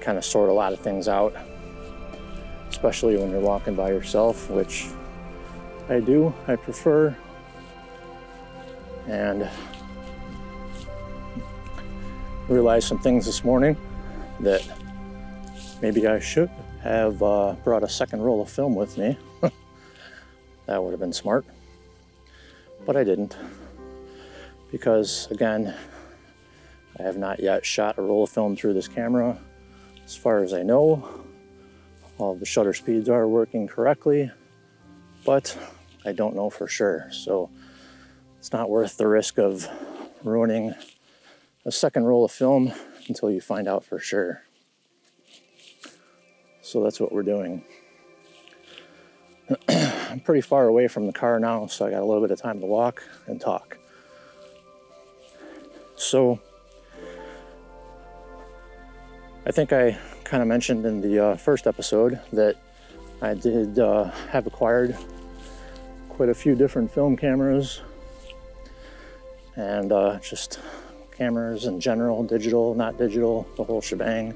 kind 0.00 0.18
of 0.18 0.24
sort 0.24 0.50
a 0.50 0.52
lot 0.52 0.72
of 0.72 0.78
things 0.78 1.08
out, 1.08 1.34
especially 2.68 3.16
when 3.16 3.30
you're 3.30 3.40
walking 3.40 3.74
by 3.74 3.88
yourself, 3.88 4.48
which 4.50 4.86
I 5.88 5.98
do, 5.98 6.32
I 6.46 6.54
prefer. 6.54 7.16
And 9.08 9.50
realized 12.48 12.86
some 12.86 13.00
things 13.00 13.26
this 13.26 13.42
morning 13.42 13.76
that 14.40 14.66
maybe 15.82 16.06
I 16.06 16.20
should 16.20 16.48
have 16.80 17.22
uh, 17.22 17.56
brought 17.64 17.82
a 17.82 17.88
second 17.88 18.22
roll 18.22 18.40
of 18.40 18.48
film 18.48 18.74
with 18.74 18.96
me. 18.96 19.18
that 20.66 20.82
would 20.82 20.92
have 20.92 21.00
been 21.00 21.12
smart. 21.12 21.44
But 22.86 22.96
I 22.96 23.04
didn't. 23.04 23.36
Because, 24.70 25.28
again, 25.30 25.74
I 26.98 27.02
have 27.02 27.18
not 27.18 27.40
yet 27.40 27.66
shot 27.66 27.98
a 27.98 28.02
roll 28.02 28.24
of 28.24 28.30
film 28.30 28.56
through 28.56 28.74
this 28.74 28.88
camera. 28.88 29.36
As 30.04 30.16
far 30.16 30.42
as 30.42 30.54
I 30.54 30.62
know, 30.62 31.06
all 32.16 32.36
the 32.36 32.46
shutter 32.46 32.72
speeds 32.72 33.08
are 33.08 33.26
working 33.28 33.66
correctly, 33.66 34.30
but 35.24 35.56
I 36.04 36.12
don't 36.12 36.36
know 36.36 36.50
for 36.50 36.68
sure. 36.68 37.08
So 37.10 37.50
it's 38.38 38.52
not 38.52 38.70
worth 38.70 38.96
the 38.96 39.08
risk 39.08 39.38
of 39.38 39.68
ruining 40.22 40.74
a 41.64 41.72
second 41.72 42.04
roll 42.04 42.24
of 42.24 42.30
film 42.30 42.72
until 43.08 43.30
you 43.30 43.40
find 43.40 43.68
out 43.68 43.84
for 43.84 43.98
sure. 43.98 44.42
So 46.62 46.82
that's 46.82 47.00
what 47.00 47.12
we're 47.12 47.24
doing. 47.24 47.62
I'm 49.68 50.20
pretty 50.20 50.40
far 50.40 50.68
away 50.68 50.88
from 50.88 51.06
the 51.06 51.12
car 51.12 51.40
now, 51.40 51.66
so 51.66 51.86
I 51.86 51.90
got 51.90 52.00
a 52.00 52.04
little 52.04 52.22
bit 52.22 52.30
of 52.30 52.40
time 52.40 52.60
to 52.60 52.66
walk 52.66 53.02
and 53.26 53.40
talk. 53.40 53.76
So, 55.96 56.40
I 59.44 59.50
think 59.50 59.72
I 59.72 59.98
kind 60.24 60.40
of 60.40 60.48
mentioned 60.48 60.86
in 60.86 61.00
the 61.00 61.18
uh, 61.18 61.36
first 61.36 61.66
episode 61.66 62.20
that 62.32 62.56
I 63.20 63.34
did 63.34 63.78
uh, 63.78 64.04
have 64.30 64.46
acquired 64.46 64.96
quite 66.08 66.28
a 66.28 66.34
few 66.34 66.54
different 66.54 66.92
film 66.92 67.16
cameras 67.16 67.80
and 69.56 69.92
uh, 69.92 70.18
just 70.20 70.60
cameras 71.16 71.66
in 71.66 71.80
general, 71.80 72.22
digital, 72.22 72.74
not 72.74 72.98
digital, 72.98 73.46
the 73.56 73.64
whole 73.64 73.80
shebang. 73.80 74.34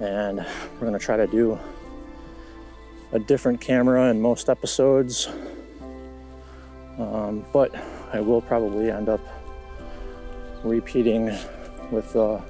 And 0.00 0.38
we're 0.38 0.80
going 0.80 0.92
to 0.92 0.98
try 0.98 1.16
to 1.16 1.26
do 1.26 1.58
a 3.12 3.18
different 3.18 3.60
camera 3.60 4.10
in 4.10 4.20
most 4.20 4.48
episodes. 4.48 5.28
Um, 6.98 7.44
but 7.52 7.74
I 8.12 8.20
will 8.20 8.40
probably 8.40 8.90
end 8.90 9.08
up 9.08 9.20
repeating 10.64 11.26
with 11.90 12.14
uh, 12.16 12.40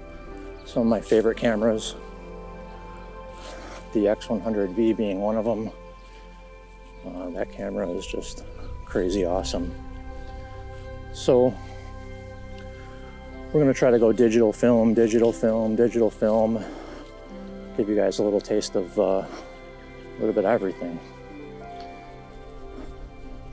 some 0.65 0.83
of 0.83 0.89
my 0.89 1.01
favorite 1.01 1.37
cameras, 1.37 1.95
the 3.93 4.07
X100V 4.07 4.97
being 4.97 5.21
one 5.21 5.37
of 5.37 5.45
them. 5.45 5.71
Uh, 7.07 7.31
that 7.31 7.51
camera 7.51 7.89
is 7.91 8.07
just 8.07 8.45
crazy 8.85 9.25
awesome. 9.25 9.75
So 11.13 11.55
we're 13.53 13.61
gonna 13.61 13.75
try 13.75 13.91
to 13.91 13.99
go 13.99 14.13
digital 14.13 14.53
film, 14.53 14.95
digital 14.95 15.33
film, 15.33 15.77
digital 15.77 16.11
film. 16.11 16.63
Give 17.81 17.89
you 17.89 17.97
guys 17.97 18.19
a 18.19 18.23
little 18.23 18.43
taste 18.43 18.77
of 18.77 18.99
uh, 18.99 19.03
a 19.03 19.27
little 20.19 20.35
bit 20.35 20.45
of 20.45 20.51
everything. 20.51 21.01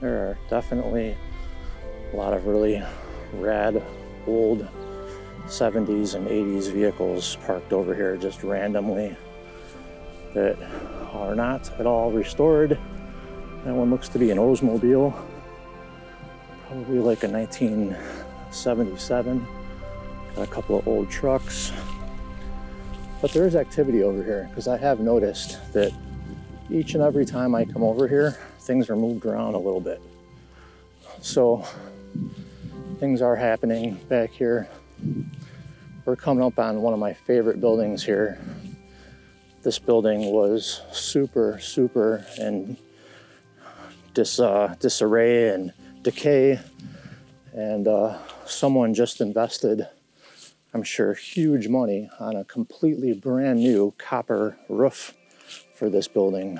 There 0.01 0.17
are 0.17 0.37
definitely 0.49 1.15
a 2.11 2.15
lot 2.17 2.33
of 2.33 2.45
really 2.45 2.83
rad 3.35 3.81
old 4.25 4.67
70s 5.45 6.15
and 6.15 6.27
80s 6.27 6.73
vehicles 6.73 7.37
parked 7.45 7.71
over 7.71 7.95
here 7.95 8.17
just 8.17 8.43
randomly 8.43 9.15
that 10.33 10.57
are 11.13 11.33
not 11.33 11.71
at 11.79 11.85
all 11.85 12.11
restored. 12.11 12.77
That 13.63 13.73
one 13.73 13.89
looks 13.89 14.09
to 14.09 14.19
be 14.19 14.29
an 14.31 14.39
Oldsmobile, 14.39 15.13
probably 16.67 16.99
like 16.99 17.23
a 17.23 17.29
1977 17.29 19.47
Got 20.35 20.45
a 20.45 20.51
couple 20.51 20.79
of 20.79 20.85
old 20.85 21.09
trucks. 21.09 21.71
But 23.19 23.31
there 23.31 23.47
is 23.47 23.55
activity 23.55 24.03
over 24.03 24.23
here 24.23 24.47
because 24.49 24.67
I 24.67 24.77
have 24.77 24.99
noticed 24.99 25.59
that 25.73 25.91
each 26.69 26.93
and 26.93 27.03
every 27.03 27.25
time 27.25 27.55
I 27.55 27.65
come 27.65 27.81
over 27.81 28.07
here, 28.07 28.37
things 28.59 28.89
are 28.89 28.95
moved 28.95 29.25
around 29.25 29.55
a 29.55 29.57
little 29.57 29.81
bit. 29.81 30.01
So 31.21 31.65
things 32.99 33.21
are 33.21 33.35
happening 33.35 33.95
back 34.07 34.29
here. 34.29 34.67
We're 36.05 36.15
coming 36.15 36.43
up 36.43 36.59
on 36.59 36.81
one 36.81 36.93
of 36.93 36.99
my 36.99 37.13
favorite 37.13 37.59
buildings 37.59 38.03
here. 38.03 38.39
This 39.63 39.79
building 39.79 40.31
was 40.31 40.81
super, 40.91 41.57
super 41.59 42.25
in 42.37 42.77
dis, 44.13 44.39
uh, 44.39 44.75
disarray 44.79 45.49
and 45.49 45.73
decay, 46.03 46.59
and 47.53 47.87
uh, 47.87 48.17
someone 48.45 48.93
just 48.93 49.21
invested 49.21 49.87
I'm 50.73 50.83
sure, 50.83 51.13
huge 51.13 51.67
money 51.67 52.09
on 52.19 52.35
a 52.35 52.43
completely 52.43 53.13
brand 53.13 53.59
new 53.59 53.93
copper 53.97 54.57
roof 54.67 55.13
for 55.73 55.89
this 55.89 56.07
building. 56.07 56.59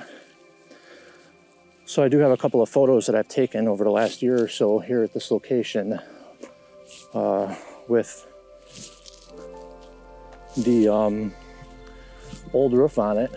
So 1.84 2.02
I 2.02 2.08
do 2.08 2.18
have 2.18 2.30
a 2.30 2.36
couple 2.36 2.62
of 2.62 2.68
photos 2.68 3.06
that 3.06 3.14
I've 3.14 3.28
taken 3.28 3.68
over 3.68 3.84
the 3.84 3.90
last 3.90 4.22
year 4.22 4.42
or 4.42 4.48
so 4.48 4.78
here 4.78 5.02
at 5.02 5.14
this 5.14 5.30
location 5.30 6.00
uh, 7.14 7.54
with 7.86 8.26
the 10.56 10.88
um, 10.88 11.34
old 12.52 12.72
roof 12.72 12.98
on 12.98 13.18
it. 13.18 13.30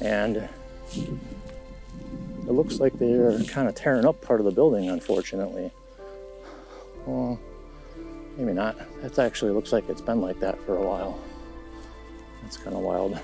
And 0.00 0.48
it 2.48 2.52
looks 2.52 2.80
like 2.80 2.98
they're 2.98 3.38
kind 3.44 3.68
of 3.68 3.74
tearing 3.74 4.06
up 4.06 4.22
part 4.22 4.40
of 4.40 4.46
the 4.46 4.50
building, 4.50 4.88
unfortunately. 4.88 5.70
Well, 7.04 7.38
maybe 8.38 8.54
not. 8.54 8.74
It 9.02 9.18
actually 9.18 9.50
looks 9.50 9.70
like 9.70 9.86
it's 9.90 10.00
been 10.00 10.22
like 10.22 10.40
that 10.40 10.58
for 10.62 10.78
a 10.78 10.82
while. 10.82 11.20
That's 12.42 12.56
kind 12.56 12.74
of 12.74 12.82
wild. 12.82 13.20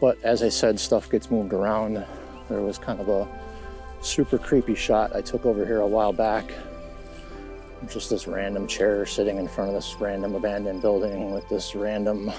But 0.00 0.18
as 0.22 0.42
I 0.42 0.48
said, 0.48 0.80
stuff 0.80 1.10
gets 1.10 1.30
moved 1.30 1.52
around. 1.52 2.02
There 2.48 2.62
was 2.62 2.78
kind 2.78 3.00
of 3.00 3.10
a 3.10 3.28
super 4.00 4.38
creepy 4.38 4.74
shot 4.74 5.14
I 5.14 5.20
took 5.20 5.44
over 5.44 5.66
here 5.66 5.80
a 5.80 5.86
while 5.86 6.12
back. 6.12 6.50
Just 7.90 8.08
this 8.08 8.26
random 8.26 8.66
chair 8.66 9.04
sitting 9.04 9.36
in 9.36 9.46
front 9.46 9.68
of 9.68 9.74
this 9.74 9.94
random 10.00 10.34
abandoned 10.34 10.80
building 10.80 11.32
with 11.32 11.46
this 11.50 11.74
random 11.74 12.32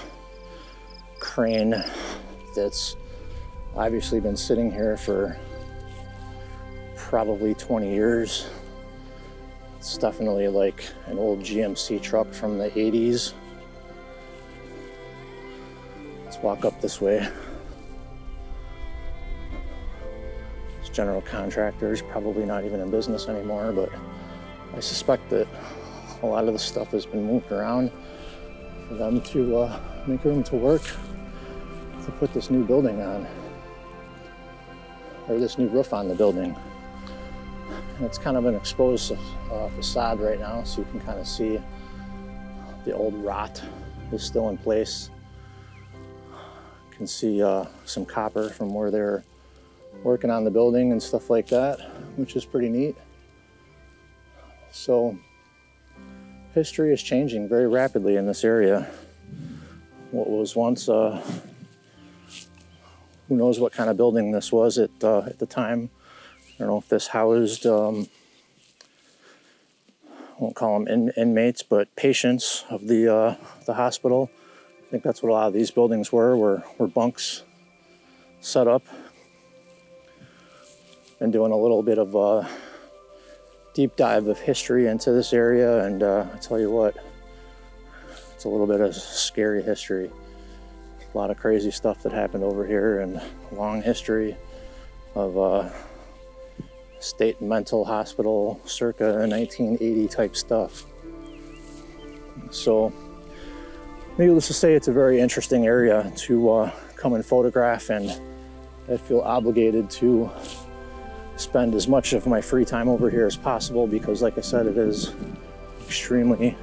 crane 1.20 1.84
that's 2.56 2.96
obviously 3.76 4.20
been 4.20 4.36
sitting 4.36 4.70
here 4.70 4.96
for 4.96 5.38
probably 6.96 7.54
20 7.54 7.92
years. 7.92 8.48
It's 9.78 9.98
definitely 9.98 10.48
like 10.48 10.84
an 11.06 11.18
old 11.18 11.40
GMC 11.40 12.00
truck 12.02 12.32
from 12.32 12.58
the 12.58 12.70
80s. 12.70 13.34
Let's 16.24 16.38
walk 16.38 16.64
up 16.64 16.80
this 16.80 17.00
way. 17.00 17.28
This 20.80 20.88
general 20.88 21.20
contractor 21.20 21.92
is 21.92 22.02
probably 22.02 22.46
not 22.46 22.64
even 22.64 22.80
in 22.80 22.90
business 22.90 23.28
anymore, 23.28 23.72
but 23.72 23.90
I 24.74 24.80
suspect 24.80 25.28
that 25.30 25.46
a 26.22 26.26
lot 26.26 26.48
of 26.48 26.54
the 26.54 26.58
stuff 26.58 26.88
has 26.92 27.04
been 27.04 27.26
moved 27.26 27.52
around 27.52 27.92
for 28.88 28.94
them 28.94 29.20
to 29.20 29.56
uh, 29.56 29.80
make 30.06 30.24
room 30.24 30.42
to 30.44 30.56
work 30.56 30.82
to 32.06 32.12
put 32.12 32.32
this 32.32 32.50
new 32.50 32.64
building 32.64 33.02
on, 33.02 33.26
or 35.28 35.38
this 35.38 35.58
new 35.58 35.68
roof 35.68 35.92
on 35.92 36.08
the 36.08 36.14
building. 36.14 36.56
And 37.96 38.04
it's 38.04 38.18
kind 38.18 38.36
of 38.36 38.46
an 38.46 38.54
exposed 38.54 39.12
uh, 39.50 39.68
facade 39.70 40.20
right 40.20 40.38
now, 40.38 40.62
so 40.64 40.80
you 40.80 40.86
can 40.90 41.00
kind 41.00 41.18
of 41.18 41.26
see 41.26 41.60
the 42.84 42.92
old 42.92 43.14
rot 43.14 43.62
is 44.12 44.22
still 44.22 44.48
in 44.48 44.58
place. 44.58 45.10
You 46.90 46.96
can 46.96 47.06
see 47.06 47.42
uh, 47.42 47.64
some 47.84 48.04
copper 48.04 48.50
from 48.50 48.72
where 48.72 48.90
they're 48.90 49.24
working 50.04 50.30
on 50.30 50.44
the 50.44 50.50
building 50.50 50.92
and 50.92 51.02
stuff 51.02 51.30
like 51.30 51.48
that, 51.48 51.80
which 52.16 52.36
is 52.36 52.44
pretty 52.44 52.68
neat. 52.68 52.96
So, 54.70 55.18
history 56.54 56.92
is 56.92 57.02
changing 57.02 57.48
very 57.48 57.66
rapidly 57.66 58.16
in 58.16 58.26
this 58.26 58.44
area. 58.44 58.88
What 60.10 60.28
was 60.30 60.54
once 60.54 60.88
a 60.88 61.22
who 63.28 63.36
knows 63.36 63.58
what 63.58 63.72
kind 63.72 63.90
of 63.90 63.96
building 63.96 64.32
this 64.32 64.52
was 64.52 64.78
at 64.78 64.90
uh, 65.02 65.22
at 65.26 65.38
the 65.38 65.46
time. 65.46 65.90
I 66.54 66.58
don't 66.60 66.68
know 66.68 66.78
if 66.78 66.88
this 66.88 67.08
housed 67.08 67.66
um, 67.66 68.08
I 70.38 70.42
won't 70.42 70.54
call 70.54 70.78
them 70.78 70.88
in, 70.88 71.10
inmates, 71.16 71.62
but 71.62 71.94
patients 71.96 72.64
of 72.68 72.88
the 72.88 73.12
uh, 73.12 73.36
the 73.64 73.74
hospital. 73.74 74.30
I 74.86 74.90
think 74.90 75.02
that's 75.02 75.22
what 75.22 75.30
a 75.30 75.32
lot 75.32 75.48
of 75.48 75.52
these 75.52 75.70
buildings 75.70 76.12
were, 76.12 76.36
were, 76.36 76.62
were 76.78 76.86
bunks 76.86 77.42
set 78.40 78.68
up. 78.68 78.84
And 81.18 81.32
doing 81.32 81.50
a 81.50 81.56
little 81.56 81.82
bit 81.82 81.98
of 81.98 82.14
a 82.14 82.48
deep 83.74 83.96
dive 83.96 84.28
of 84.28 84.38
history 84.38 84.86
into 84.86 85.10
this 85.10 85.32
area, 85.32 85.84
and 85.84 86.02
uh, 86.02 86.26
I 86.32 86.38
tell 86.38 86.60
you 86.60 86.70
what, 86.70 86.94
it's 88.34 88.44
a 88.44 88.48
little 88.48 88.66
bit 88.66 88.80
of 88.80 88.94
scary 88.94 89.62
history. 89.62 90.10
A 91.16 91.18
lot 91.18 91.30
of 91.30 91.38
crazy 91.38 91.70
stuff 91.70 92.02
that 92.02 92.12
happened 92.12 92.44
over 92.44 92.66
here, 92.66 93.00
and 93.00 93.22
long 93.50 93.80
history 93.80 94.36
of 95.14 95.38
uh, 95.38 95.70
state 97.00 97.40
mental 97.40 97.86
hospital 97.86 98.60
circa 98.66 99.26
1980 99.26 100.08
type 100.08 100.36
stuff. 100.36 100.84
So, 102.50 102.92
needless 104.18 104.46
to 104.48 104.52
say, 104.52 104.74
it's 104.74 104.88
a 104.88 104.92
very 104.92 105.18
interesting 105.18 105.64
area 105.64 106.12
to 106.16 106.50
uh, 106.50 106.70
come 106.96 107.14
and 107.14 107.24
photograph, 107.24 107.88
and 107.88 108.10
I 108.86 108.98
feel 108.98 109.20
obligated 109.20 109.88
to 109.92 110.30
spend 111.36 111.74
as 111.74 111.88
much 111.88 112.12
of 112.12 112.26
my 112.26 112.42
free 112.42 112.66
time 112.66 112.90
over 112.90 113.08
here 113.08 113.24
as 113.24 113.38
possible 113.38 113.86
because, 113.86 114.20
like 114.20 114.36
I 114.36 114.42
said, 114.42 114.66
it 114.66 114.76
is 114.76 115.14
extremely, 115.86 116.58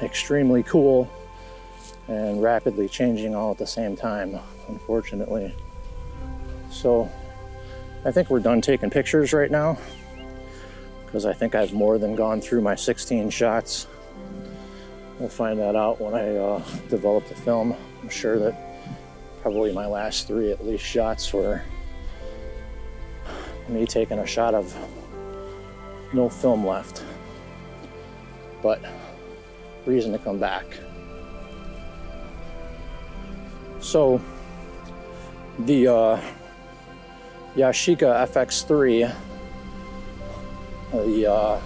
extremely 0.00 0.62
cool 0.62 1.10
and 2.08 2.42
rapidly 2.42 2.88
changing 2.88 3.34
all 3.34 3.50
at 3.50 3.58
the 3.58 3.66
same 3.66 3.96
time, 3.96 4.38
unfortunately. 4.68 5.54
So, 6.70 7.10
I 8.04 8.12
think 8.12 8.30
we're 8.30 8.40
done 8.40 8.60
taking 8.60 8.90
pictures 8.90 9.32
right 9.32 9.50
now 9.50 9.78
because 11.06 11.24
I 11.26 11.32
think 11.32 11.54
I've 11.54 11.72
more 11.72 11.98
than 11.98 12.14
gone 12.14 12.40
through 12.40 12.60
my 12.60 12.74
16 12.74 13.30
shots. 13.30 13.86
We'll 15.18 15.28
find 15.28 15.58
that 15.60 15.74
out 15.74 16.00
when 16.00 16.14
I 16.14 16.36
uh, 16.36 16.62
develop 16.88 17.26
the 17.28 17.34
film. 17.34 17.74
I'm 18.02 18.08
sure 18.08 18.38
that 18.38 18.54
probably 19.40 19.72
my 19.72 19.86
last 19.86 20.26
three 20.26 20.50
at 20.50 20.64
least 20.66 20.84
shots 20.84 21.32
were 21.32 21.62
me 23.68 23.86
taking 23.86 24.18
a 24.18 24.26
shot 24.26 24.54
of 24.54 24.76
no 26.12 26.28
film 26.28 26.66
left. 26.66 27.02
But 28.62 28.84
reason 29.86 30.12
to 30.12 30.18
come 30.18 30.38
back. 30.38 30.66
So 33.86 34.20
the 35.60 35.86
uh, 35.86 36.20
Yashica 37.54 38.26
FX3, 38.26 39.14
the 40.90 41.32
uh, 41.32 41.60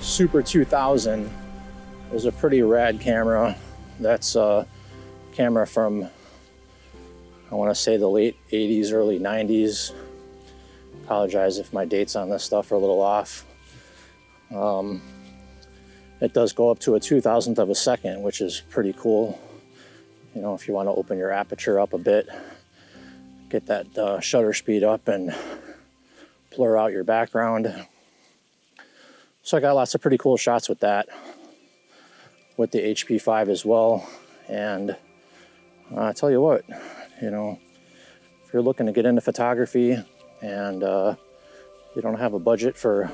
Super 0.00 0.40
2000, 0.40 1.30
is 2.14 2.24
a 2.24 2.32
pretty 2.32 2.62
rad 2.62 2.98
camera. 2.98 3.54
That's 4.00 4.36
a 4.36 4.66
camera 5.34 5.66
from, 5.66 6.08
I 7.50 7.54
want 7.54 7.70
to 7.70 7.74
say, 7.74 7.98
the 7.98 8.08
late 8.08 8.38
80s, 8.50 8.90
early 8.90 9.20
90s. 9.20 9.92
Apologize 11.04 11.58
if 11.58 11.74
my 11.74 11.84
dates 11.84 12.16
on 12.16 12.30
this 12.30 12.42
stuff 12.42 12.72
are 12.72 12.76
a 12.76 12.78
little 12.78 13.02
off. 13.02 13.44
Um, 14.50 15.02
it 16.22 16.32
does 16.32 16.54
go 16.54 16.70
up 16.70 16.78
to 16.78 16.94
a 16.94 17.00
2000th 17.00 17.58
of 17.58 17.68
a 17.68 17.74
second, 17.74 18.22
which 18.22 18.40
is 18.40 18.62
pretty 18.70 18.94
cool. 18.94 19.38
You 20.34 20.42
know, 20.42 20.54
if 20.54 20.66
you 20.66 20.74
want 20.74 20.88
to 20.88 20.92
open 20.92 21.18
your 21.18 21.30
aperture 21.30 21.78
up 21.78 21.92
a 21.92 21.98
bit 21.98 22.28
get 23.54 23.66
that 23.66 23.96
uh, 23.96 24.18
shutter 24.18 24.52
speed 24.52 24.82
up 24.82 25.06
and 25.06 25.32
blur 26.56 26.76
out 26.76 26.90
your 26.90 27.04
background. 27.04 27.86
So 29.42 29.56
I 29.56 29.60
got 29.60 29.76
lots 29.76 29.94
of 29.94 30.00
pretty 30.00 30.18
cool 30.18 30.36
shots 30.36 30.68
with 30.68 30.80
that, 30.80 31.08
with 32.56 32.72
the 32.72 32.80
HP5 32.80 33.48
as 33.48 33.64
well. 33.64 34.08
And 34.48 34.90
uh, 35.94 36.06
I 36.06 36.12
tell 36.12 36.32
you 36.32 36.40
what, 36.40 36.64
you 37.22 37.30
know, 37.30 37.60
if 38.44 38.52
you're 38.52 38.60
looking 38.60 38.86
to 38.86 38.92
get 38.92 39.06
into 39.06 39.20
photography 39.20 39.96
and 40.42 40.82
uh, 40.82 41.14
you 41.94 42.02
don't 42.02 42.18
have 42.18 42.34
a 42.34 42.40
budget 42.40 42.76
for 42.76 43.08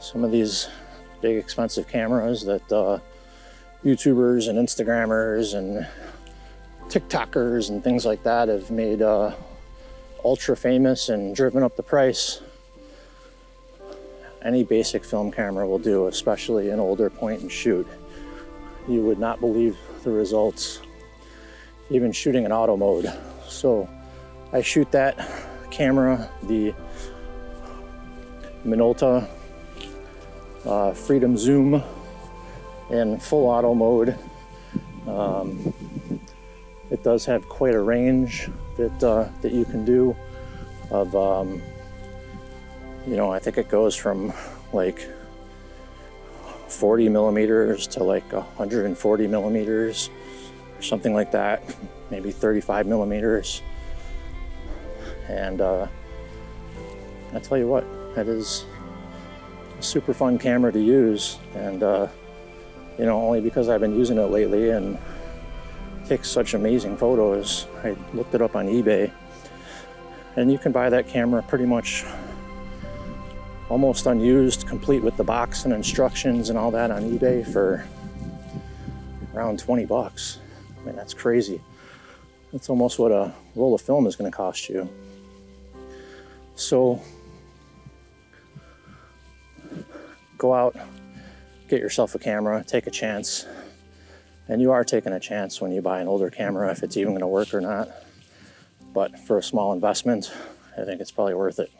some 0.00 0.24
of 0.24 0.32
these 0.32 0.68
big 1.20 1.36
expensive 1.36 1.86
cameras 1.86 2.44
that 2.46 2.72
uh, 2.72 2.98
YouTubers 3.84 4.48
and 4.48 4.58
Instagrammers 4.58 5.54
and 5.54 5.86
TikTokers 6.88 7.70
and 7.70 7.82
things 7.82 8.04
like 8.04 8.22
that 8.24 8.48
have 8.48 8.70
made 8.70 9.00
uh, 9.00 9.32
ultra 10.24 10.56
famous 10.56 11.08
and 11.08 11.34
driven 11.34 11.62
up 11.62 11.76
the 11.76 11.82
price. 11.82 12.42
Any 14.42 14.64
basic 14.64 15.04
film 15.04 15.30
camera 15.30 15.66
will 15.66 15.78
do, 15.78 16.08
especially 16.08 16.70
an 16.70 16.80
older 16.80 17.08
point 17.08 17.40
and 17.40 17.50
shoot. 17.50 17.86
You 18.88 19.02
would 19.02 19.18
not 19.18 19.40
believe 19.40 19.78
the 20.02 20.10
results, 20.10 20.80
even 21.90 22.12
shooting 22.12 22.44
in 22.44 22.52
auto 22.52 22.76
mode. 22.76 23.10
So 23.48 23.88
I 24.52 24.62
shoot 24.62 24.90
that 24.92 25.16
camera, 25.70 26.28
the 26.42 26.74
Minolta 28.64 29.28
uh, 30.66 30.92
Freedom 30.92 31.36
Zoom 31.36 31.82
in 32.90 33.18
full 33.18 33.46
auto 33.46 33.74
mode. 33.74 34.16
Um, 35.06 35.72
it 36.90 37.02
does 37.02 37.24
have 37.24 37.48
quite 37.48 37.74
a 37.74 37.80
range 37.80 38.48
that 38.76 39.02
uh, 39.02 39.28
that 39.42 39.52
you 39.52 39.64
can 39.64 39.84
do. 39.84 40.16
Of 40.90 41.14
um, 41.14 41.62
you 43.06 43.16
know, 43.16 43.32
I 43.32 43.38
think 43.38 43.58
it 43.58 43.68
goes 43.68 43.94
from 43.94 44.32
like 44.72 45.08
40 46.68 47.08
millimeters 47.08 47.86
to 47.88 48.04
like 48.04 48.32
140 48.32 49.26
millimeters 49.26 50.10
or 50.78 50.82
something 50.82 51.14
like 51.14 51.30
that, 51.32 51.62
maybe 52.10 52.30
35 52.30 52.86
millimeters. 52.86 53.62
And 55.28 55.60
uh, 55.60 55.86
I 57.32 57.38
tell 57.38 57.58
you 57.58 57.68
what, 57.68 57.84
that 58.14 58.26
is 58.26 58.64
a 59.78 59.82
super 59.82 60.12
fun 60.12 60.38
camera 60.38 60.72
to 60.72 60.80
use, 60.80 61.38
and 61.54 61.82
uh, 61.82 62.08
you 63.00 63.06
know, 63.06 63.18
only 63.18 63.40
because 63.40 63.70
I've 63.70 63.80
been 63.80 63.96
using 63.96 64.18
it 64.18 64.26
lately 64.26 64.68
and 64.68 64.98
takes 66.06 66.28
such 66.28 66.52
amazing 66.52 66.98
photos. 66.98 67.66
I 67.82 67.96
looked 68.12 68.34
it 68.34 68.42
up 68.42 68.54
on 68.54 68.66
eBay, 68.66 69.10
and 70.36 70.52
you 70.52 70.58
can 70.58 70.70
buy 70.70 70.90
that 70.90 71.08
camera 71.08 71.42
pretty 71.42 71.64
much 71.64 72.04
almost 73.70 74.04
unused, 74.04 74.66
complete 74.66 75.02
with 75.02 75.16
the 75.16 75.24
box 75.24 75.64
and 75.64 75.72
instructions 75.72 76.50
and 76.50 76.58
all 76.58 76.70
that 76.72 76.90
on 76.90 77.04
eBay 77.10 77.50
for 77.50 77.86
around 79.34 79.58
20 79.58 79.86
bucks. 79.86 80.38
I 80.78 80.84
mean, 80.84 80.94
that's 80.94 81.14
crazy. 81.14 81.58
That's 82.52 82.68
almost 82.68 82.98
what 82.98 83.12
a 83.12 83.32
roll 83.54 83.74
of 83.74 83.80
film 83.80 84.06
is 84.06 84.14
going 84.14 84.30
to 84.30 84.36
cost 84.36 84.68
you. 84.68 84.86
So, 86.54 87.00
go 90.36 90.52
out, 90.52 90.76
get 91.70 91.80
yourself 91.80 92.16
a 92.16 92.18
camera, 92.18 92.64
take 92.66 92.88
a 92.88 92.90
chance. 92.90 93.46
And 94.48 94.60
you 94.60 94.72
are 94.72 94.82
taking 94.82 95.12
a 95.12 95.20
chance 95.20 95.60
when 95.60 95.70
you 95.70 95.80
buy 95.80 96.00
an 96.00 96.08
older 96.08 96.28
camera 96.28 96.68
if 96.72 96.82
it's 96.82 96.96
even 96.96 97.12
going 97.12 97.20
to 97.20 97.28
work 97.28 97.54
or 97.54 97.60
not. 97.60 97.88
But 98.92 99.16
for 99.20 99.38
a 99.38 99.42
small 99.42 99.72
investment, 99.72 100.32
I 100.76 100.84
think 100.84 101.00
it's 101.00 101.12
probably 101.12 101.34
worth 101.34 101.60
it. 101.60 101.70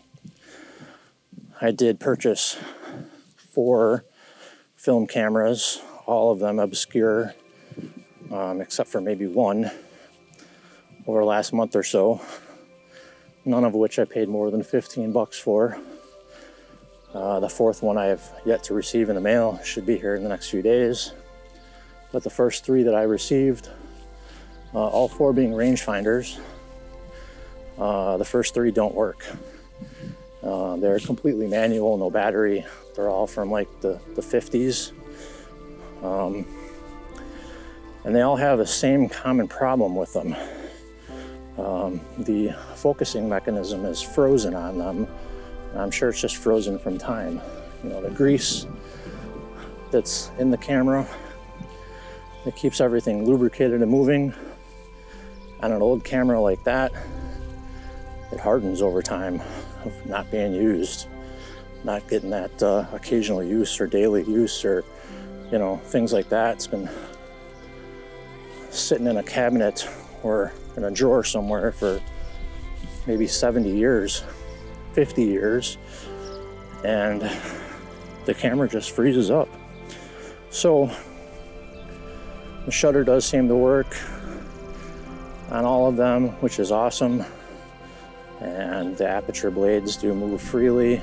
I 1.60 1.72
did 1.72 1.98
purchase 1.98 2.56
four 3.36 4.04
film 4.76 5.08
cameras, 5.08 5.82
all 6.06 6.30
of 6.30 6.38
them 6.38 6.60
obscure, 6.60 7.34
um, 8.30 8.60
except 8.60 8.88
for 8.88 9.00
maybe 9.00 9.26
one 9.26 9.72
over 11.08 11.18
the 11.18 11.26
last 11.26 11.52
month 11.52 11.74
or 11.74 11.82
so. 11.82 12.22
None 13.44 13.64
of 13.64 13.74
which 13.74 13.98
I 13.98 14.04
paid 14.04 14.28
more 14.28 14.52
than 14.52 14.62
15 14.62 15.10
bucks 15.10 15.36
for. 15.36 15.76
Uh, 17.14 17.40
the 17.40 17.48
fourth 17.48 17.82
one 17.82 17.98
I 17.98 18.06
have 18.06 18.22
yet 18.44 18.62
to 18.64 18.74
receive 18.74 19.08
in 19.08 19.16
the 19.16 19.20
mail 19.20 19.58
should 19.64 19.84
be 19.84 19.98
here 19.98 20.14
in 20.14 20.22
the 20.22 20.28
next 20.28 20.50
few 20.50 20.62
days. 20.62 21.12
But 22.12 22.22
the 22.22 22.30
first 22.30 22.64
three 22.64 22.84
that 22.84 22.94
I 22.94 23.02
received, 23.02 23.68
uh, 24.74 24.78
all 24.78 25.08
four 25.08 25.32
being 25.32 25.50
rangefinders, 25.50 26.38
uh, 27.78 28.16
the 28.16 28.24
first 28.24 28.54
three 28.54 28.70
don't 28.70 28.94
work. 28.94 29.26
Uh, 30.42 30.76
they're 30.76 31.00
completely 31.00 31.46
manual, 31.46 31.96
no 31.96 32.10
battery. 32.10 32.64
They're 32.94 33.08
all 33.08 33.26
from 33.26 33.50
like 33.50 33.68
the, 33.80 34.00
the 34.14 34.22
50s. 34.22 34.92
Um, 36.02 36.46
and 38.04 38.14
they 38.14 38.22
all 38.22 38.36
have 38.36 38.58
the 38.58 38.66
same 38.66 39.08
common 39.08 39.48
problem 39.48 39.94
with 39.96 40.12
them. 40.12 40.34
um, 41.58 42.00
the 42.18 42.52
focusing 42.76 43.28
mechanism 43.28 43.84
is 43.84 44.00
frozen 44.00 44.54
on 44.54 44.78
them. 44.78 45.08
I'm 45.76 45.90
sure 45.90 46.08
it's 46.08 46.20
just 46.20 46.36
frozen 46.36 46.78
from 46.78 46.98
time. 46.98 47.40
You 47.82 47.90
know, 47.90 48.02
the 48.02 48.10
grease 48.10 48.66
that's 49.90 50.30
in 50.38 50.50
the 50.50 50.58
camera 50.58 51.06
that 52.44 52.56
keeps 52.56 52.80
everything 52.80 53.24
lubricated 53.26 53.82
and 53.82 53.90
moving. 53.90 54.34
On 55.62 55.72
an 55.72 55.82
old 55.82 56.04
camera 56.04 56.40
like 56.40 56.62
that, 56.64 56.92
it 58.32 58.40
hardens 58.40 58.80
over 58.80 59.02
time 59.02 59.42
of 59.84 60.06
not 60.06 60.30
being 60.30 60.54
used, 60.54 61.06
not 61.84 62.06
getting 62.08 62.30
that 62.30 62.62
uh, 62.62 62.86
occasional 62.92 63.42
use 63.42 63.80
or 63.80 63.86
daily 63.86 64.22
use 64.24 64.64
or, 64.64 64.84
you 65.50 65.58
know, 65.58 65.76
things 65.84 66.12
like 66.12 66.28
that. 66.30 66.54
It's 66.54 66.66
been 66.66 66.88
sitting 68.70 69.06
in 69.06 69.18
a 69.18 69.22
cabinet 69.22 69.88
or 70.22 70.52
in 70.76 70.84
a 70.84 70.90
drawer 70.90 71.24
somewhere 71.24 71.72
for 71.72 72.00
maybe 73.06 73.26
70 73.26 73.70
years, 73.70 74.22
50 74.92 75.22
years, 75.22 75.78
and 76.84 77.30
the 78.24 78.34
camera 78.34 78.68
just 78.68 78.90
freezes 78.90 79.30
up. 79.30 79.48
So 80.50 80.90
the 82.64 82.70
shutter 82.70 83.04
does 83.04 83.24
seem 83.24 83.48
to 83.48 83.56
work 83.56 83.96
on 85.50 85.64
all 85.64 85.88
of 85.88 85.96
them, 85.96 86.28
which 86.40 86.58
is 86.58 86.70
awesome. 86.70 87.24
And 88.40 88.96
the 88.96 89.08
aperture 89.08 89.50
blades 89.50 89.96
do 89.96 90.14
move 90.14 90.40
freely, 90.40 90.96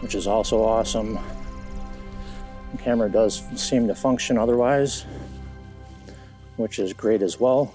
which 0.00 0.14
is 0.14 0.26
also 0.26 0.62
awesome. 0.62 1.18
The 2.72 2.78
camera 2.78 3.10
does 3.10 3.42
seem 3.56 3.86
to 3.88 3.94
function 3.94 4.36
otherwise, 4.36 5.06
which 6.56 6.78
is 6.78 6.92
great 6.92 7.22
as 7.22 7.40
well. 7.40 7.72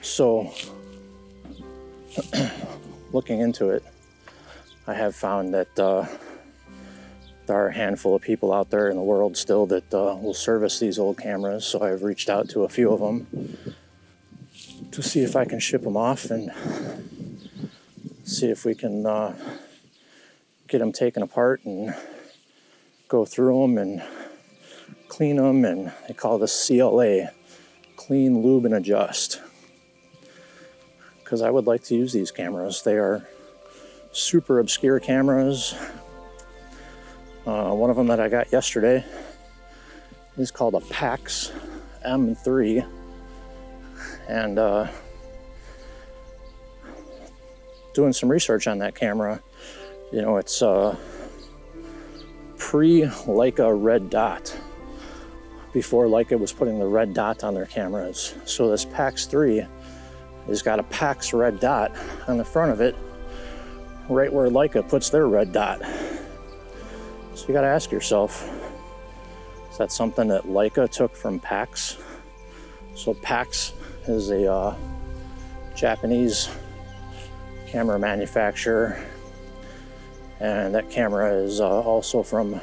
So, 0.00 0.52
looking 3.12 3.40
into 3.40 3.70
it, 3.70 3.84
I 4.86 4.94
have 4.94 5.14
found 5.14 5.54
that 5.54 5.78
uh, 5.78 6.06
there 7.46 7.56
are 7.56 7.68
a 7.68 7.74
handful 7.74 8.14
of 8.14 8.22
people 8.22 8.52
out 8.52 8.70
there 8.70 8.88
in 8.90 8.96
the 8.96 9.02
world 9.02 9.36
still 9.36 9.66
that 9.66 9.92
uh, 9.94 10.16
will 10.20 10.34
service 10.34 10.78
these 10.78 10.98
old 10.98 11.18
cameras. 11.18 11.64
So 11.64 11.82
I've 11.82 12.02
reached 12.02 12.28
out 12.28 12.48
to 12.50 12.64
a 12.64 12.68
few 12.68 12.92
of 12.92 13.00
them 13.00 13.56
to 14.90 15.02
see 15.02 15.20
if 15.20 15.36
I 15.36 15.44
can 15.44 15.60
ship 15.60 15.82
them 15.82 15.96
off 15.96 16.30
and 16.30 16.52
see 18.24 18.48
if 18.48 18.64
we 18.64 18.74
can 18.74 19.06
uh, 19.06 19.34
get 20.68 20.78
them 20.78 20.92
taken 20.92 21.22
apart 21.22 21.64
and 21.64 21.94
go 23.08 23.24
through 23.24 23.62
them 23.62 23.78
and 23.78 24.02
clean 25.08 25.36
them. 25.36 25.64
And 25.64 25.92
they 26.06 26.14
call 26.14 26.38
this 26.38 26.66
CLA 26.66 27.30
clean, 27.96 28.42
lube, 28.42 28.64
and 28.64 28.74
adjust. 28.74 29.40
Because 31.28 31.42
I 31.42 31.50
would 31.50 31.66
like 31.66 31.82
to 31.84 31.94
use 31.94 32.14
these 32.14 32.30
cameras. 32.30 32.82
They 32.82 32.96
are 32.96 33.26
super 34.12 34.60
obscure 34.60 34.98
cameras 34.98 35.74
uh, 37.48 37.72
one 37.72 37.88
of 37.88 37.96
them 37.96 38.08
that 38.08 38.20
I 38.20 38.28
got 38.28 38.52
yesterday 38.52 39.02
is 40.36 40.50
called 40.50 40.74
a 40.74 40.80
Pax 40.80 41.50
M3. 42.06 42.86
And 44.28 44.58
uh, 44.58 44.86
doing 47.94 48.12
some 48.12 48.28
research 48.28 48.66
on 48.66 48.76
that 48.80 48.94
camera, 48.94 49.42
you 50.12 50.20
know, 50.20 50.36
it's 50.36 50.60
uh, 50.60 50.94
pre 52.58 53.04
Leica 53.24 53.74
red 53.82 54.10
dot 54.10 54.54
before 55.72 56.04
Leica 56.04 56.38
was 56.38 56.52
putting 56.52 56.78
the 56.78 56.86
red 56.86 57.14
dot 57.14 57.44
on 57.44 57.54
their 57.54 57.66
cameras. 57.66 58.34
So 58.44 58.70
this 58.70 58.84
Pax 58.84 59.24
3 59.24 59.64
has 60.48 60.62
got 60.62 60.80
a 60.80 60.82
Pax 60.84 61.32
red 61.32 61.60
dot 61.60 61.92
on 62.26 62.36
the 62.36 62.44
front 62.44 62.72
of 62.72 62.80
it, 62.80 62.96
right 64.08 64.32
where 64.32 64.48
Leica 64.48 64.86
puts 64.88 65.10
their 65.10 65.28
red 65.28 65.52
dot. 65.52 65.80
So 67.34 67.46
you 67.46 67.54
got 67.54 67.60
to 67.60 67.68
ask 67.68 67.92
yourself 67.92 68.50
is 69.78 69.78
that 69.78 69.92
something 69.92 70.26
that 70.26 70.42
Leica 70.42 70.90
took 70.90 71.14
from 71.14 71.38
Pax? 71.38 71.98
So, 72.96 73.14
Pax 73.14 73.74
is 74.08 74.30
a 74.30 74.52
uh, 74.52 74.74
Japanese 75.76 76.50
camera 77.68 77.96
manufacturer, 77.96 79.00
and 80.40 80.74
that 80.74 80.90
camera 80.90 81.32
is 81.32 81.60
uh, 81.60 81.80
also 81.82 82.24
from 82.24 82.60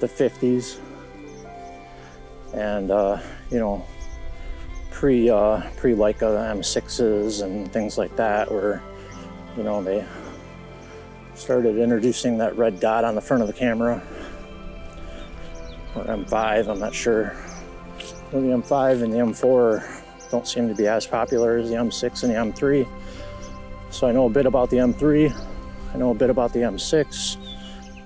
the 0.00 0.08
50s. 0.08 0.78
And, 2.54 2.90
uh, 2.90 3.20
you 3.50 3.58
know, 3.58 3.86
pre 4.96 5.28
uh, 5.28 5.60
pre 5.76 5.92
Leica 5.92 6.56
M6s 6.56 7.42
and 7.42 7.70
things 7.70 7.98
like 7.98 8.16
that, 8.16 8.50
where 8.50 8.82
you 9.54 9.62
know 9.62 9.82
they 9.82 10.02
started 11.34 11.76
introducing 11.76 12.38
that 12.38 12.56
red 12.56 12.80
dot 12.80 13.04
on 13.04 13.14
the 13.14 13.20
front 13.20 13.42
of 13.42 13.46
the 13.46 13.52
camera. 13.52 14.02
Or 15.94 16.04
M5, 16.04 16.68
I'm 16.68 16.78
not 16.78 16.94
sure. 16.94 17.36
Well, 18.32 18.40
the 18.40 18.48
M5 18.48 19.02
and 19.02 19.12
the 19.12 19.18
M4 19.18 20.30
don't 20.30 20.48
seem 20.48 20.66
to 20.68 20.74
be 20.74 20.86
as 20.86 21.06
popular 21.06 21.58
as 21.58 21.68
the 21.68 21.76
M6 21.76 22.22
and 22.24 22.32
the 22.32 22.38
M3. 22.38 22.88
So 23.90 24.06
I 24.08 24.12
know 24.12 24.24
a 24.24 24.30
bit 24.30 24.46
about 24.46 24.70
the 24.70 24.78
M3, 24.78 25.30
I 25.92 25.98
know 25.98 26.10
a 26.10 26.14
bit 26.14 26.30
about 26.30 26.54
the 26.54 26.60
M6, 26.60 27.36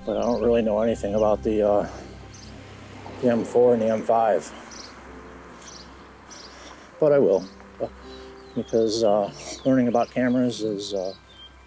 but 0.04 0.16
I 0.16 0.22
don't 0.22 0.42
really 0.42 0.62
know 0.62 0.80
anything 0.80 1.14
about 1.14 1.42
the, 1.44 1.62
uh, 1.62 1.88
the 3.22 3.28
M4 3.28 3.74
and 3.74 3.82
the 3.82 3.86
M5. 3.86 4.59
But 7.00 7.12
I 7.12 7.18
will, 7.18 7.44
because 8.54 9.02
uh, 9.02 9.32
learning 9.64 9.88
about 9.88 10.10
cameras 10.10 10.60
is 10.60 10.92
uh, 10.92 11.14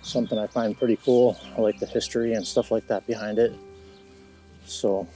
something 0.04 0.38
I 0.38 0.46
find 0.48 0.78
pretty 0.78 0.98
cool. 0.98 1.38
I 1.58 1.62
like 1.62 1.80
the 1.80 1.88
history 1.88 2.34
and 2.34 2.46
stuff 2.46 2.70
like 2.70 2.88
that 2.88 3.08
behind 3.08 3.40
it. 3.40 3.52
So 4.66 5.08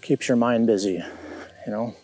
keeps 0.00 0.28
your 0.28 0.36
mind 0.36 0.66
busy, 0.66 1.02
you 1.66 1.72
know. 1.72 1.94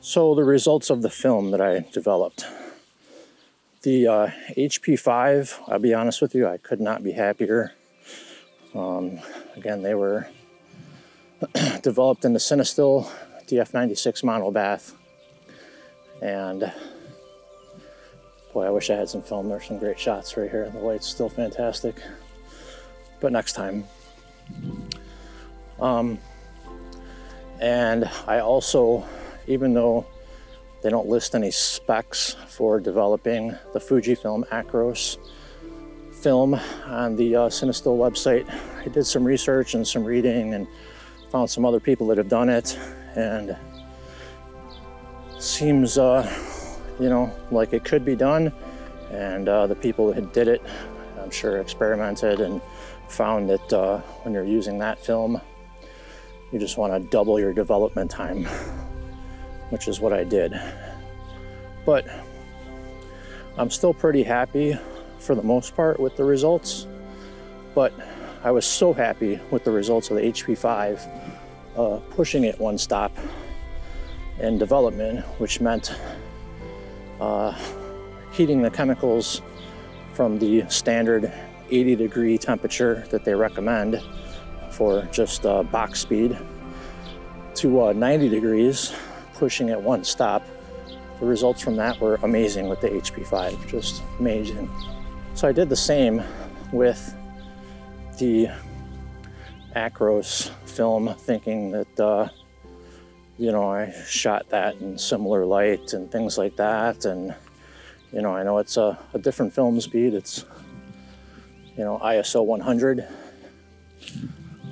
So 0.00 0.34
the 0.36 0.44
results 0.44 0.90
of 0.90 1.02
the 1.02 1.10
film 1.10 1.50
that 1.50 1.60
I 1.60 1.80
developed. 1.92 2.46
The 3.82 4.06
uh, 4.06 4.30
HP5, 4.56 5.62
I'll 5.68 5.78
be 5.78 5.94
honest 5.94 6.22
with 6.22 6.34
you, 6.34 6.46
I 6.46 6.58
could 6.58 6.80
not 6.80 7.02
be 7.02 7.12
happier. 7.12 7.72
Um, 8.74 9.18
again, 9.56 9.82
they 9.82 9.94
were 9.94 10.28
developed 11.82 12.24
in 12.24 12.32
the 12.32 12.38
Cinestill 12.38 13.10
DF96 13.46 14.22
monobath. 14.22 14.92
And 16.22 16.72
Boy, 18.56 18.64
I 18.64 18.70
wish 18.70 18.88
I 18.88 18.94
had 18.94 19.06
some 19.06 19.20
film. 19.20 19.50
There's 19.50 19.66
some 19.66 19.78
great 19.78 19.98
shots 19.98 20.34
right 20.38 20.50
here. 20.50 20.70
The 20.70 20.78
light's 20.78 21.06
still 21.06 21.28
fantastic. 21.28 21.96
But 23.20 23.30
next 23.30 23.52
time. 23.52 23.84
Um, 25.78 26.18
and 27.60 28.10
I 28.26 28.38
also, 28.38 29.04
even 29.46 29.74
though 29.74 30.06
they 30.82 30.88
don't 30.88 31.06
list 31.06 31.34
any 31.34 31.50
specs 31.50 32.34
for 32.48 32.80
developing 32.80 33.48
the 33.74 33.78
Fujifilm 33.78 34.48
Acros 34.48 35.18
film 36.22 36.54
on 36.86 37.14
the 37.14 37.36
uh, 37.36 37.48
Cinestill 37.50 37.98
website, 37.98 38.50
I 38.82 38.88
did 38.88 39.04
some 39.04 39.22
research 39.22 39.74
and 39.74 39.86
some 39.86 40.02
reading 40.02 40.54
and 40.54 40.66
found 41.30 41.50
some 41.50 41.66
other 41.66 41.78
people 41.78 42.06
that 42.06 42.16
have 42.16 42.30
done 42.30 42.48
it. 42.48 42.78
And 43.16 43.56
seems 45.38 45.98
uh, 45.98 46.30
you 46.98 47.08
know, 47.08 47.32
like 47.50 47.72
it 47.72 47.84
could 47.84 48.04
be 48.04 48.16
done. 48.16 48.52
And 49.10 49.48
uh, 49.48 49.66
the 49.66 49.74
people 49.74 50.12
that 50.12 50.32
did 50.32 50.48
it, 50.48 50.62
I'm 51.20 51.30
sure, 51.30 51.58
experimented 51.58 52.40
and 52.40 52.60
found 53.08 53.48
that 53.50 53.72
uh, 53.72 53.98
when 54.22 54.34
you're 54.34 54.44
using 54.44 54.78
that 54.78 54.98
film, 54.98 55.40
you 56.52 56.58
just 56.58 56.76
want 56.76 56.92
to 56.92 57.08
double 57.10 57.38
your 57.38 57.52
development 57.52 58.10
time, 58.10 58.44
which 59.70 59.88
is 59.88 60.00
what 60.00 60.12
I 60.12 60.24
did. 60.24 60.60
But 61.84 62.06
I'm 63.56 63.70
still 63.70 63.94
pretty 63.94 64.22
happy 64.22 64.76
for 65.18 65.34
the 65.34 65.42
most 65.42 65.76
part 65.76 66.00
with 66.00 66.16
the 66.16 66.24
results. 66.24 66.86
But 67.74 67.92
I 68.42 68.50
was 68.50 68.64
so 68.64 68.92
happy 68.92 69.40
with 69.50 69.64
the 69.64 69.70
results 69.70 70.10
of 70.10 70.16
the 70.16 70.22
HP5, 70.22 71.25
uh, 71.76 71.98
pushing 72.10 72.44
it 72.44 72.58
one 72.58 72.78
stop 72.78 73.12
in 74.40 74.58
development, 74.58 75.24
which 75.38 75.60
meant 75.60 75.94
uh, 77.20 77.56
heating 78.32 78.62
the 78.62 78.70
chemicals 78.70 79.42
from 80.12 80.38
the 80.38 80.64
standard 80.68 81.32
80 81.70 81.96
degree 81.96 82.38
temperature 82.38 83.04
that 83.10 83.24
they 83.24 83.34
recommend 83.34 84.00
for 84.70 85.02
just 85.12 85.46
uh, 85.46 85.62
box 85.62 86.00
speed 86.00 86.38
to 87.54 87.82
uh, 87.82 87.92
90 87.92 88.28
degrees, 88.28 88.94
pushing 89.34 89.70
it 89.70 89.80
one 89.80 90.04
stop. 90.04 90.46
The 91.20 91.26
results 91.26 91.62
from 91.62 91.76
that 91.76 91.98
were 91.98 92.16
amazing 92.22 92.68
with 92.68 92.82
the 92.82 92.88
HP5, 92.88 93.68
just 93.68 94.02
amazing. 94.20 94.70
So 95.34 95.48
I 95.48 95.52
did 95.52 95.70
the 95.70 95.76
same 95.76 96.22
with 96.72 97.14
the 98.18 98.48
Acros 99.74 100.50
film, 100.76 101.14
thinking 101.18 101.70
that 101.72 102.00
uh, 102.00 102.28
you 103.38 103.52
know, 103.52 103.70
I 103.70 103.92
shot 104.06 104.48
that 104.50 104.76
in 104.76 104.96
similar 104.98 105.44
light 105.44 105.92
and 105.92 106.10
things 106.10 106.38
like 106.38 106.56
that. 106.56 107.04
And, 107.04 107.34
you 108.12 108.22
know, 108.22 108.34
I 108.34 108.42
know 108.42 108.58
it's 108.58 108.76
a, 108.76 108.98
a 109.12 109.18
different 109.18 109.54
film 109.54 109.80
speed. 109.80 110.14
It's, 110.14 110.44
you 111.76 111.84
know, 111.84 112.00
ISO 112.02 112.44
100. 112.44 113.06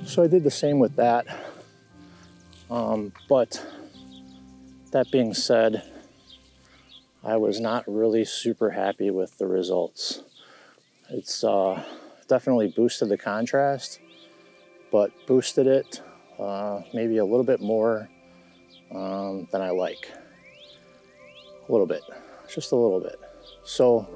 So 0.05 0.23
I 0.23 0.27
did 0.27 0.43
the 0.43 0.51
same 0.51 0.79
with 0.79 0.95
that. 0.95 1.27
Um, 2.71 3.13
but 3.29 3.63
that 4.91 5.11
being 5.11 5.33
said, 5.35 5.83
I 7.23 7.37
was 7.37 7.59
not 7.59 7.83
really 7.87 8.25
super 8.25 8.71
happy 8.71 9.11
with 9.11 9.37
the 9.37 9.45
results. 9.45 10.23
It's 11.09 11.43
uh, 11.43 11.83
definitely 12.27 12.73
boosted 12.75 13.09
the 13.09 13.17
contrast, 13.17 13.99
but 14.95 15.11
boosted 15.27 15.67
it 15.67 16.01
uh, 16.39 16.81
maybe 16.93 17.17
a 17.17 17.25
little 17.25 17.43
bit 17.43 17.59
more 17.59 18.07
um, 18.93 19.45
than 19.51 19.61
I 19.61 19.69
like. 19.71 20.09
A 21.67 21.69
little 21.69 21.85
bit, 21.85 22.01
just 22.47 22.71
a 22.71 22.77
little 22.77 23.01
bit. 23.01 23.19
So, 23.65 24.07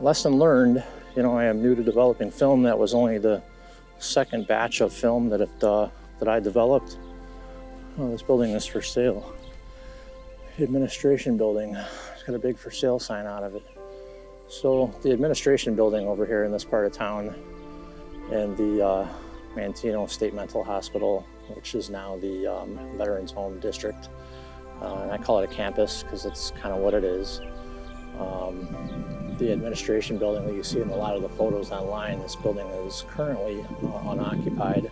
lesson 0.00 0.38
learned. 0.38 0.82
You 1.14 1.22
know, 1.22 1.36
I 1.36 1.44
am 1.44 1.60
new 1.60 1.74
to 1.74 1.82
developing 1.82 2.30
film. 2.30 2.62
That 2.62 2.78
was 2.78 2.94
only 2.94 3.18
the 3.18 3.42
second 3.98 4.46
batch 4.46 4.80
of 4.80 4.90
film 4.90 5.28
that 5.28 5.42
it, 5.42 5.62
uh, 5.62 5.90
that 6.18 6.28
I 6.28 6.40
developed. 6.40 6.96
This 7.98 8.22
building 8.22 8.52
is 8.52 8.64
for 8.64 8.80
sale. 8.80 9.34
Administration 10.58 11.36
building. 11.36 11.76
It's 12.14 12.22
got 12.22 12.34
a 12.34 12.38
big 12.38 12.56
for 12.56 12.70
sale 12.70 12.98
sign 12.98 13.26
out 13.26 13.42
of 13.42 13.54
it. 13.54 13.66
So 14.48 14.94
the 15.02 15.12
administration 15.12 15.76
building 15.76 16.06
over 16.06 16.24
here 16.24 16.44
in 16.44 16.52
this 16.52 16.64
part 16.64 16.86
of 16.86 16.92
town, 16.94 17.34
and 18.32 18.56
the 18.56 18.82
uh, 18.82 19.08
Manteno 19.58 20.08
State 20.08 20.34
Mental 20.34 20.62
Hospital, 20.62 21.26
which 21.54 21.74
is 21.74 21.90
now 21.90 22.16
the 22.18 22.46
um, 22.46 22.78
Veterans 22.96 23.32
Home 23.32 23.58
District. 23.58 24.08
Uh, 24.80 25.00
and 25.02 25.10
I 25.10 25.18
call 25.18 25.40
it 25.40 25.50
a 25.50 25.52
campus 25.52 26.02
because 26.02 26.24
it's 26.24 26.52
kind 26.52 26.72
of 26.72 26.80
what 26.80 26.94
it 26.94 27.02
is. 27.02 27.40
Um, 28.20 29.34
the 29.38 29.52
administration 29.52 30.18
building 30.18 30.46
that 30.46 30.54
you 30.54 30.62
see 30.62 30.80
in 30.80 30.90
a 30.90 30.96
lot 30.96 31.16
of 31.16 31.22
the 31.22 31.28
photos 31.28 31.70
online, 31.70 32.20
this 32.20 32.36
building 32.36 32.66
is 32.68 33.04
currently 33.08 33.64
uh, 33.84 34.10
unoccupied. 34.10 34.90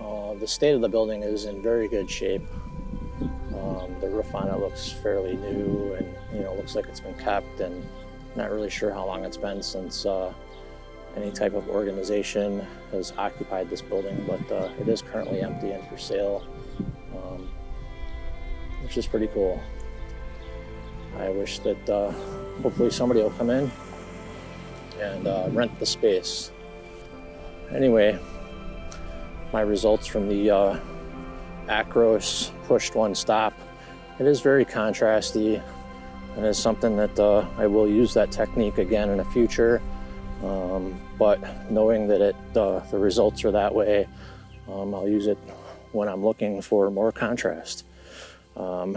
Uh, 0.00 0.34
the 0.34 0.46
state 0.46 0.74
of 0.74 0.80
the 0.80 0.88
building 0.88 1.22
is 1.22 1.44
in 1.44 1.60
very 1.60 1.88
good 1.88 2.08
shape. 2.08 2.42
Um, 3.20 3.96
the 4.00 4.08
roof 4.08 4.32
on 4.34 4.48
it 4.48 4.58
looks 4.58 4.92
fairly 4.92 5.36
new 5.36 5.94
and 5.94 6.14
you 6.32 6.40
know 6.44 6.54
looks 6.54 6.76
like 6.76 6.86
it's 6.86 7.00
been 7.00 7.14
kept 7.14 7.60
and 7.60 7.84
not 8.36 8.50
really 8.50 8.70
sure 8.70 8.92
how 8.92 9.04
long 9.04 9.24
it's 9.24 9.36
been 9.36 9.62
since 9.62 10.06
uh, 10.06 10.32
any 11.20 11.32
type 11.32 11.54
of 11.54 11.68
organization 11.68 12.64
has 12.92 13.12
occupied 13.18 13.68
this 13.68 13.82
building, 13.82 14.24
but 14.26 14.52
uh, 14.52 14.68
it 14.80 14.88
is 14.88 15.02
currently 15.02 15.40
empty 15.40 15.70
and 15.70 15.86
for 15.88 15.98
sale, 15.98 16.46
um, 17.12 17.48
which 18.82 18.96
is 18.96 19.06
pretty 19.06 19.26
cool. 19.28 19.60
I 21.18 21.30
wish 21.30 21.58
that 21.60 21.90
uh, 21.90 22.12
hopefully 22.62 22.90
somebody 22.90 23.20
will 23.20 23.30
come 23.30 23.50
in 23.50 23.70
and 25.00 25.26
uh, 25.26 25.48
rent 25.50 25.76
the 25.80 25.86
space. 25.86 26.52
Anyway, 27.74 28.18
my 29.52 29.62
results 29.62 30.06
from 30.06 30.28
the 30.28 30.50
uh, 30.50 30.80
Acros 31.66 32.50
pushed 32.66 32.94
one 32.94 33.14
stop. 33.14 33.52
It 34.20 34.26
is 34.26 34.40
very 34.40 34.64
contrasty 34.64 35.62
and 36.36 36.46
it's 36.46 36.58
something 36.58 36.96
that 36.96 37.18
uh, 37.18 37.44
I 37.56 37.66
will 37.66 37.88
use 37.88 38.14
that 38.14 38.30
technique 38.30 38.78
again 38.78 39.10
in 39.10 39.18
the 39.18 39.24
future. 39.24 39.82
Um, 40.44 41.00
but 41.18 41.70
knowing 41.70 42.06
that 42.08 42.20
it, 42.20 42.36
uh, 42.56 42.80
the 42.90 42.98
results 42.98 43.44
are 43.44 43.50
that 43.50 43.74
way, 43.74 44.06
um, 44.68 44.94
I'll 44.94 45.08
use 45.08 45.26
it 45.26 45.38
when 45.92 46.08
I'm 46.08 46.24
looking 46.24 46.62
for 46.62 46.90
more 46.90 47.12
contrast. 47.12 47.84
Um, 48.56 48.96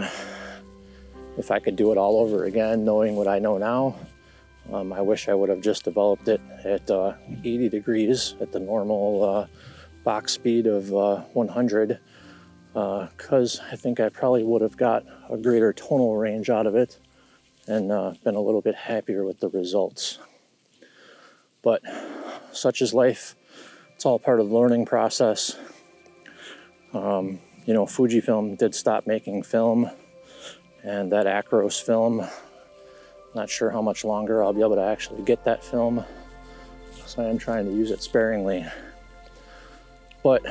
if 1.38 1.50
I 1.50 1.58
could 1.58 1.76
do 1.76 1.92
it 1.92 1.98
all 1.98 2.20
over 2.20 2.44
again, 2.44 2.84
knowing 2.84 3.16
what 3.16 3.26
I 3.26 3.38
know 3.38 3.58
now, 3.58 3.96
um, 4.72 4.92
I 4.92 5.00
wish 5.00 5.28
I 5.28 5.34
would 5.34 5.48
have 5.48 5.60
just 5.60 5.84
developed 5.84 6.28
it 6.28 6.40
at 6.64 6.88
uh, 6.90 7.14
80 7.42 7.68
degrees 7.68 8.34
at 8.40 8.52
the 8.52 8.60
normal 8.60 9.24
uh, 9.24 9.46
box 10.04 10.32
speed 10.32 10.66
of 10.66 10.94
uh, 10.94 11.22
100, 11.32 11.98
because 12.72 13.60
uh, 13.60 13.64
I 13.72 13.76
think 13.76 13.98
I 13.98 14.08
probably 14.08 14.44
would 14.44 14.62
have 14.62 14.76
got 14.76 15.04
a 15.30 15.36
greater 15.36 15.72
tonal 15.72 16.16
range 16.16 16.48
out 16.48 16.66
of 16.66 16.74
it 16.74 16.98
and 17.66 17.92
uh, 17.92 18.12
been 18.24 18.34
a 18.34 18.40
little 18.40 18.60
bit 18.60 18.74
happier 18.74 19.24
with 19.24 19.40
the 19.40 19.48
results. 19.48 20.18
But 21.62 21.82
such 22.52 22.82
is 22.82 22.92
life. 22.92 23.36
It's 23.94 24.04
all 24.04 24.18
part 24.18 24.40
of 24.40 24.48
the 24.48 24.54
learning 24.54 24.86
process. 24.86 25.56
Um, 26.92 27.38
you 27.64 27.72
know, 27.72 27.86
Fujifilm 27.86 28.58
did 28.58 28.74
stop 28.74 29.06
making 29.06 29.44
film, 29.44 29.88
and 30.82 31.12
that 31.12 31.26
Acros 31.26 31.80
film, 31.80 32.26
not 33.34 33.48
sure 33.48 33.70
how 33.70 33.80
much 33.80 34.04
longer 34.04 34.42
I'll 34.42 34.52
be 34.52 34.60
able 34.60 34.74
to 34.74 34.82
actually 34.82 35.22
get 35.22 35.44
that 35.44 35.64
film. 35.64 36.04
So 37.06 37.22
I 37.22 37.26
am 37.26 37.38
trying 37.38 37.66
to 37.66 37.72
use 37.72 37.90
it 37.90 38.02
sparingly. 38.02 38.66
But 40.22 40.44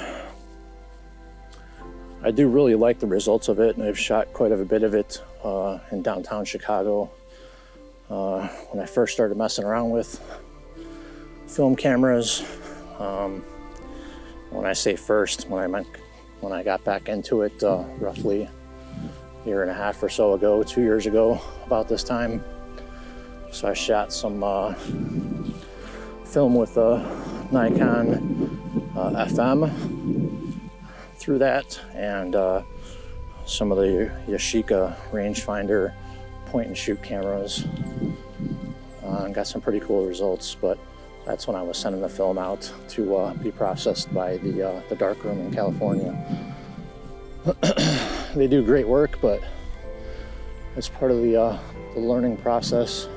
I 2.23 2.31
do 2.31 2.47
really 2.47 2.75
like 2.75 2.99
the 2.99 3.07
results 3.07 3.47
of 3.47 3.59
it, 3.59 3.77
and 3.77 3.85
I've 3.85 3.99
shot 3.99 4.31
quite 4.33 4.51
a 4.51 4.57
bit 4.57 4.83
of 4.83 4.93
it 4.93 5.23
uh, 5.43 5.79
in 5.91 6.01
downtown 6.01 6.45
Chicago. 6.45 7.11
Uh, 8.09 8.47
when 8.69 8.83
I 8.83 8.85
first 8.85 9.13
started 9.13 9.37
messing 9.37 9.65
around 9.65 9.89
with 9.89 10.21
film 11.51 11.75
cameras. 11.75 12.43
Um, 12.97 13.43
when 14.51 14.65
I 14.65 14.73
say 14.73 14.95
first, 14.95 15.49
when 15.49 15.61
I 15.61 15.67
meant 15.67 15.87
when 16.39 16.53
I 16.53 16.63
got 16.63 16.83
back 16.83 17.09
into 17.09 17.41
it, 17.41 17.61
uh, 17.63 17.83
roughly 17.99 18.43
a 18.43 19.47
year 19.47 19.61
and 19.61 19.69
a 19.69 19.73
half 19.73 20.01
or 20.01 20.09
so 20.09 20.33
ago, 20.33 20.63
two 20.63 20.81
years 20.81 21.05
ago, 21.05 21.39
about 21.65 21.87
this 21.87 22.03
time. 22.03 22.43
So 23.51 23.67
I 23.67 23.73
shot 23.73 24.13
some 24.13 24.43
uh, 24.43 24.73
film 26.25 26.55
with 26.55 26.77
a 26.77 26.99
Nikon 27.51 28.91
uh, 28.95 29.25
FM 29.25 30.59
through 31.17 31.39
that, 31.39 31.79
and 31.93 32.35
uh, 32.35 32.63
some 33.45 33.71
of 33.71 33.77
the 33.77 34.09
Yashica 34.27 34.95
rangefinder 35.11 35.93
point 36.47 36.67
and 36.67 36.77
shoot 36.77 37.03
cameras. 37.03 37.65
Uh, 39.03 39.27
got 39.27 39.47
some 39.47 39.61
pretty 39.61 39.81
cool 39.81 40.07
results, 40.07 40.55
but 40.55 40.79
that's 41.25 41.47
when 41.47 41.55
I 41.55 41.61
was 41.61 41.77
sending 41.77 42.01
the 42.01 42.09
film 42.09 42.37
out 42.37 42.71
to 42.89 43.15
uh, 43.15 43.33
be 43.35 43.51
processed 43.51 44.13
by 44.13 44.37
the, 44.37 44.69
uh, 44.69 44.81
the 44.89 44.95
darkroom 44.95 45.39
in 45.39 45.53
California. 45.53 46.15
they 48.35 48.47
do 48.47 48.63
great 48.63 48.87
work, 48.87 49.19
but 49.21 49.41
as 50.75 50.89
part 50.89 51.11
of 51.11 51.21
the, 51.21 51.39
uh, 51.39 51.59
the 51.93 51.99
learning 51.99 52.37
process, 52.37 53.07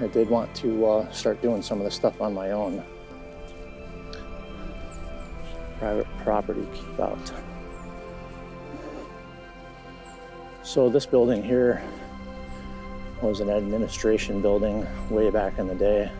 I 0.00 0.06
did 0.08 0.28
want 0.28 0.54
to 0.56 0.86
uh, 0.86 1.12
start 1.12 1.40
doing 1.40 1.62
some 1.62 1.78
of 1.78 1.84
the 1.84 1.90
stuff 1.90 2.20
on 2.20 2.34
my 2.34 2.50
own. 2.50 2.84
Private 5.78 6.06
property 6.22 6.66
keep 6.74 7.00
out. 7.00 7.32
So 10.62 10.90
this 10.90 11.06
building 11.06 11.42
here 11.42 11.82
was 13.22 13.40
an 13.40 13.50
administration 13.50 14.42
building 14.42 14.86
way 15.10 15.30
back 15.30 15.58
in 15.58 15.66
the 15.66 15.74
day. 15.74 16.10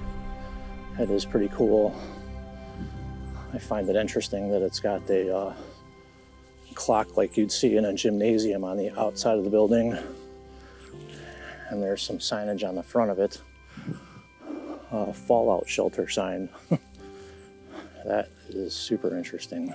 It 0.98 1.10
is 1.10 1.26
pretty 1.26 1.48
cool. 1.48 1.94
I 3.52 3.58
find 3.58 3.88
it 3.88 3.96
interesting 3.96 4.50
that 4.50 4.62
it's 4.62 4.80
got 4.80 5.08
a 5.10 5.36
uh, 5.36 5.54
clock 6.74 7.16
like 7.18 7.36
you'd 7.36 7.52
see 7.52 7.76
in 7.76 7.84
a 7.84 7.92
gymnasium 7.92 8.64
on 8.64 8.78
the 8.78 8.90
outside 8.98 9.36
of 9.36 9.44
the 9.44 9.50
building. 9.50 9.98
And 11.68 11.82
there's 11.82 12.02
some 12.02 12.18
signage 12.18 12.66
on 12.66 12.76
the 12.76 12.82
front 12.82 13.10
of 13.10 13.18
it. 13.18 13.40
A 14.90 15.12
fallout 15.12 15.68
shelter 15.68 16.08
sign. 16.08 16.48
that 18.04 18.30
is 18.48 18.74
super 18.74 19.16
interesting. 19.16 19.74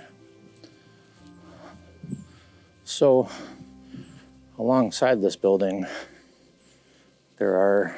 So, 2.84 3.28
alongside 4.58 5.22
this 5.22 5.36
building, 5.36 5.86
there 7.38 7.54
are 7.56 7.96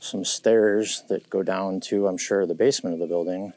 some 0.00 0.24
stairs 0.24 1.02
that 1.08 1.28
go 1.28 1.42
down 1.42 1.80
to, 1.80 2.06
I'm 2.06 2.18
sure, 2.18 2.46
the 2.46 2.54
basement 2.54 2.94
of 2.94 3.00
the 3.00 3.06
building. 3.06 3.52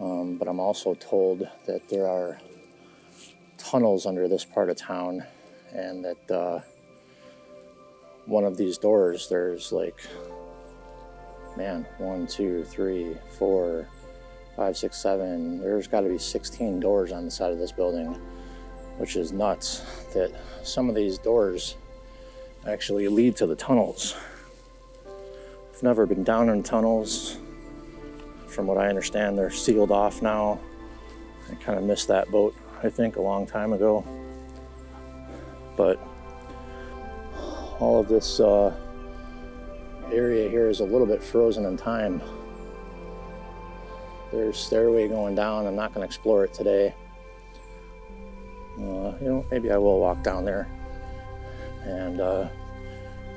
Um, 0.00 0.36
but 0.38 0.46
I'm 0.46 0.60
also 0.60 0.94
told 0.94 1.48
that 1.66 1.88
there 1.88 2.06
are 2.06 2.38
tunnels 3.56 4.06
under 4.06 4.28
this 4.28 4.44
part 4.44 4.70
of 4.70 4.76
town, 4.76 5.24
and 5.72 6.04
that 6.04 6.30
uh, 6.30 6.60
one 8.26 8.44
of 8.44 8.56
these 8.56 8.78
doors, 8.78 9.28
there's 9.28 9.72
like, 9.72 10.00
man, 11.56 11.84
one, 11.98 12.26
two, 12.26 12.64
three, 12.64 13.16
four, 13.38 13.88
five, 14.56 14.76
six, 14.76 14.96
seven. 14.96 15.60
There's 15.60 15.88
got 15.88 16.00
to 16.00 16.08
be 16.08 16.18
16 16.18 16.80
doors 16.80 17.10
on 17.10 17.24
the 17.24 17.30
side 17.30 17.52
of 17.52 17.58
this 17.58 17.72
building, 17.72 18.14
which 18.98 19.16
is 19.16 19.32
nuts. 19.32 19.82
That 20.14 20.32
some 20.62 20.88
of 20.88 20.94
these 20.94 21.18
doors 21.18 21.76
actually 22.66 23.08
lead 23.08 23.36
to 23.36 23.46
the 23.46 23.56
tunnels. 23.56 24.14
I've 25.78 25.84
never 25.84 26.06
been 26.06 26.24
down 26.24 26.48
in 26.48 26.64
tunnels. 26.64 27.38
From 28.48 28.66
what 28.66 28.78
I 28.78 28.88
understand, 28.88 29.38
they're 29.38 29.48
sealed 29.48 29.92
off 29.92 30.22
now. 30.22 30.58
I 31.48 31.54
kind 31.54 31.78
of 31.78 31.84
missed 31.84 32.08
that 32.08 32.28
boat, 32.32 32.56
I 32.82 32.88
think, 32.88 33.14
a 33.14 33.20
long 33.20 33.46
time 33.46 33.72
ago. 33.72 34.04
but 35.76 36.00
all 37.78 38.00
of 38.00 38.08
this 38.08 38.40
uh, 38.40 38.74
area 40.12 40.50
here 40.50 40.68
is 40.68 40.80
a 40.80 40.84
little 40.84 41.06
bit 41.06 41.22
frozen 41.22 41.64
in 41.64 41.76
time. 41.76 42.20
There's 44.32 44.58
stairway 44.58 45.06
going 45.06 45.36
down. 45.36 45.64
I'm 45.64 45.76
not 45.76 45.94
going 45.94 46.04
to 46.04 46.06
explore 46.06 46.44
it 46.44 46.52
today. 46.52 46.92
Uh, 48.78 49.14
you 49.20 49.28
know, 49.28 49.46
maybe 49.52 49.70
I 49.70 49.76
will 49.76 50.00
walk 50.00 50.24
down 50.24 50.44
there 50.44 50.66
and 51.84 52.20
uh, 52.20 52.48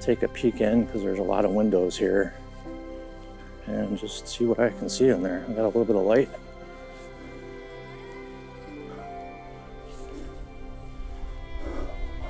take 0.01 0.23
a 0.23 0.27
peek 0.27 0.61
in 0.61 0.85
because 0.85 1.03
there's 1.03 1.19
a 1.19 1.23
lot 1.23 1.45
of 1.45 1.51
windows 1.51 1.97
here 1.97 2.33
and 3.67 3.97
just 3.97 4.27
see 4.27 4.45
what 4.45 4.59
I 4.59 4.69
can 4.69 4.89
see 4.89 5.09
in 5.09 5.21
there. 5.21 5.45
I 5.47 5.53
got 5.53 5.63
a 5.63 5.67
little 5.67 5.85
bit 5.85 5.95
of 5.95 6.03
light. 6.03 6.29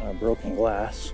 Uh, 0.04 0.14
broken 0.14 0.56
glass. 0.56 1.14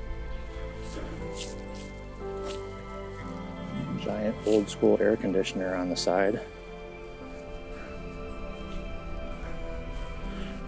Giant 4.01 4.36
old 4.45 4.70
school 4.70 4.97
air 4.99 5.16
conditioner 5.16 5.76
on 5.76 5.89
the 5.89 5.95
side. 5.95 6.41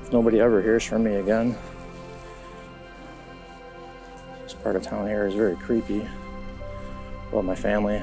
If 0.04 0.14
nobody 0.14 0.40
ever 0.40 0.62
hears 0.62 0.84
from 0.84 1.04
me 1.04 1.16
again, 1.16 1.58
part 4.64 4.76
of 4.76 4.84
town 4.84 5.08
here 5.08 5.26
is 5.26 5.34
very 5.34 5.56
creepy. 5.56 6.08
Well, 7.32 7.44
my 7.44 7.56
family. 7.56 8.02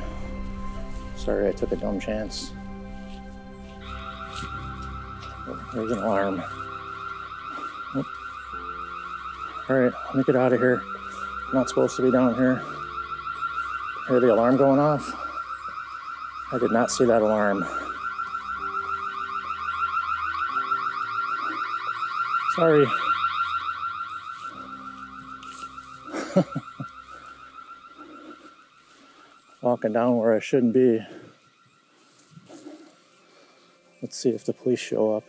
Sorry 1.17 1.49
I 1.49 1.53
took 1.53 1.73
a 1.73 1.77
dumb 1.77 2.01
chance. 2.01 2.53
There's 5.75 5.93
an 5.93 5.99
alarm. 5.99 6.43
All 9.69 9.77
right, 9.77 9.93
let 10.07 10.15
me 10.15 10.23
get 10.25 10.37
out 10.37 10.53
of 10.53 10.61
here. 10.61 10.81
I'm 11.49 11.55
not 11.55 11.69
supposed 11.69 11.97
to 11.97 12.03
be 12.03 12.11
down 12.11 12.35
here. 12.37 12.63
Hear 14.09 14.21
the 14.21 14.33
alarm 14.33 14.57
going 14.57 14.79
off? 14.79 15.05
I 16.53 16.59
did 16.59 16.71
not 16.71 16.91
see 16.91 17.05
that 17.07 17.23
alarm. 17.23 17.67
Sorry. 22.55 22.87
Walking 29.63 29.93
down 29.93 30.17
where 30.19 30.35
I 30.35 30.41
shouldn't 30.41 30.73
be. 30.75 31.01
Let's 34.03 34.17
see 34.17 34.31
if 34.31 34.45
the 34.45 34.53
police 34.53 34.79
show 34.79 35.17
up. 35.17 35.25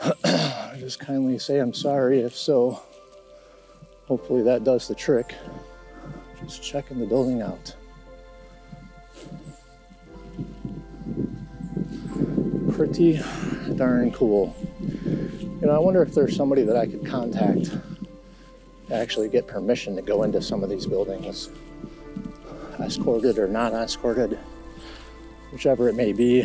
I 0.24 0.76
just 0.78 0.98
kindly 1.00 1.38
say 1.38 1.58
I'm 1.58 1.74
sorry 1.74 2.20
if 2.20 2.36
so. 2.36 2.82
Hopefully 4.06 4.42
that 4.42 4.64
does 4.64 4.88
the 4.88 4.94
trick. 4.94 5.34
Just 6.42 6.62
checking 6.62 6.98
the 6.98 7.06
building 7.06 7.42
out. 7.42 7.74
Pretty 12.72 13.20
darn 13.76 14.10
cool. 14.12 14.56
You 15.62 15.68
know, 15.68 15.76
I 15.76 15.78
wonder 15.78 16.02
if 16.02 16.12
there's 16.12 16.34
somebody 16.34 16.64
that 16.64 16.76
I 16.76 16.86
could 16.88 17.06
contact 17.06 17.66
to 17.66 18.94
actually 18.94 19.28
get 19.28 19.46
permission 19.46 19.94
to 19.94 20.02
go 20.02 20.24
into 20.24 20.42
some 20.42 20.64
of 20.64 20.68
these 20.68 20.86
buildings, 20.86 21.50
escorted 22.80 23.38
or 23.38 23.46
not 23.46 23.72
escorted, 23.72 24.40
whichever 25.52 25.88
it 25.88 25.94
may 25.94 26.12
be, 26.12 26.44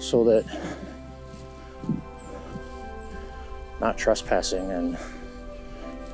so 0.00 0.24
that 0.24 0.44
not 3.80 3.96
trespassing 3.96 4.72
and 4.72 4.98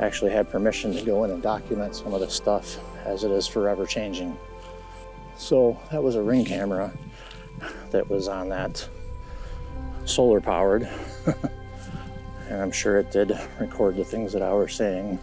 actually 0.01 0.31
had 0.31 0.51
permission 0.51 0.93
to 0.93 1.01
go 1.01 1.25
in 1.25 1.31
and 1.31 1.43
document 1.43 1.97
some 1.97 2.12
of 2.12 2.20
the 2.20 2.29
stuff 2.29 2.79
as 3.07 3.25
it 3.25 3.31
is 3.31 3.47
forever 3.47 3.87
changing. 3.87 4.37
So 5.39 5.81
that 5.91 6.03
was 6.03 6.16
a 6.16 6.22
ring 6.22 6.45
camera 6.45 6.93
that 7.93 8.11
was 8.11 8.29
on 8.29 8.51
that 8.51 8.87
solar 10.05 10.43
powered. 10.43 10.87
and 12.49 12.62
I'm 12.62 12.70
sure 12.70 12.99
it 12.99 13.11
did 13.11 13.39
record 13.59 13.97
the 13.97 14.05
things 14.05 14.33
that 14.33 14.43
I 14.43 14.53
was 14.53 14.72
saying. 14.72 15.18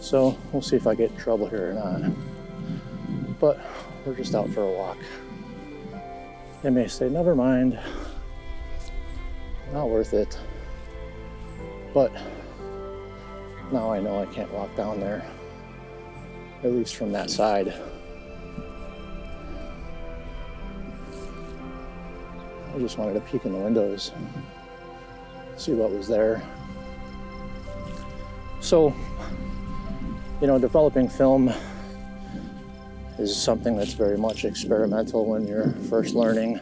So 0.00 0.36
we'll 0.52 0.62
see 0.62 0.76
if 0.76 0.86
I 0.86 0.94
get 0.94 1.10
in 1.10 1.16
trouble 1.16 1.48
here 1.48 1.70
or 1.70 1.74
not. 1.74 2.12
But 3.40 3.60
we're 4.04 4.14
just 4.14 4.34
out 4.34 4.48
for 4.50 4.62
a 4.62 4.70
walk. 4.70 4.98
They 6.62 6.70
may 6.70 6.88
say, 6.88 7.08
never 7.08 7.34
mind, 7.34 7.78
not 9.72 9.88
worth 9.88 10.14
it. 10.14 10.38
But 11.92 12.12
now 13.72 13.92
I 13.92 14.00
know 14.00 14.20
I 14.20 14.26
can't 14.26 14.52
walk 14.52 14.74
down 14.76 15.00
there, 15.00 15.24
at 16.62 16.72
least 16.72 16.96
from 16.96 17.12
that 17.12 17.30
side. 17.30 17.74
I 22.74 22.78
just 22.78 22.98
wanted 22.98 23.14
to 23.14 23.20
peek 23.20 23.44
in 23.46 23.52
the 23.52 23.58
windows, 23.58 24.12
see 25.56 25.72
what 25.72 25.90
was 25.90 26.08
there. 26.08 26.42
So, 28.60 28.94
you 30.40 30.46
know, 30.46 30.58
developing 30.58 31.08
film 31.08 31.52
is 33.18 33.34
something 33.34 33.76
that's 33.76 33.94
very 33.94 34.18
much 34.18 34.44
experimental 34.44 35.24
when 35.24 35.46
you're 35.46 35.70
first 35.88 36.14
learning. 36.14 36.60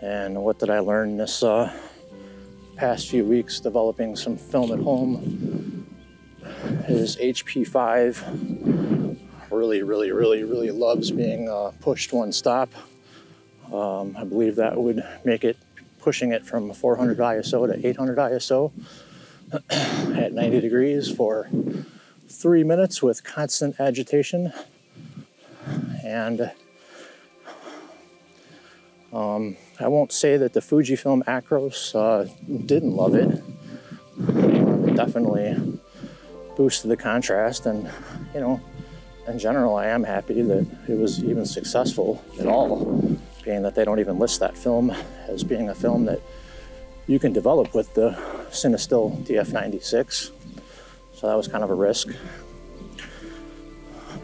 And 0.00 0.42
what 0.42 0.58
did 0.58 0.70
I 0.70 0.78
learn 0.78 1.16
this 1.16 1.42
uh, 1.42 1.72
past 2.76 3.08
few 3.08 3.24
weeks 3.24 3.60
developing 3.60 4.16
some 4.16 4.36
film 4.36 4.72
at 4.72 4.78
home 4.78 5.86
is 6.88 7.16
HP5 7.16 8.58
really, 9.50 9.82
really, 9.82 10.12
really, 10.12 10.44
really 10.44 10.70
loves 10.70 11.10
being 11.10 11.48
uh, 11.48 11.72
pushed 11.80 12.12
one 12.12 12.32
stop. 12.32 12.70
Um, 13.72 14.16
I 14.16 14.24
believe 14.24 14.56
that 14.56 14.76
would 14.76 15.02
make 15.24 15.44
it 15.44 15.56
pushing 16.08 16.32
it 16.32 16.46
from 16.46 16.72
400 16.72 17.18
ISO 17.18 17.70
to 17.70 17.86
800 17.86 18.16
ISO 18.16 18.72
at 20.16 20.32
90 20.32 20.58
degrees 20.58 21.10
for 21.10 21.50
three 22.26 22.64
minutes 22.64 23.02
with 23.02 23.22
constant 23.24 23.78
agitation. 23.78 24.50
And 26.02 26.50
um, 29.12 29.58
I 29.78 29.88
won't 29.88 30.10
say 30.10 30.38
that 30.38 30.54
the 30.54 30.60
Fujifilm 30.60 31.22
Acros 31.26 31.94
uh, 31.94 32.26
didn't 32.64 32.96
love 32.96 33.14
it. 33.14 33.42
It 34.88 34.96
definitely 34.96 35.78
boosted 36.56 36.90
the 36.90 36.96
contrast, 36.96 37.66
and 37.66 37.86
you 38.32 38.40
know, 38.40 38.62
in 39.26 39.38
general, 39.38 39.76
I 39.76 39.88
am 39.88 40.04
happy 40.04 40.40
that 40.40 40.66
it 40.88 40.96
was 40.96 41.22
even 41.22 41.44
successful 41.44 42.24
at 42.40 42.46
all, 42.46 43.18
that 43.56 43.74
they 43.74 43.84
don't 43.84 43.98
even 43.98 44.18
list 44.18 44.40
that 44.40 44.56
film 44.56 44.90
as 45.26 45.42
being 45.42 45.68
a 45.70 45.74
film 45.74 46.04
that 46.04 46.20
you 47.06 47.18
can 47.18 47.32
develop 47.32 47.74
with 47.74 47.94
the 47.94 48.10
Cinestill 48.50 49.24
DF96. 49.26 50.30
So 51.14 51.26
that 51.26 51.34
was 51.34 51.48
kind 51.48 51.64
of 51.64 51.70
a 51.70 51.74
risk. 51.74 52.08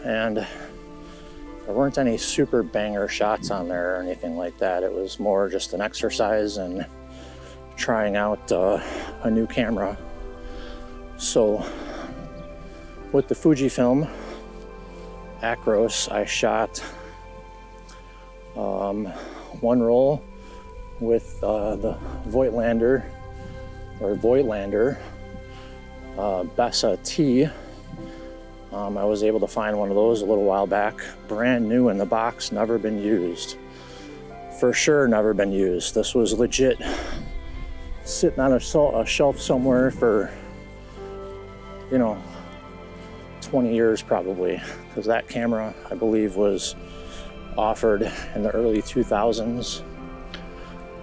And 0.05 0.37
there 0.37 1.75
weren't 1.75 1.97
any 1.97 2.19
super 2.19 2.63
banger 2.63 3.09
shots 3.09 3.51
on 3.51 3.69
there 3.69 3.97
or 3.97 4.03
anything 4.03 4.37
like 4.37 4.59
that. 4.59 4.83
It 4.83 4.93
was 4.93 5.19
more 5.19 5.49
just 5.49 5.73
an 5.73 5.81
exercise 5.81 6.59
and 6.59 6.85
trying 7.77 8.17
out 8.17 8.53
uh, 8.53 8.81
a 9.23 9.31
new 9.31 9.47
camera. 9.47 9.97
So, 11.17 11.65
with 13.13 13.29
the 13.29 13.35
Fujifilm 13.35 14.11
Acros, 15.41 16.13
I 16.13 16.25
shot 16.27 16.85
um, 18.56 19.06
one 19.60 19.82
roll 19.82 20.22
with 21.01 21.43
uh, 21.43 21.76
the 21.76 21.98
Voigtlander 22.28 23.05
or 24.01 24.14
Voigtlander 24.16 24.98
uh, 26.18 26.44
Bessa 26.56 27.02
T 27.05 27.48
um, 28.74 28.98
I 28.98 29.05
was 29.05 29.22
able 29.22 29.39
to 29.39 29.47
find 29.47 29.78
one 29.78 29.89
of 29.89 29.94
those 29.94 30.22
a 30.22 30.24
little 30.24 30.43
while 30.43 30.66
back, 30.66 31.01
brand 31.28 31.68
new 31.68 31.90
in 31.90 31.98
the 31.98 32.05
box, 32.05 32.51
never 32.51 32.76
been 32.76 33.01
used. 33.01 33.56
For 34.59 34.72
sure, 34.72 35.06
never 35.06 35.32
been 35.32 35.52
used. 35.52 35.94
This 35.94 36.12
was 36.12 36.32
legit 36.32 36.78
sitting 38.05 38.40
on 38.40 38.52
a, 38.52 38.56
a 38.56 39.06
shelf 39.06 39.40
somewhere 39.40 39.93
for, 39.93 40.32
you 41.93 41.98
know, 41.98 42.20
20 43.43 43.72
years 43.72 44.02
probably, 44.02 44.60
because 44.89 45.06
that 45.06 45.28
camera, 45.28 45.72
I 45.89 45.94
believe, 45.94 46.35
was 46.35 46.74
offered 47.56 48.10
in 48.35 48.43
the 48.43 48.51
early 48.51 48.82
2000s. 48.82 49.82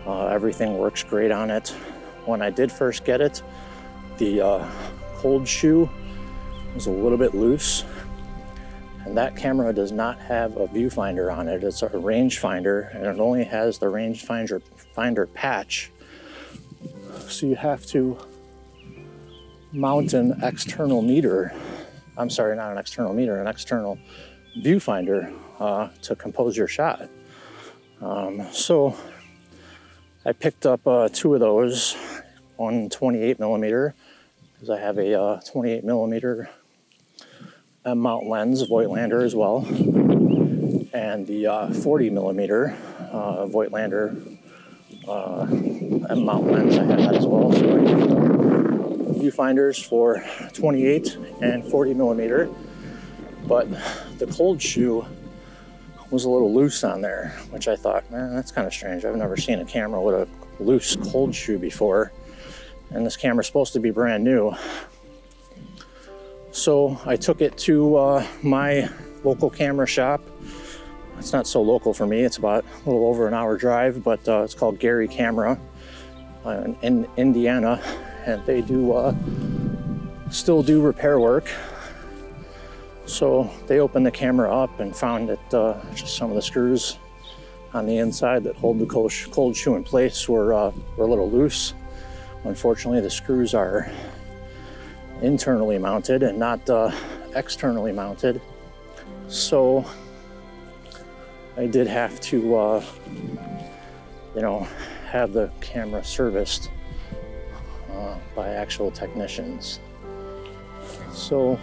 Uh, 0.05 0.27
everything 0.27 0.77
works 0.77 1.03
great 1.03 1.31
on 1.31 1.51
it. 1.51 1.69
When 2.25 2.41
I 2.41 2.49
did 2.49 2.71
first 2.71 3.03
get 3.03 3.21
it, 3.21 3.41
the 4.17 4.41
uh, 4.41 4.71
cold 5.15 5.47
shoe 5.47 5.89
was 6.75 6.87
a 6.87 6.91
little 6.91 7.17
bit 7.17 7.33
loose. 7.33 7.85
And 9.05 9.17
that 9.17 9.35
camera 9.35 9.73
does 9.73 9.91
not 9.91 10.19
have 10.19 10.57
a 10.57 10.67
viewfinder 10.67 11.35
on 11.35 11.47
it. 11.47 11.63
It's 11.63 11.81
a 11.81 11.89
rangefinder, 11.89 12.95
and 12.95 13.05
it 13.05 13.19
only 13.19 13.43
has 13.43 13.79
the 13.79 13.87
rangefinder 13.87 14.61
finder 14.93 15.25
patch 15.25 15.91
So 17.27 17.47
you 17.47 17.55
have 17.55 17.85
to 17.87 18.17
mount 19.71 20.13
an 20.13 20.39
external 20.43 21.01
meter. 21.01 21.53
I'm 22.17 22.29
sorry, 22.29 22.55
not 22.55 22.71
an 22.71 22.77
external 22.77 23.13
meter, 23.13 23.41
an 23.41 23.47
external 23.47 23.97
viewfinder 24.59 25.33
uh, 25.61 25.89
to 26.01 26.15
compose 26.15 26.57
your 26.57 26.67
shot. 26.67 27.07
Um, 28.01 28.47
so 28.51 28.97
I 30.25 30.33
picked 30.33 30.65
up 30.65 30.85
uh, 30.87 31.09
two 31.13 31.35
of 31.35 31.39
those, 31.39 31.95
one 32.57 32.89
28 32.89 33.39
millimeter, 33.39 33.93
because 34.53 34.71
I 34.71 34.79
have 34.79 34.97
a 34.97 35.19
uh, 35.19 35.41
28 35.41 35.83
millimeter 35.83 36.49
M 37.85 37.99
mount 37.99 38.27
lens, 38.27 38.67
Voigtlander 38.67 39.23
as 39.23 39.35
well, 39.35 39.65
and 40.93 41.27
the 41.27 41.47
uh, 41.47 41.73
40 41.73 42.09
millimeter 42.09 42.75
uh, 43.11 43.45
Voigtlander 43.45 44.39
uh, 45.07 45.41
M 46.09 46.25
mount 46.25 46.51
lens. 46.51 46.77
I 46.77 46.85
have 46.85 46.97
that 46.97 47.15
as 47.15 47.27
well. 47.27 47.51
So 47.53 47.61
viewfinders 49.13 49.85
for 49.85 50.23
28 50.53 51.17
and 51.41 51.63
40 51.63 51.93
millimeter, 51.93 52.49
but 53.47 53.69
the 54.17 54.25
cold 54.25 54.59
shoe 54.59 55.05
was 56.11 56.25
a 56.25 56.29
little 56.29 56.53
loose 56.53 56.83
on 56.83 57.01
there, 57.01 57.29
which 57.51 57.67
I 57.67 57.75
thought, 57.75 58.09
man, 58.11 58.35
that's 58.35 58.51
kind 58.51 58.67
of 58.67 58.73
strange. 58.73 59.05
I've 59.05 59.15
never 59.15 59.37
seen 59.37 59.59
a 59.59 59.65
camera 59.65 60.01
with 60.01 60.15
a 60.15 60.27
loose 60.61 60.97
cold 60.97 61.33
shoe 61.33 61.57
before, 61.57 62.11
and 62.89 63.05
this 63.05 63.15
camera's 63.15 63.47
supposed 63.47 63.73
to 63.73 63.79
be 63.79 63.91
brand 63.91 64.23
new. 64.23 64.53
So 66.51 66.99
I 67.05 67.15
took 67.15 67.39
it 67.41 67.57
to 67.59 67.95
uh, 67.95 68.27
my 68.43 68.89
local 69.23 69.49
camera 69.49 69.87
shop. 69.87 70.21
It's 71.17 71.31
not 71.31 71.47
so 71.47 71.61
local 71.61 71.93
for 71.93 72.05
me, 72.05 72.21
it's 72.21 72.37
about 72.37 72.65
a 72.65 72.89
little 72.89 73.07
over 73.07 73.27
an 73.27 73.33
hour 73.33 73.55
drive, 73.55 74.03
but 74.03 74.27
uh, 74.27 74.41
it's 74.43 74.53
called 74.53 74.79
Gary 74.79 75.07
Camera 75.07 75.57
uh, 76.43 76.73
in 76.81 77.07
Indiana, 77.15 77.81
and 78.25 78.45
they 78.45 78.61
do 78.61 78.91
uh, 78.91 79.15
still 80.29 80.61
do 80.61 80.81
repair 80.81 81.19
work. 81.19 81.49
So 83.11 83.51
they 83.67 83.81
opened 83.81 84.05
the 84.05 84.11
camera 84.11 84.49
up 84.55 84.79
and 84.79 84.95
found 84.95 85.27
that 85.27 85.53
uh, 85.53 85.81
just 85.93 86.15
some 86.15 86.29
of 86.29 86.37
the 86.37 86.41
screws 86.41 86.97
on 87.73 87.85
the 87.85 87.97
inside 87.97 88.45
that 88.45 88.55
hold 88.55 88.79
the 88.79 88.85
cold, 88.85 89.11
cold 89.31 89.53
shoe 89.53 89.75
in 89.75 89.83
place 89.83 90.29
were, 90.29 90.53
uh, 90.53 90.71
were 90.95 91.03
a 91.03 91.09
little 91.09 91.29
loose. 91.29 91.73
Unfortunately, 92.45 93.01
the 93.01 93.09
screws 93.09 93.53
are 93.53 93.91
internally 95.21 95.77
mounted 95.77 96.23
and 96.23 96.39
not 96.39 96.67
uh, 96.69 96.89
externally 97.35 97.91
mounted. 97.91 98.39
So 99.27 99.85
I 101.57 101.67
did 101.67 101.87
have 101.87 102.17
to, 102.21 102.55
uh, 102.55 102.85
you 104.33 104.41
know, 104.41 104.65
have 105.09 105.33
the 105.33 105.51
camera 105.59 106.01
serviced 106.01 106.71
uh, 107.93 108.15
by 108.33 108.47
actual 108.51 108.89
technicians. 108.89 109.81
So 111.11 111.59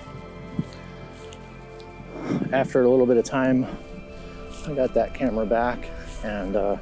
after 2.53 2.83
a 2.83 2.89
little 2.89 3.07
bit 3.07 3.17
of 3.17 3.25
time, 3.25 3.67
I 4.67 4.75
got 4.75 4.95
that 4.95 5.15
camera 5.15 5.47
back, 5.47 5.79
and 6.25 6.57
uh, 6.57 6.77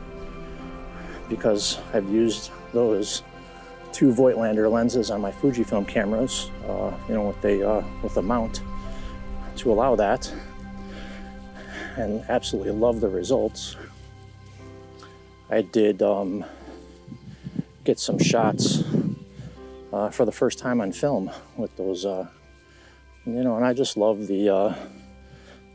because 1.29 1.79
I've 1.93 2.09
used 2.09 2.51
those 2.73 3.23
two 3.93 4.13
Voigtlander 4.13 4.71
lenses 4.71 5.11
on 5.11 5.21
my 5.21 5.31
Fujifilm 5.31 5.87
cameras, 5.87 6.51
uh, 6.69 6.93
you 7.09 7.15
know, 7.15 7.29
with 7.29 7.45
a 7.45 7.69
uh, 7.69 7.85
with 8.03 8.17
a 8.17 8.23
mount 8.23 8.63
to 9.57 9.73
allow 9.73 9.97
that, 9.97 10.33
and 11.97 12.25
absolutely 12.29 12.73
love 12.73 13.01
the 13.01 13.09
results. 13.09 13.77
I 15.49 15.63
did 15.63 16.03
um, 16.03 16.45
get 17.85 17.99
some 18.01 18.19
shots 18.19 18.83
uh, 19.93 20.11
for 20.11 20.25
the 20.25 20.33
first 20.33 20.59
time 20.59 20.81
on 20.81 20.93
film 20.93 21.31
with 21.57 21.75
those, 21.77 22.05
uh, 22.05 22.27
you 23.25 23.45
know, 23.45 23.57
and 23.57 23.65
I 23.65 23.73
just 23.73 23.97
love 23.97 24.27
the 24.27 24.49
uh, 24.49 24.75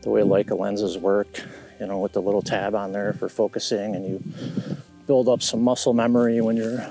the 0.02 0.10
way 0.10 0.22
Leica 0.22 0.58
lenses 0.58 0.98
work, 0.98 1.42
you 1.80 1.86
know, 1.86 1.98
with 1.98 2.12
the 2.12 2.20
little 2.20 2.42
tab 2.42 2.74
on 2.74 2.92
there 2.92 3.12
for 3.12 3.28
focusing, 3.28 3.94
and 3.94 4.06
you 4.06 4.22
build 5.06 5.28
up 5.28 5.42
some 5.42 5.62
muscle 5.62 5.94
memory 5.94 6.40
when 6.40 6.56
you're 6.56 6.86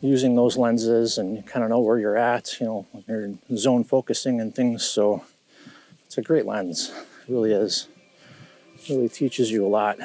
using 0.00 0.34
those 0.34 0.56
lenses 0.56 1.16
and 1.16 1.36
you 1.36 1.42
kind 1.42 1.64
of 1.64 1.70
know 1.70 1.78
where 1.78 1.98
you're 1.98 2.16
at, 2.16 2.60
you 2.60 2.66
know, 2.66 2.86
when 2.92 3.38
you're 3.48 3.56
zone 3.56 3.84
focusing 3.84 4.40
and 4.40 4.54
things. 4.54 4.84
So 4.84 5.24
it's 6.06 6.18
a 6.18 6.22
great 6.22 6.44
lens, 6.44 6.92
it 7.26 7.32
really 7.32 7.52
is. 7.52 7.88
It 8.74 8.88
really 8.90 9.08
teaches 9.08 9.50
you 9.50 9.64
a 9.64 9.68
lot 9.68 9.98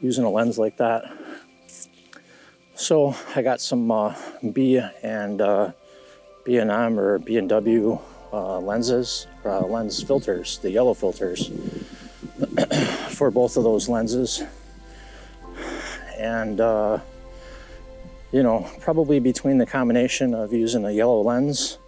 using 0.00 0.24
a 0.24 0.30
lens 0.30 0.58
like 0.58 0.76
that. 0.76 1.04
So 2.74 3.16
I 3.34 3.40
got 3.40 3.62
some 3.62 3.90
uh, 3.90 4.14
B 4.52 4.80
and 5.02 5.40
uh, 5.40 5.72
B&M 6.44 7.00
or 7.00 7.18
B&W 7.18 7.98
uh, 8.36 8.60
lenses, 8.60 9.26
uh, 9.46 9.60
lens 9.66 10.02
filters, 10.02 10.58
the 10.58 10.70
yellow 10.70 10.92
filters 10.92 11.50
for 13.08 13.30
both 13.30 13.56
of 13.56 13.64
those 13.64 13.88
lenses. 13.88 14.42
And, 16.18 16.60
uh, 16.60 16.98
you 18.32 18.42
know, 18.42 18.68
probably 18.80 19.20
between 19.20 19.56
the 19.56 19.64
combination 19.64 20.34
of 20.34 20.52
using 20.52 20.84
a 20.84 20.90
yellow 20.90 21.22
lens, 21.22 21.78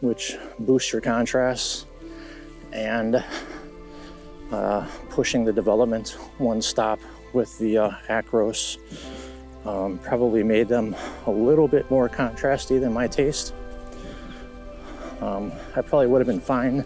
which 0.00 0.36
boosts 0.60 0.92
your 0.92 1.02
contrast, 1.02 1.86
and 2.72 3.24
uh, 4.52 4.86
pushing 5.10 5.44
the 5.44 5.52
development 5.52 6.10
one 6.38 6.62
stop 6.62 7.00
with 7.32 7.58
the 7.58 7.76
uh, 7.76 7.90
Acros, 8.08 8.78
um, 9.66 9.98
probably 9.98 10.44
made 10.44 10.68
them 10.68 10.94
a 11.26 11.30
little 11.30 11.66
bit 11.66 11.90
more 11.90 12.08
contrasty 12.08 12.80
than 12.80 12.92
my 12.92 13.08
taste. 13.08 13.52
Um, 15.20 15.52
I 15.74 15.82
probably 15.82 16.06
would 16.06 16.20
have 16.20 16.26
been 16.26 16.40
fine 16.40 16.84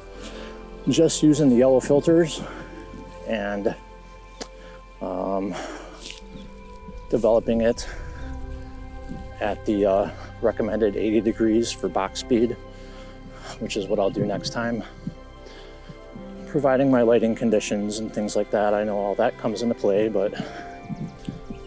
just 0.88 1.22
using 1.22 1.48
the 1.48 1.56
yellow 1.56 1.80
filters 1.80 2.42
and 3.28 3.74
um, 5.00 5.54
developing 7.10 7.60
it 7.60 7.88
at 9.40 9.64
the 9.66 9.84
uh, 9.84 10.10
recommended 10.40 10.96
80 10.96 11.20
degrees 11.20 11.70
for 11.70 11.88
box 11.88 12.20
speed, 12.20 12.56
which 13.58 13.76
is 13.76 13.86
what 13.86 13.98
I'll 13.98 14.10
do 14.10 14.24
next 14.24 14.50
time. 14.50 14.82
Providing 16.46 16.90
my 16.90 17.02
lighting 17.02 17.34
conditions 17.34 17.98
and 17.98 18.12
things 18.12 18.36
like 18.36 18.50
that, 18.50 18.74
I 18.74 18.84
know 18.84 18.98
all 18.98 19.14
that 19.16 19.38
comes 19.38 19.62
into 19.62 19.74
play, 19.74 20.08
but 20.08 20.34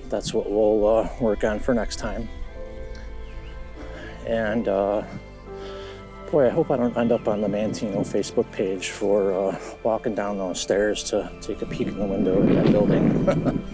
that's 0.09 0.33
what 0.33 0.49
we'll 0.49 0.87
uh, 0.87 1.09
work 1.19 1.43
on 1.43 1.59
for 1.59 1.73
next 1.73 1.97
time. 1.97 2.29
And 4.25 4.67
uh, 4.67 5.03
Boy, 6.31 6.47
I 6.47 6.49
hope 6.49 6.71
I 6.71 6.77
don't 6.77 6.97
end 6.97 7.11
up 7.11 7.27
on 7.27 7.41
the 7.41 7.47
Manteno 7.47 7.99
Facebook 7.99 8.51
page 8.51 8.89
for 8.89 9.31
uh, 9.31 9.59
walking 9.83 10.15
down 10.15 10.37
those 10.37 10.59
stairs 10.59 11.03
to 11.05 11.31
take 11.39 11.61
a 11.61 11.67
peek 11.67 11.87
in 11.87 11.99
the 11.99 12.05
window 12.05 12.41
at 12.41 12.63
that 12.63 12.71
building. 12.71 13.61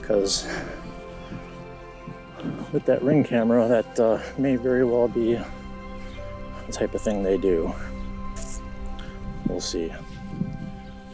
Because 0.00 0.46
with 2.72 2.86
that 2.86 3.02
ring 3.02 3.22
camera, 3.22 3.68
that 3.68 4.00
uh, 4.00 4.18
may 4.38 4.56
very 4.56 4.82
well 4.82 5.06
be 5.06 5.34
the 5.34 6.72
type 6.72 6.94
of 6.94 7.02
thing 7.02 7.22
they 7.22 7.36
do. 7.36 7.74
We'll 9.46 9.60
see. 9.60 9.92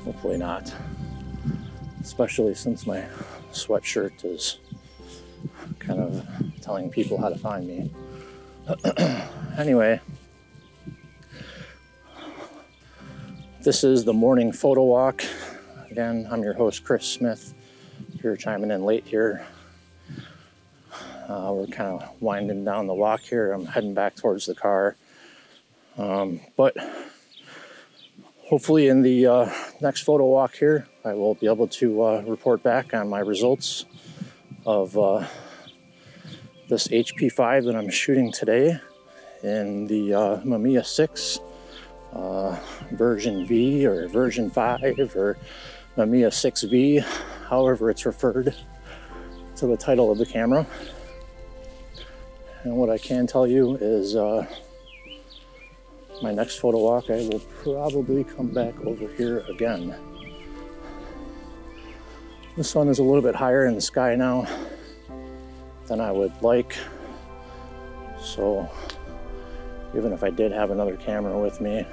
Hopefully 0.05 0.37
not. 0.37 0.73
Especially 2.03 2.55
since 2.55 2.87
my 2.87 3.05
sweatshirt 3.53 4.25
is 4.25 4.59
kind 5.81 5.99
of 5.99 6.25
telling 6.61 6.89
people 6.89 7.21
how 7.21 7.31
to 7.31 7.39
find 7.39 7.67
me. 7.67 7.91
anyway, 9.59 10.01
This 13.65 13.83
is 13.83 14.05
the 14.05 14.13
morning 14.13 14.53
photo 14.53 14.83
walk. 14.83 15.25
Again, 15.91 16.29
I'm 16.31 16.43
your 16.43 16.53
host, 16.53 16.85
Chris 16.85 17.07
Smith. 17.07 17.55
If 18.15 18.23
you're 18.23 18.37
chiming 18.37 18.71
in 18.71 18.85
late 18.85 19.07
here, 19.07 19.47
uh, 21.27 21.51
we're 21.51 21.69
kind 21.69 22.03
of 22.03 22.21
winding 22.21 22.67
down 22.67 22.87
the 22.87 22.93
walk 22.93 23.23
here. 23.23 23.53
I'm 23.53 23.65
heading 23.65 23.95
back 23.95 24.17
towards 24.17 24.45
the 24.45 24.55
car. 24.55 24.97
Um, 25.97 26.41
but 26.59 26.77
hopefully, 28.41 28.89
in 28.89 29.01
the 29.01 29.27
uh, 29.27 29.51
next 29.81 30.03
photo 30.03 30.27
walk 30.27 30.57
here, 30.57 30.87
I 31.03 31.15
will 31.15 31.35
be 31.35 31.47
able 31.47 31.69
to 31.69 32.03
uh, 32.03 32.23
report 32.27 32.63
back 32.63 32.93
on 32.93 33.09
my 33.09 33.21
results 33.21 33.87
of 34.67 34.99
uh, 34.99 35.27
this 36.69 36.89
HP5 36.89 37.65
that 37.65 37.77
I'm 37.77 37.89
shooting 37.89 38.31
today 38.31 38.79
in 39.43 39.87
the 39.87 40.13
uh, 40.13 40.41
Mamiya 40.43 40.85
6 40.85 41.41
uh, 42.15 42.59
version 42.93 43.47
V 43.47 43.87
or 43.87 44.09
version 44.09 44.51
5 44.51 45.17
or 45.17 45.37
Mamiya 45.97 46.29
6V, 46.29 47.03
however 47.49 47.91
it's 47.91 48.07
referred 48.07 48.55
to 49.57 49.67
the 49.67 49.77
title 49.77 50.11
of 50.11 50.19
the 50.19 50.27
camera. 50.27 50.67
And 52.63 52.77
what 52.77 52.91
I 52.91 52.99
can 52.99 53.27
tell 53.27 53.47
you 53.47 53.77
is 53.77 54.17
uh, 54.17 54.47
my 56.23 56.33
next 56.33 56.59
photo 56.59 56.79
walk, 56.79 57.11
I 57.11 57.17
will 57.17 57.43
probably 57.63 58.25
come 58.25 58.49
back 58.49 58.75
over 58.85 59.07
here 59.15 59.41
again. 59.51 59.95
The 62.57 62.65
sun 62.65 62.89
is 62.89 63.01
a 63.01 63.03
little 63.03 63.23
bit 63.23 63.35
higher 63.35 63.67
in 63.67 63.75
the 63.75 63.81
sky 63.81 64.15
now, 64.15 64.47
than 65.87 66.01
I 66.01 66.11
would 66.13 66.33
like. 66.41 66.77
So 68.19 68.71
even 69.97 70.13
if 70.13 70.23
I 70.23 70.31
did 70.31 70.53
have 70.53 70.71
another 70.71 70.97
camera 70.97 71.39
with 71.39 71.61
me, 71.61 71.87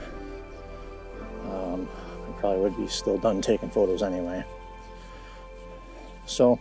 um, 1.46 1.88
I 2.28 2.40
probably 2.40 2.62
would 2.62 2.78
be 2.78 2.88
still 2.88 3.18
done 3.18 3.42
taking 3.42 3.70
photos 3.70 4.04
anyway. 4.04 4.44
So 6.26 6.60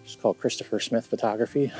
It's 0.04 0.16
called 0.16 0.40
Christopher 0.40 0.80
Smith 0.80 1.06
Photography. 1.06 1.70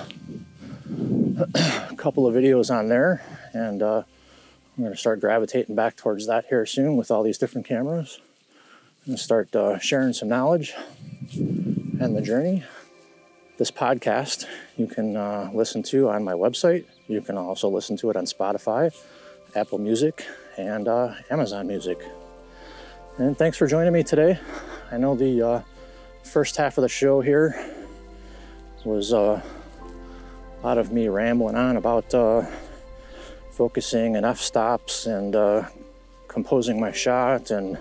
a 1.36 1.95
couple 1.97 2.28
of 2.28 2.35
videos 2.36 2.73
on 2.73 2.89
there, 2.89 3.24
and 3.53 3.82
uh, 3.82 4.05
I'm 4.77 4.85
going 4.85 4.93
to 4.93 4.97
start 4.97 5.19
gravitating 5.19 5.74
back 5.74 5.97
towards 5.97 6.28
that 6.28 6.45
here 6.49 6.65
soon 6.65 6.97
with 6.97 7.11
all 7.11 7.24
these 7.24 7.39
different 7.39 7.66
cameras 7.66 8.20
and 9.07 9.19
start 9.19 9.57
uh, 9.57 9.81
sharing 9.81 10.12
some 10.12 10.28
knowledge 10.28 10.74
and 11.35 12.16
the 12.16 12.23
journey. 12.23 12.62
This 13.59 13.73
podcast 13.73 14.47
you 14.77 14.86
can 14.86 15.16
uh, 15.16 15.51
listen 15.53 15.82
to 15.85 16.09
on 16.09 16.23
my 16.23 16.35
website. 16.35 16.85
You 17.09 17.20
can 17.20 17.36
also 17.36 17.69
listen 17.69 17.97
to 17.97 18.11
it 18.11 18.16
on 18.16 18.27
Spotify, 18.27 18.95
Apple 19.56 19.78
Music, 19.78 20.26
and 20.56 20.89
uh, 20.89 21.14
Amazon 21.31 21.68
Music. 21.68 21.98
And 23.18 23.39
thanks 23.39 23.56
for 23.56 23.68
joining 23.68 23.93
me 23.93 24.02
today. 24.02 24.39
I 24.90 24.97
know 24.97 25.14
the 25.14 25.43
uh, 25.43 25.62
first 26.24 26.56
half 26.56 26.76
of 26.76 26.82
the 26.82 26.89
show 26.89 27.20
here 27.20 27.55
was 28.85 29.12
uh, 29.12 29.40
a 29.40 30.66
lot 30.66 30.76
of 30.76 30.93
me 30.93 31.06
rambling 31.06 31.55
on 31.55 31.76
about 31.76 32.12
uh, 32.12 32.44
focusing 33.52 34.16
and 34.16 34.26
f 34.26 34.40
stops 34.40 35.06
and 35.06 35.36
uh, 35.36 35.68
composing 36.26 36.81
my 36.81 36.90
shot 36.90 37.52
and 37.52 37.78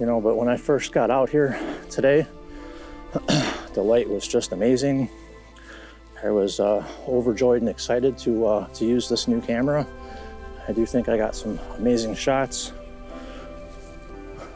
you 0.00 0.06
know 0.06 0.20
but 0.20 0.36
when 0.36 0.48
i 0.48 0.56
first 0.56 0.92
got 0.92 1.10
out 1.10 1.28
here 1.28 1.58
today 1.90 2.26
the 3.74 3.82
light 3.82 4.08
was 4.08 4.26
just 4.26 4.52
amazing 4.52 5.08
i 6.24 6.30
was 6.30 6.58
uh, 6.58 6.84
overjoyed 7.06 7.60
and 7.60 7.68
excited 7.68 8.16
to 8.16 8.66
to 8.72 8.86
use 8.86 9.08
this 9.08 9.28
new 9.28 9.40
camera 9.42 9.86
i 10.68 10.72
do 10.72 10.86
think 10.86 11.08
i 11.08 11.16
got 11.16 11.34
some 11.34 11.58
amazing 11.76 12.14
shots 12.14 12.72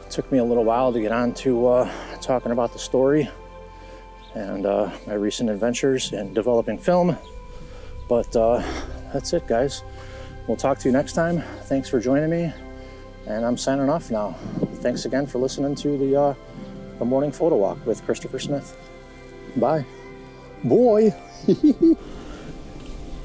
it 0.05 0.11
took 0.11 0.31
me 0.31 0.37
a 0.37 0.43
little 0.43 0.63
while 0.63 0.93
to 0.93 1.01
get 1.01 1.11
on 1.11 1.33
to 1.33 1.67
uh, 1.67 1.91
talking 2.21 2.51
about 2.51 2.71
the 2.71 2.79
story 2.79 3.29
and 4.35 4.65
uh, 4.65 4.89
my 5.05 5.13
recent 5.13 5.49
adventures 5.49 6.13
in 6.13 6.33
developing 6.33 6.77
film 6.77 7.17
but 8.07 8.35
uh, 8.35 8.63
that's 9.11 9.33
it 9.33 9.45
guys 9.47 9.83
We'll 10.47 10.57
talk 10.57 10.77
to 10.79 10.89
you 10.89 10.91
next 10.91 11.13
time. 11.13 11.41
Thanks 11.63 11.87
for 11.87 11.99
joining 12.01 12.29
me, 12.29 12.51
and 13.27 13.45
I'm 13.45 13.57
signing 13.57 13.89
off 13.89 14.11
now. 14.11 14.35
Thanks 14.81 15.05
again 15.05 15.25
for 15.25 15.39
listening 15.39 15.73
to 15.75 15.97
the 15.97 16.19
uh, 16.19 16.33
the 16.99 17.05
morning 17.05 17.31
photo 17.31 17.55
walk 17.55 17.85
with 17.85 18.03
Christopher 18.05 18.39
Smith. 18.39 18.77
Bye, 19.55 19.85
boy. 20.63 21.13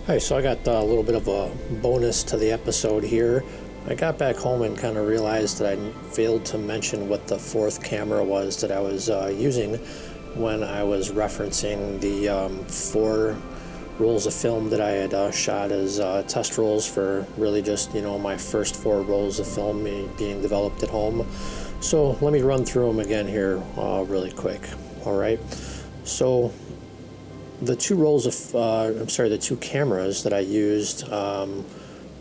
Hi, 0.08 0.16
so 0.16 0.38
I 0.38 0.40
got 0.40 0.66
a 0.66 0.82
little 0.82 1.02
bit 1.02 1.16
of 1.16 1.28
a 1.28 1.50
bonus 1.82 2.22
to 2.22 2.38
the 2.38 2.50
episode 2.50 3.04
here. 3.04 3.44
I 3.86 3.94
got 3.94 4.16
back 4.16 4.36
home 4.36 4.62
and 4.62 4.74
kind 4.74 4.96
of 4.96 5.06
realized 5.06 5.58
that 5.58 5.78
I 5.78 5.90
failed 6.12 6.46
to 6.46 6.56
mention 6.56 7.10
what 7.10 7.26
the 7.26 7.38
fourth 7.38 7.84
camera 7.84 8.24
was 8.24 8.58
that 8.62 8.72
I 8.72 8.80
was 8.80 9.10
uh, 9.10 9.30
using 9.36 9.74
when 10.34 10.62
I 10.62 10.82
was 10.82 11.10
referencing 11.12 12.00
the 12.00 12.26
um, 12.30 12.64
four 12.64 13.36
rolls 13.98 14.24
of 14.24 14.32
film 14.32 14.70
that 14.70 14.80
I 14.80 14.92
had 14.92 15.12
uh, 15.12 15.30
shot 15.30 15.72
as 15.72 16.00
uh, 16.00 16.22
test 16.22 16.56
rolls 16.56 16.88
for 16.88 17.26
really 17.36 17.60
just 17.60 17.94
you 17.94 18.00
know 18.00 18.18
my 18.18 18.38
first 18.38 18.76
four 18.76 19.02
rolls 19.02 19.38
of 19.40 19.46
film 19.46 19.84
being 19.84 20.40
developed 20.40 20.82
at 20.82 20.88
home. 20.88 21.26
So 21.80 22.12
let 22.22 22.32
me 22.32 22.40
run 22.40 22.64
through 22.64 22.86
them 22.86 23.00
again 23.00 23.28
here 23.28 23.62
uh, 23.76 24.06
really 24.08 24.32
quick. 24.32 24.62
All 25.04 25.18
right. 25.18 25.38
So 26.04 26.50
the 27.60 27.76
two 27.76 27.96
rolls 27.96 28.26
of 28.26 28.54
uh, 28.54 29.00
I'm 29.00 29.08
sorry, 29.08 29.28
the 29.28 29.38
two 29.38 29.56
cameras 29.56 30.22
that 30.22 30.32
I 30.32 30.40
used 30.40 31.10
um, 31.10 31.64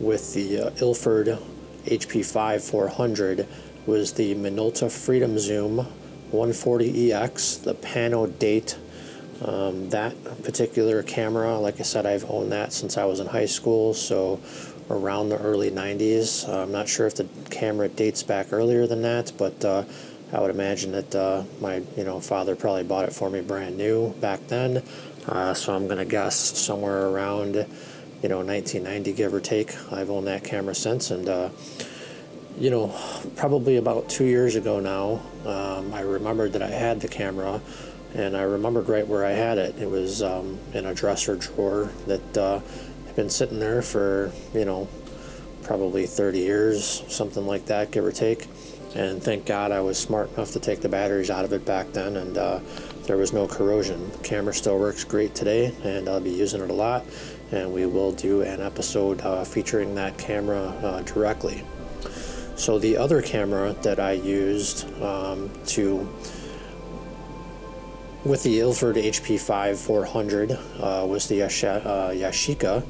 with 0.00 0.34
the 0.34 0.60
uh, 0.60 0.70
Ilford 0.80 1.38
HP5 1.84 2.70
400 2.70 3.46
was 3.86 4.12
the 4.12 4.34
Minolta 4.34 4.90
Freedom 4.90 5.38
Zoom 5.38 5.86
140EX, 6.32 7.62
the 7.62 7.74
Pano 7.74 8.38
Date 8.38 8.76
um, 9.44 9.90
that 9.90 10.42
particular 10.42 11.02
camera, 11.02 11.58
like 11.58 11.78
I 11.78 11.84
said, 11.84 12.06
I've 12.06 12.28
owned 12.28 12.50
that 12.52 12.72
since 12.72 12.96
I 12.96 13.04
was 13.04 13.20
in 13.20 13.28
high 13.28 13.46
school, 13.46 13.94
so 13.94 14.40
around 14.90 15.28
the 15.28 15.38
early 15.38 15.70
90s. 15.70 16.48
Uh, 16.48 16.62
I'm 16.62 16.72
not 16.72 16.88
sure 16.88 17.06
if 17.06 17.14
the 17.14 17.28
camera 17.50 17.88
dates 17.88 18.22
back 18.22 18.52
earlier 18.52 18.86
than 18.86 19.02
that, 19.02 19.32
but 19.38 19.64
uh, 19.64 19.84
I 20.32 20.40
would 20.40 20.50
imagine 20.50 20.92
that 20.92 21.14
uh, 21.14 21.44
my 21.60 21.82
you 21.96 22.04
know 22.04 22.20
father 22.20 22.56
probably 22.56 22.82
bought 22.82 23.04
it 23.04 23.12
for 23.12 23.30
me 23.30 23.40
brand 23.40 23.76
new 23.76 24.10
back 24.14 24.46
then. 24.48 24.82
Uh, 25.28 25.54
so 25.54 25.74
I'm 25.74 25.86
gonna 25.88 26.04
guess 26.04 26.36
somewhere 26.36 27.08
around 27.08 27.54
you 28.22 28.28
know 28.28 28.38
1990, 28.38 29.12
give 29.12 29.34
or 29.34 29.40
take. 29.40 29.74
I've 29.92 30.10
owned 30.10 30.26
that 30.26 30.44
camera 30.44 30.74
since, 30.74 31.10
and 31.10 31.28
uh, 31.28 31.50
you 32.58 32.70
know 32.70 32.94
probably 33.36 33.76
about 33.76 34.08
two 34.08 34.24
years 34.24 34.56
ago 34.56 34.80
now, 34.80 35.20
um, 35.44 35.92
I 35.92 36.00
remembered 36.00 36.54
that 36.54 36.62
I 36.62 36.70
had 36.70 37.00
the 37.00 37.08
camera 37.08 37.60
and 38.14 38.36
I 38.36 38.42
remembered 38.42 38.88
right 38.88 39.06
where 39.06 39.24
I 39.24 39.32
had 39.32 39.58
it. 39.58 39.78
It 39.78 39.90
was 39.90 40.22
um, 40.22 40.58
in 40.72 40.86
a 40.86 40.94
dresser 40.94 41.36
drawer 41.36 41.90
that 42.06 42.36
uh, 42.36 42.60
had 43.06 43.16
been 43.16 43.30
sitting 43.30 43.60
there 43.60 43.82
for, 43.82 44.32
you 44.54 44.64
know, 44.64 44.88
probably 45.62 46.06
30 46.06 46.38
years, 46.38 47.04
something 47.08 47.46
like 47.46 47.66
that, 47.66 47.90
give 47.90 48.04
or 48.04 48.12
take. 48.12 48.46
And 48.94 49.22
thank 49.22 49.44
God 49.44 49.70
I 49.70 49.80
was 49.80 49.98
smart 49.98 50.32
enough 50.32 50.52
to 50.52 50.60
take 50.60 50.80
the 50.80 50.88
batteries 50.88 51.30
out 51.30 51.44
of 51.44 51.52
it 51.52 51.66
back 51.66 51.92
then, 51.92 52.16
and 52.16 52.38
uh, 52.38 52.60
there 53.08 53.16
was 53.16 53.32
no 53.32 53.48
corrosion. 53.48 54.10
The 54.12 54.18
camera 54.18 54.52
still 54.52 54.78
works 54.78 55.02
great 55.02 55.34
today, 55.34 55.74
and 55.82 56.08
I'll 56.08 56.20
be 56.20 56.30
using 56.30 56.60
it 56.62 56.68
a 56.68 56.74
lot. 56.74 57.06
And 57.50 57.72
we 57.72 57.86
will 57.86 58.12
do 58.12 58.42
an 58.42 58.60
episode 58.60 59.22
uh, 59.22 59.44
featuring 59.44 59.94
that 59.94 60.18
camera 60.18 60.60
uh, 60.60 61.00
directly. 61.02 61.64
So, 62.54 62.78
the 62.78 62.98
other 62.98 63.22
camera 63.22 63.74
that 63.82 63.98
I 63.98 64.12
used 64.12 64.86
um, 65.00 65.50
to 65.68 66.06
with 68.24 68.42
the 68.42 68.60
Ilford 68.60 68.96
HP5 68.96 69.76
400 69.76 70.50
uh, 70.50 71.06
was 71.08 71.28
the 71.28 71.42
uh, 71.42 71.48
Yashica 71.48 72.84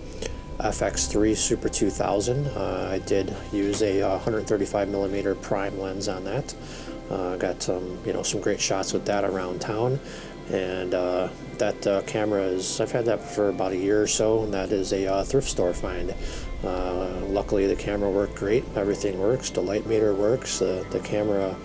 FX3 0.59 1.37
Super 1.37 1.69
2000. 1.69 2.47
Uh, 2.49 2.89
I 2.91 2.99
did 2.99 3.35
use 3.53 3.83
a 3.83 4.03
135 4.03 4.89
uh, 4.89 4.91
millimeter 4.91 5.37
prime 5.37 5.79
lens 5.79 6.09
on 6.09 6.25
that. 6.25 6.55
Uh, 7.11 7.37
got 7.37 7.63
some, 7.63 7.99
you 8.05 8.13
know, 8.13 8.23
some 8.23 8.41
great 8.41 8.61
shots 8.61 8.93
with 8.93 9.05
that 9.07 9.25
around 9.25 9.61
town, 9.61 9.99
and 10.51 10.93
uh, 10.95 11.29
that 11.59 12.05
camera 12.07 12.43
is. 12.43 12.81
I've 12.81 12.93
had 12.93 13.07
that 13.07 13.21
for 13.21 13.49
about 13.49 13.73
a 13.73 13.77
year 13.77 14.03
or 14.03 14.07
so, 14.07 14.45
and 14.45 14.53
that 14.53 14.73
is 14.73 14.93
a 14.93 15.25
thrift 15.25 15.49
store 15.49 15.73
find. 15.73 16.15
luckily, 16.63 17.67
the 17.67 17.77
camera 17.77 18.11
worked 18.11 18.35
great. 18.35 18.65
Everything 18.77 19.19
works. 19.19 19.51
The 19.51 19.63
light 19.63 19.87
meter 19.87 20.15
works. 20.15 20.59
the 20.59 21.01
camera. 21.05 21.57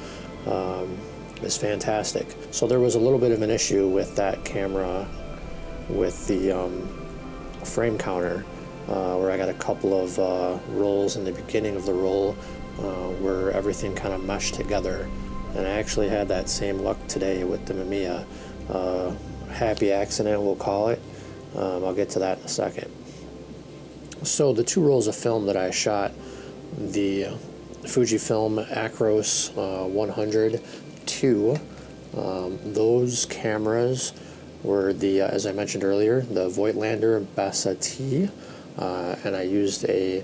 Um, 0.46 0.98
is 1.44 1.58
fantastic. 1.58 2.26
So 2.52 2.68
there 2.68 2.80
was 2.80 2.96
a 2.96 3.00
little 3.00 3.20
bit 3.20 3.32
of 3.32 3.42
an 3.42 3.50
issue 3.50 3.88
with 3.88 4.16
that 4.16 4.44
camera 4.46 5.08
with 5.90 6.28
the 6.28 6.52
um, 6.52 6.88
frame 7.64 7.98
counter 7.98 8.46
uh, 8.88 9.18
where 9.18 9.32
I 9.32 9.38
got 9.38 9.50
a 9.50 9.54
couple 9.54 10.00
of 10.00 10.18
uh, 10.20 10.58
rolls 10.70 11.16
in 11.16 11.24
the 11.24 11.32
beginning 11.32 11.76
of 11.76 11.86
the 11.86 11.94
roll 11.94 12.36
uh, 12.80 13.10
where 13.20 13.52
everything 13.52 13.96
kind 13.96 14.14
of 14.14 14.24
meshed 14.24 14.56
together. 14.56 15.10
And 15.56 15.68
I 15.68 15.72
actually 15.72 16.10
had 16.10 16.28
that 16.30 16.50
same 16.50 16.80
luck 16.80 16.98
today 17.08 17.44
with 17.44 17.66
the 17.66 17.74
Mamiya. 17.74 18.26
Uh, 18.70 19.14
happy 19.52 19.92
accident, 19.92 20.42
we'll 20.42 20.56
call 20.56 20.90
it. 20.90 21.02
Um, 21.56 21.86
I'll 21.86 21.94
get 21.94 22.10
to 22.12 22.20
that 22.20 22.40
in 22.40 22.46
a 22.46 22.48
second. 22.48 22.92
So 24.24 24.54
the 24.54 24.64
two 24.64 24.82
rolls 24.82 25.08
of 25.08 25.16
film 25.16 25.46
that 25.46 25.58
I 25.58 25.70
shot, 25.70 26.12
the 26.78 27.28
Fujifilm 27.84 28.66
Acros 28.70 29.56
uh, 29.58 29.88
102, 29.88 31.60
um, 32.18 32.74
those 32.74 33.26
cameras 33.26 34.14
were 34.64 34.94
the, 34.94 35.22
uh, 35.22 35.28
as 35.28 35.46
I 35.46 35.52
mentioned 35.52 35.84
earlier, 35.84 36.22
the 36.22 36.50
Voigtlander 36.50 37.26
Bessa 37.36 37.80
T, 37.80 38.30
uh, 38.78 39.16
and 39.24 39.36
I 39.36 39.44
used 39.44 39.86
a 39.90 40.24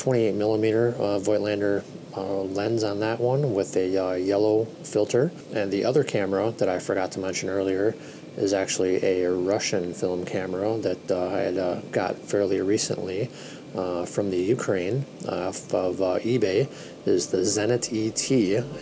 28 0.00 0.34
millimeter 0.34 0.94
uh, 0.98 1.20
Voigtlander 1.20 1.84
uh, 2.16 2.40
lens 2.42 2.82
on 2.82 3.00
that 3.00 3.20
one 3.20 3.52
with 3.52 3.76
a 3.76 3.98
uh, 3.98 4.14
yellow 4.14 4.64
filter. 4.82 5.30
And 5.52 5.70
the 5.70 5.84
other 5.84 6.04
camera 6.04 6.52
that 6.52 6.70
I 6.70 6.78
forgot 6.78 7.12
to 7.12 7.20
mention 7.20 7.50
earlier 7.50 7.94
is 8.38 8.54
actually 8.54 9.04
a 9.04 9.30
Russian 9.30 9.92
film 9.92 10.24
camera 10.24 10.78
that 10.78 11.10
uh, 11.10 11.28
I 11.28 11.38
had 11.40 11.58
uh, 11.58 11.80
got 11.92 12.16
fairly 12.16 12.62
recently 12.62 13.28
uh, 13.76 14.06
from 14.06 14.30
the 14.30 14.38
Ukraine 14.38 15.04
off 15.28 15.72
of 15.74 15.96
eBay. 15.96 16.68
Is 17.04 17.26
the 17.26 17.38
Zenit 17.38 17.92
ET, 17.92 18.30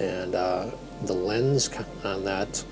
and 0.01 0.35
the 0.35 1.13
lens 1.13 1.69
on 2.05 2.25
that 2.27 2.65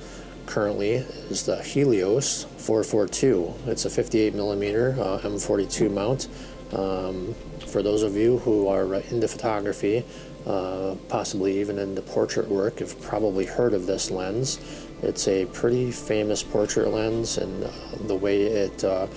currently 0.47 0.93
is 1.31 1.47
the 1.47 1.60
Helios 1.62 2.44
442. 2.59 3.55
It's 3.66 3.85
a 3.85 3.90
58 3.90 4.35
millimeter 4.36 4.94
M42 4.97 5.93
mount. 5.93 6.28
Um, 6.73 7.35
for 7.67 7.83
those 7.83 8.03
of 8.03 8.17
you 8.17 8.39
who 8.39 8.69
are 8.69 8.95
into 8.95 9.29
photography, 9.29 10.05
uh, 10.47 10.95
possibly 11.09 11.61
even 11.61 11.79
into 11.79 12.03
portrait 12.03 12.49
work, 12.49 12.79
have 12.79 13.01
probably 13.03 13.45
heard 13.45 13.75
of 13.75 13.87
this 13.87 14.11
lens. 14.11 14.61
It's 15.03 15.29
a 15.29 15.45
pretty 15.47 15.91
famous 15.91 16.43
portrait 16.43 16.89
lens, 16.89 17.39
and 17.39 17.65
uh, 17.65 17.71
the 18.07 18.15
way 18.15 18.43
it 18.43 18.85
uh, 18.85 19.09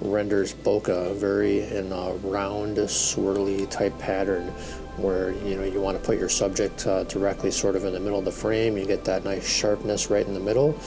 renders 0.00 0.54
bokeh 0.54 1.14
very 1.16 1.60
in 1.60 1.92
a 1.92 2.12
round, 2.22 2.78
swirly 2.78 3.68
type 3.70 3.96
pattern, 3.98 4.48
where 4.96 5.32
you 5.44 5.56
know 5.56 5.64
you 5.64 5.80
want 5.80 5.98
to 5.98 6.04
put 6.04 6.18
your 6.18 6.28
subject 6.28 6.86
uh, 6.86 7.04
directly 7.04 7.50
sort 7.50 7.76
of 7.76 7.84
in 7.84 7.92
the 7.92 8.00
middle 8.00 8.18
of 8.18 8.24
the 8.24 8.32
frame. 8.32 8.76
You 8.76 8.86
get 8.86 9.04
that 9.04 9.24
nice 9.24 9.46
sharpness 9.46 10.10
right 10.10 10.26
in 10.26 10.34
the 10.34 10.40
middle, 10.40 10.78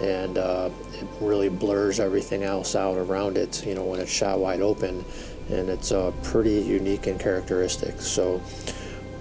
and 0.00 0.38
uh, 0.38 0.70
it 0.94 1.06
really 1.20 1.48
blurs 1.48 2.00
everything 2.00 2.42
else 2.42 2.74
out 2.74 2.96
around 2.96 3.36
it. 3.36 3.64
You 3.66 3.74
know 3.74 3.84
when 3.84 4.00
it's 4.00 4.10
shot 4.10 4.38
wide 4.38 4.62
open, 4.62 5.04
and 5.52 5.68
it's 5.68 5.92
uh, 5.92 6.12
pretty 6.22 6.60
unique 6.60 7.06
and 7.06 7.20
characteristic. 7.20 8.00
So 8.00 8.42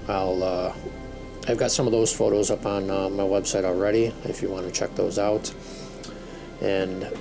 I'll 0.08 0.44
uh, 0.44 0.74
I've 1.48 1.58
got 1.58 1.72
some 1.72 1.88
of 1.88 1.92
those 1.92 2.14
photos 2.14 2.52
up 2.52 2.66
on 2.66 2.90
uh, 2.90 3.10
my 3.10 3.24
website 3.24 3.64
already 3.64 4.14
if 4.26 4.42
you 4.42 4.50
want 4.50 4.66
to 4.66 4.72
check 4.72 4.94
those 4.96 5.18
out. 5.18 5.54
And 6.62 7.12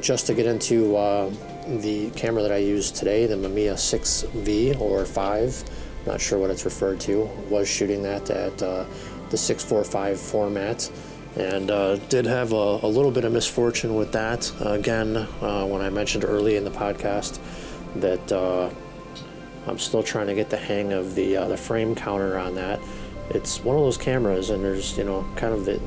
just 0.00 0.26
to 0.28 0.34
get 0.34 0.46
into 0.46 0.96
uh, 0.96 1.30
the 1.66 2.10
camera 2.10 2.42
that 2.42 2.52
I 2.52 2.56
use 2.56 2.90
today, 2.90 3.26
the 3.26 3.36
Mamiya 3.36 3.74
6V 3.74 4.80
or 4.80 5.04
5, 5.04 5.64
not 6.06 6.20
sure 6.20 6.38
what 6.38 6.50
it's 6.50 6.64
referred 6.64 7.00
to, 7.00 7.24
was 7.50 7.68
shooting 7.68 8.02
that 8.02 8.30
at 8.30 8.62
uh, 8.62 8.86
the 9.28 9.36
645 9.36 10.18
format 10.18 10.90
and 11.36 11.70
uh, 11.70 11.96
did 12.08 12.24
have 12.24 12.52
a, 12.52 12.80
a, 12.82 12.88
little 12.88 13.10
bit 13.10 13.24
of 13.24 13.32
misfortune 13.32 13.94
with 13.94 14.10
that. 14.12 14.50
again, 14.60 15.16
uh, 15.16 15.64
when 15.66 15.80
I 15.80 15.90
mentioned 15.90 16.24
early 16.24 16.56
in 16.56 16.64
the 16.64 16.70
podcast 16.70 17.38
that 17.96 18.32
uh, 18.32 18.70
I'm 19.66 19.78
still 19.78 20.02
trying 20.02 20.28
to 20.28 20.34
get 20.34 20.50
the 20.50 20.56
hang 20.56 20.92
of 20.92 21.14
the 21.14 21.36
uh, 21.36 21.48
the 21.48 21.56
frame 21.56 21.94
counter 21.94 22.38
on 22.38 22.54
that. 22.54 22.80
It's 23.30 23.62
one 23.62 23.76
of 23.76 23.82
those 23.82 23.98
cameras, 23.98 24.50
and 24.50 24.64
there's 24.64 24.96
you 24.96 25.04
know 25.04 25.26
kind 25.36 25.52
of 25.54 25.64
the 25.64 25.80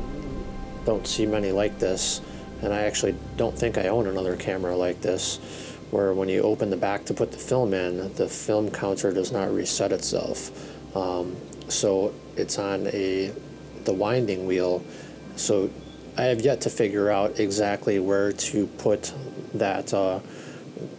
don't 0.85 1.07
see 1.07 1.25
many 1.25 1.51
like 1.51 1.79
this, 1.79 2.21
and 2.61 2.73
I 2.73 2.83
actually 2.83 3.15
don't 3.37 3.57
think 3.57 3.77
I 3.77 3.87
own 3.87 4.07
another 4.07 4.35
camera 4.35 4.75
like 4.75 5.01
this, 5.01 5.37
where 5.91 6.13
when 6.13 6.29
you 6.29 6.41
open 6.41 6.69
the 6.69 6.77
back 6.77 7.05
to 7.05 7.13
put 7.13 7.31
the 7.31 7.37
film 7.37 7.73
in, 7.73 8.13
the 8.15 8.27
film 8.27 8.69
counter 8.69 9.11
does 9.11 9.31
not 9.31 9.53
reset 9.53 9.91
itself. 9.91 10.51
Um, 10.95 11.35
so 11.67 12.13
it's 12.35 12.59
on 12.59 12.87
a 12.87 13.33
the 13.85 13.93
winding 13.93 14.45
wheel. 14.45 14.83
So 15.35 15.69
I 16.17 16.23
have 16.23 16.41
yet 16.41 16.61
to 16.61 16.69
figure 16.69 17.09
out 17.09 17.39
exactly 17.39 17.99
where 17.99 18.31
to 18.31 18.67
put 18.67 19.13
that 19.55 19.93
uh, 19.93 20.19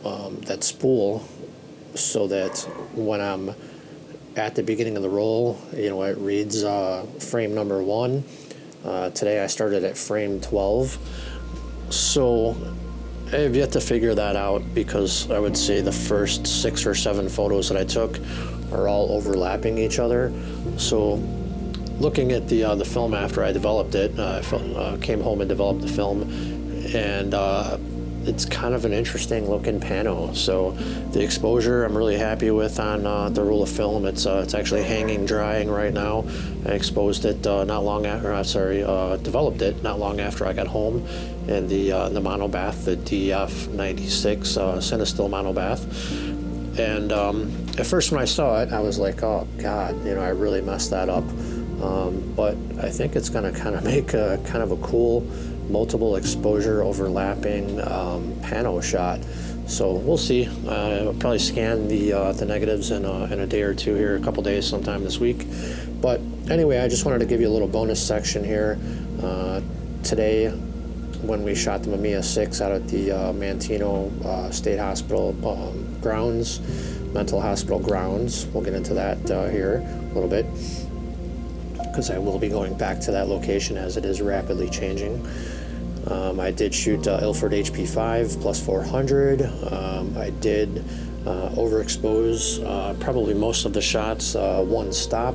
um, 0.04 0.40
that 0.42 0.64
spool 0.64 1.26
so 1.94 2.26
that 2.28 2.58
when 2.94 3.20
I'm 3.20 3.54
at 4.36 4.54
the 4.54 4.62
beginning 4.62 4.96
of 4.96 5.02
the 5.02 5.08
roll, 5.08 5.58
you 5.74 5.90
know, 5.90 6.02
it 6.02 6.18
reads 6.18 6.64
uh, 6.64 7.06
frame 7.20 7.54
number 7.54 7.82
one. 7.82 8.24
Uh, 8.84 9.10
today 9.10 9.42
I 9.42 9.46
started 9.46 9.84
at 9.84 9.96
frame 9.96 10.40
12. 10.40 10.98
So 11.90 12.56
I 13.32 13.36
have 13.36 13.56
yet 13.56 13.72
to 13.72 13.80
figure 13.80 14.14
that 14.14 14.36
out 14.36 14.62
because 14.74 15.30
I 15.30 15.38
would 15.38 15.56
say 15.56 15.80
the 15.80 15.92
first 15.92 16.46
six 16.46 16.84
or 16.84 16.94
seven 16.94 17.28
photos 17.28 17.68
that 17.68 17.78
I 17.78 17.84
took 17.84 18.18
are 18.72 18.88
all 18.88 19.12
overlapping 19.12 19.78
each 19.78 19.98
other. 19.98 20.32
So 20.76 21.14
looking 21.98 22.32
at 22.32 22.48
the 22.48 22.64
uh, 22.64 22.74
the 22.74 22.84
film 22.84 23.14
after 23.14 23.42
I 23.42 23.52
developed 23.52 23.94
it, 23.94 24.18
uh, 24.18 24.42
I 24.42 24.56
uh, 24.56 24.96
came 24.98 25.20
home 25.20 25.40
and 25.40 25.48
developed 25.48 25.80
the 25.80 25.88
film, 25.88 26.22
and 26.94 27.34
uh, 27.34 27.78
it's 28.26 28.44
kind 28.44 28.74
of 28.74 28.84
an 28.84 28.92
interesting 28.92 29.48
looking 29.48 29.80
panel. 29.80 30.34
So 30.34 30.72
the 31.12 31.22
exposure 31.22 31.84
I'm 31.84 31.96
really 31.96 32.16
happy 32.16 32.50
with 32.50 32.80
on 32.80 33.06
uh, 33.06 33.28
the 33.28 33.42
roll 33.42 33.62
of 33.62 33.68
film. 33.68 34.06
It's 34.06 34.26
uh, 34.26 34.42
it's 34.44 34.54
actually 34.54 34.82
hanging 34.82 35.26
drying 35.26 35.70
right 35.70 35.92
now. 35.92 36.24
I 36.66 36.70
exposed 36.70 37.24
it 37.24 37.46
uh, 37.46 37.64
not 37.64 37.84
long 37.84 38.06
after. 38.06 38.32
Uh, 38.32 38.42
sorry, 38.42 38.82
uh, 38.82 39.16
developed 39.16 39.62
it 39.62 39.82
not 39.82 39.98
long 39.98 40.20
after 40.20 40.46
I 40.46 40.52
got 40.52 40.66
home, 40.66 41.06
in 41.48 41.68
the 41.68 41.92
uh, 41.92 42.08
the 42.08 42.20
monobath, 42.20 42.84
the 42.84 42.96
DF96 42.96 44.56
uh, 44.56 44.78
Cinestill 44.78 45.28
monobath. 45.28 45.84
And 46.78 47.12
um, 47.12 47.52
at 47.78 47.86
first, 47.86 48.10
when 48.10 48.20
I 48.20 48.24
saw 48.24 48.62
it, 48.62 48.72
I 48.72 48.80
was 48.80 48.98
like, 48.98 49.22
"Oh 49.22 49.46
God, 49.58 49.94
you 50.04 50.14
know, 50.14 50.22
I 50.22 50.30
really 50.30 50.60
messed 50.60 50.90
that 50.90 51.08
up." 51.08 51.24
Um, 51.82 52.32
but 52.34 52.56
I 52.82 52.88
think 52.88 53.14
it's 53.14 53.28
going 53.28 53.52
to 53.52 53.58
kind 53.58 53.74
of 53.74 53.84
make 53.94 54.14
a 54.14 54.40
kind 54.46 54.62
of 54.62 54.72
a 54.72 54.76
cool 54.78 55.20
multiple 55.68 56.16
exposure 56.16 56.82
overlapping 56.82 57.80
um, 57.80 58.34
pano 58.42 58.82
shot. 58.82 59.20
So 59.66 59.94
we'll 59.94 60.18
see. 60.18 60.46
Uh, 60.66 61.06
I'll 61.06 61.14
probably 61.14 61.38
scan 61.38 61.88
the 61.88 62.12
uh, 62.12 62.32
the 62.32 62.44
negatives 62.44 62.90
in 62.90 63.04
a, 63.04 63.24
in 63.24 63.40
a 63.40 63.46
day 63.46 63.62
or 63.62 63.74
two 63.74 63.94
here, 63.94 64.16
a 64.16 64.20
couple 64.20 64.42
days, 64.42 64.66
sometime 64.66 65.04
this 65.04 65.18
week. 65.18 65.46
But 66.00 66.20
anyway, 66.50 66.80
I 66.80 66.88
just 66.88 67.06
wanted 67.06 67.20
to 67.20 67.26
give 67.26 67.40
you 67.40 67.48
a 67.48 67.54
little 67.54 67.68
bonus 67.68 68.06
section 68.06 68.44
here. 68.44 68.78
Uh, 69.22 69.62
today, 70.02 70.50
when 71.22 71.42
we 71.42 71.54
shot 71.54 71.82
the 71.82 71.88
Mamiya 71.88 72.22
6 72.22 72.60
out 72.60 72.72
at 72.72 72.86
the 72.88 73.10
uh, 73.10 73.32
Manteno 73.32 74.24
uh, 74.24 74.50
State 74.50 74.78
Hospital 74.78 75.34
um, 75.48 75.98
grounds, 76.02 76.60
mental 77.14 77.40
hospital 77.40 77.78
grounds, 77.78 78.46
we'll 78.46 78.62
get 78.62 78.74
into 78.74 78.92
that 78.92 79.30
uh, 79.30 79.48
here 79.48 79.76
a 79.78 80.14
little 80.14 80.28
bit 80.28 80.44
because 81.94 82.10
I 82.10 82.18
will 82.18 82.38
be 82.40 82.48
going 82.48 82.76
back 82.76 82.98
to 83.00 83.12
that 83.12 83.28
location 83.28 83.76
as 83.76 83.96
it 83.96 84.04
is 84.04 84.20
rapidly 84.20 84.68
changing. 84.68 85.24
Um, 86.06 86.40
I 86.40 86.50
did 86.50 86.74
shoot 86.74 87.06
uh, 87.06 87.20
Ilford 87.22 87.52
HP5 87.52 88.40
plus 88.40 88.64
400. 88.64 89.42
Um, 89.72 90.16
I 90.18 90.30
did 90.30 90.84
uh, 91.26 91.48
overexpose 91.50 92.62
uh, 92.64 92.94
probably 93.02 93.32
most 93.34 93.64
of 93.64 93.72
the 93.72 93.80
shots 93.80 94.34
uh, 94.34 94.62
one 94.62 94.92
stop, 94.92 95.34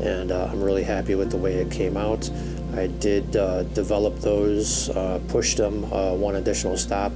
and 0.00 0.30
uh, 0.30 0.48
I'm 0.50 0.62
really 0.62 0.84
happy 0.84 1.16
with 1.16 1.30
the 1.30 1.36
way 1.36 1.54
it 1.54 1.70
came 1.70 1.96
out. 1.96 2.30
I 2.74 2.86
did 2.86 3.36
uh, 3.36 3.62
develop 3.64 4.18
those, 4.18 4.88
pushed 5.28 5.56
them 5.58 5.88
one 6.20 6.36
additional 6.36 6.76
stop. 6.76 7.12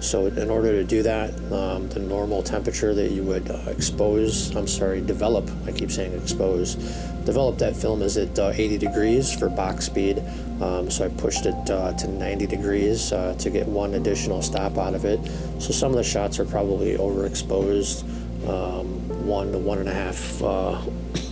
So 0.00 0.26
in 0.26 0.48
order 0.48 0.72
to 0.72 0.84
do 0.84 1.02
that, 1.02 1.30
um, 1.52 1.88
the 1.88 1.98
normal 1.98 2.42
temperature 2.42 2.94
that 2.94 3.10
you 3.10 3.22
would 3.24 3.50
expose, 3.66 4.54
I'm 4.54 4.68
sorry, 4.68 5.00
develop, 5.00 5.50
I 5.66 5.72
keep 5.72 5.90
saying 5.90 6.14
expose, 6.14 6.76
develop 7.24 7.58
that 7.58 7.76
film 7.76 8.02
is 8.02 8.16
at 8.16 8.38
uh, 8.38 8.52
80 8.54 8.78
degrees 8.78 9.34
for 9.34 9.48
box 9.48 9.86
speed. 9.86 10.22
Um, 10.60 10.90
so 10.90 11.04
I 11.04 11.08
pushed 11.08 11.46
it 11.46 11.70
uh, 11.70 11.92
to 11.94 12.08
90 12.08 12.46
degrees 12.46 13.12
uh, 13.12 13.34
to 13.38 13.50
get 13.50 13.66
one 13.66 13.94
additional 13.94 14.40
stop 14.40 14.78
out 14.78 14.94
of 14.94 15.04
it. 15.04 15.20
So 15.60 15.72
some 15.72 15.90
of 15.90 15.96
the 15.96 16.04
shots 16.04 16.38
are 16.38 16.44
probably 16.44 16.96
overexposed, 16.96 18.02
um, 18.48 19.26
one 19.26 19.52
to 19.52 19.58
one 19.58 19.78
and 19.78 19.88
a 19.88 19.94
half 19.94 20.42
uh, 20.42 20.80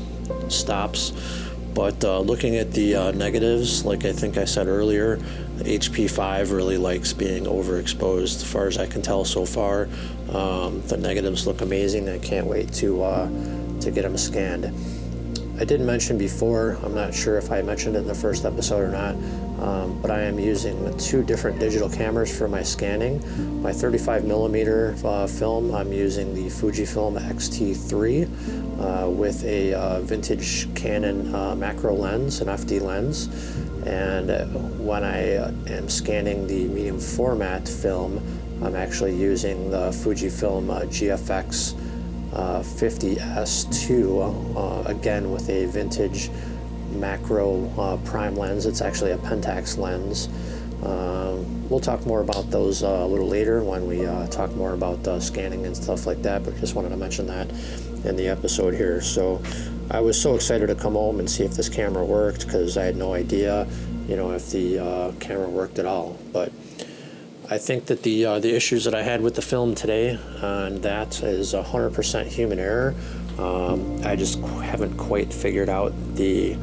stops. 0.49 1.13
But 1.73 2.03
uh, 2.05 2.21
looking 2.21 2.57
at 2.57 2.73
the 2.73 2.95
uh, 2.95 3.11
negatives, 3.13 3.85
like 3.85 4.05
I 4.05 4.13
think 4.13 4.39
I 4.39 4.45
said 4.45 4.67
earlier, 4.67 5.19
HP5 5.65 6.53
really 6.53 6.79
likes 6.79 7.13
being 7.13 7.45
overexposed. 7.45 8.37
As 8.37 8.45
far 8.45 8.67
as 8.67 8.79
I 8.79 8.87
can 8.87 9.03
tell 9.03 9.25
so 9.25 9.45
far, 9.45 9.89
um, 10.33 10.83
the 10.83 10.97
negatives 10.97 11.47
look 11.47 11.61
amazing. 11.61 12.09
I 12.09 12.19
can't 12.19 12.47
wait 12.47 12.73
to 12.75 12.97
to 13.81 13.91
get 13.91 14.03
them 14.03 14.17
scanned. 14.17 14.73
I 15.59 15.65
did 15.65 15.81
mention 15.81 16.19
before, 16.19 16.77
I'm 16.83 16.95
not 16.95 17.15
sure 17.15 17.39
if 17.39 17.51
I 17.51 17.63
mentioned 17.63 17.97
it 17.97 18.01
in 18.01 18.07
the 18.07 18.15
first 18.15 18.45
episode 18.45 18.81
or 18.81 18.89
not, 18.89 19.15
um, 19.59 19.99
but 20.03 20.11
I 20.11 20.21
am 20.21 20.39
using 20.39 20.97
two 20.99 21.23
different 21.23 21.59
digital 21.59 21.89
cameras 21.89 22.37
for 22.37 22.47
my 22.47 22.63
scanning. 22.63 23.23
My 23.63 23.73
35 23.73 24.25
millimeter 24.25 24.95
uh, 25.03 25.27
film, 25.27 25.75
I'm 25.75 25.95
using 25.95 26.35
the 26.35 26.51
Fujifilm 26.51 27.17
X-T3 27.31 29.07
uh, 29.07 29.09
with 29.09 29.43
a 29.45 29.73
uh, 29.73 30.01
vintage 30.03 30.75
Canon 30.75 31.35
uh, 31.35 31.55
macro 31.55 31.95
lens, 31.95 32.43
an 32.43 32.49
FD 32.49 32.83
lens. 32.83 33.29
And 33.87 34.31
uh, 34.31 34.45
when 34.47 35.05
I 35.05 35.35
uh, 35.37 35.53
am 35.69 35.89
scanning 35.89 36.47
the 36.47 36.65
medium 36.67 36.99
format 36.99 37.69
film, 37.69 38.21
I'm 38.63 38.75
actually 38.75 39.15
using 39.15 39.71
the 39.71 39.91
Fujifilm 39.91 40.67
GFX 40.87 41.79
uh, 42.33 42.61
50S2, 42.61 44.57
uh, 44.57 44.89
again 44.89 45.31
with 45.31 45.49
a 45.49 45.67
vintage 45.67 46.31
macro 46.93 47.71
uh, 47.79 47.97
prime 47.99 48.35
lens. 48.35 48.67
It's 48.67 48.81
actually 48.81 49.13
a 49.13 49.19
Pentax 49.19 49.79
lens. 49.79 50.29
Um, 50.83 51.69
we'll 51.69 51.81
talk 51.81 52.05
more 52.07 52.21
about 52.21 52.51
those 52.51 52.83
uh, 52.83 52.89
a 52.89 53.07
little 53.07 53.29
later 53.29 53.63
when 53.63 53.87
we 53.87 54.05
uh, 54.05 54.27
talk 54.29 54.55
more 54.55 54.75
about 54.75 55.23
scanning 55.23 55.65
and 55.65 55.77
stuff 55.77 56.07
like 56.07 56.23
that, 56.23 56.45
but 56.45 56.57
just 56.59 56.75
wanted 56.75 56.91
to 56.91 56.97
mention 56.97 57.27
that 57.27 57.49
in 58.05 58.17
the 58.17 58.29
episode 58.29 58.75
here. 58.75 59.01
So 59.01 59.41
I 59.91 60.01
was 60.01 60.21
so 60.21 60.35
excited 60.35 60.67
to 60.67 60.75
come 60.75 60.95
home 60.95 61.21
and 61.21 61.31
see 61.31 61.45
if 61.45 61.53
this 61.53 61.69
camera 61.69 62.05
worked 62.05 62.47
because 62.47 62.77
I 62.77 62.85
had 62.85 62.97
no 62.97 63.15
idea, 63.15 63.69
you 64.09 64.17
know, 64.17 64.33
if 64.33 64.51
the 64.51 64.81
uh, 64.81 65.13
camera 65.21 65.49
worked 65.49 65.79
at 65.79 65.87
all. 65.87 66.19
But 66.33 66.53
I 67.49 67.59
think 67.59 67.87
that 67.87 68.03
the 68.03 68.27
uh, 68.27 68.39
the 68.41 68.55
issues 68.55 68.85
that 68.85 68.95
I 68.95 69.03
had 69.03 69.21
with 69.21 69.37
the 69.37 69.43
film 69.43 69.77
today, 69.77 70.19
and 70.43 70.83
that 70.83 71.23
is 71.23 71.55
100% 71.55 72.27
human 72.27 72.59
error. 72.59 72.95
Um, 73.39 74.01
I 74.05 74.17
just 74.17 74.41
haven't 74.41 74.97
quite 74.97 75.33
figured 75.33 75.69
out 75.69 75.93
the 76.17 76.57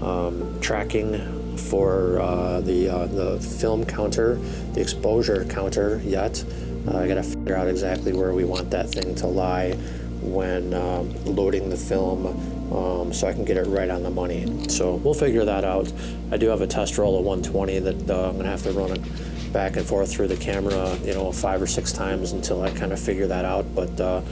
um, 0.00 0.58
tracking 0.62 1.58
for 1.58 2.18
uh, 2.20 2.60
the 2.62 2.88
uh, 2.88 3.06
the 3.06 3.40
film 3.40 3.84
counter, 3.84 4.36
the 4.72 4.80
exposure 4.80 5.44
counter 5.44 6.00
yet. 6.02 6.42
Uh, 6.88 6.96
I 6.96 7.08
got 7.08 7.16
to 7.16 7.22
figure 7.22 7.56
out 7.56 7.68
exactly 7.68 8.14
where 8.14 8.32
we 8.32 8.44
want 8.44 8.70
that 8.70 8.88
thing 8.88 9.14
to 9.16 9.26
lie 9.26 9.76
when 10.20 10.74
um, 10.74 11.12
loading 11.24 11.70
the 11.70 11.76
film, 11.76 12.26
um, 12.74 13.12
so 13.12 13.26
I 13.26 13.32
can 13.32 13.44
get 13.44 13.56
it 13.56 13.66
right 13.66 13.90
on 13.90 14.02
the 14.02 14.10
money. 14.10 14.68
So 14.68 14.96
we'll 14.96 15.14
figure 15.14 15.44
that 15.44 15.64
out. 15.64 15.92
I 16.30 16.36
do 16.36 16.48
have 16.48 16.60
a 16.60 16.66
test 16.66 16.98
roll 16.98 17.18
of 17.18 17.24
120 17.24 17.78
that 17.80 18.10
uh, 18.10 18.28
I'm 18.28 18.36
gonna 18.36 18.48
have 18.48 18.62
to 18.64 18.72
run 18.72 18.92
it 18.92 19.52
back 19.52 19.76
and 19.76 19.84
forth 19.84 20.12
through 20.12 20.28
the 20.28 20.36
camera, 20.36 20.96
you 21.02 21.12
know, 21.12 21.32
five 21.32 21.60
or 21.60 21.66
six 21.66 21.92
times 21.92 22.32
until 22.32 22.62
I 22.62 22.70
kind 22.70 22.92
of 22.92 23.00
figure 23.00 23.26
that 23.26 23.44
out. 23.44 23.74
But 23.74 24.00
uh, 24.00 24.22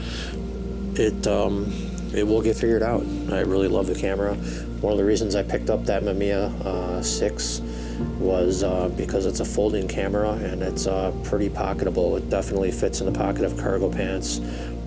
it 0.94 1.26
um, 1.26 1.72
it 2.14 2.26
will 2.26 2.42
get 2.42 2.56
figured 2.56 2.82
out. 2.82 3.02
I 3.30 3.40
really 3.40 3.68
love 3.68 3.86
the 3.86 3.94
camera. 3.94 4.34
One 4.80 4.92
of 4.92 4.98
the 4.98 5.04
reasons 5.04 5.34
I 5.34 5.42
picked 5.42 5.70
up 5.70 5.84
that 5.86 6.02
Mamiya 6.02 6.64
uh, 6.64 7.02
6 7.02 7.60
was 8.18 8.62
uh, 8.62 8.88
because 8.96 9.26
it's 9.26 9.40
a 9.40 9.44
folding 9.44 9.88
camera 9.88 10.32
and 10.32 10.62
it's 10.62 10.86
uh, 10.86 11.12
pretty 11.24 11.48
pocketable. 11.48 12.16
It 12.16 12.30
definitely 12.30 12.70
fits 12.70 13.00
in 13.00 13.06
the 13.06 13.18
pocket 13.18 13.44
of 13.44 13.56
cargo 13.58 13.90
pants, 13.90 14.38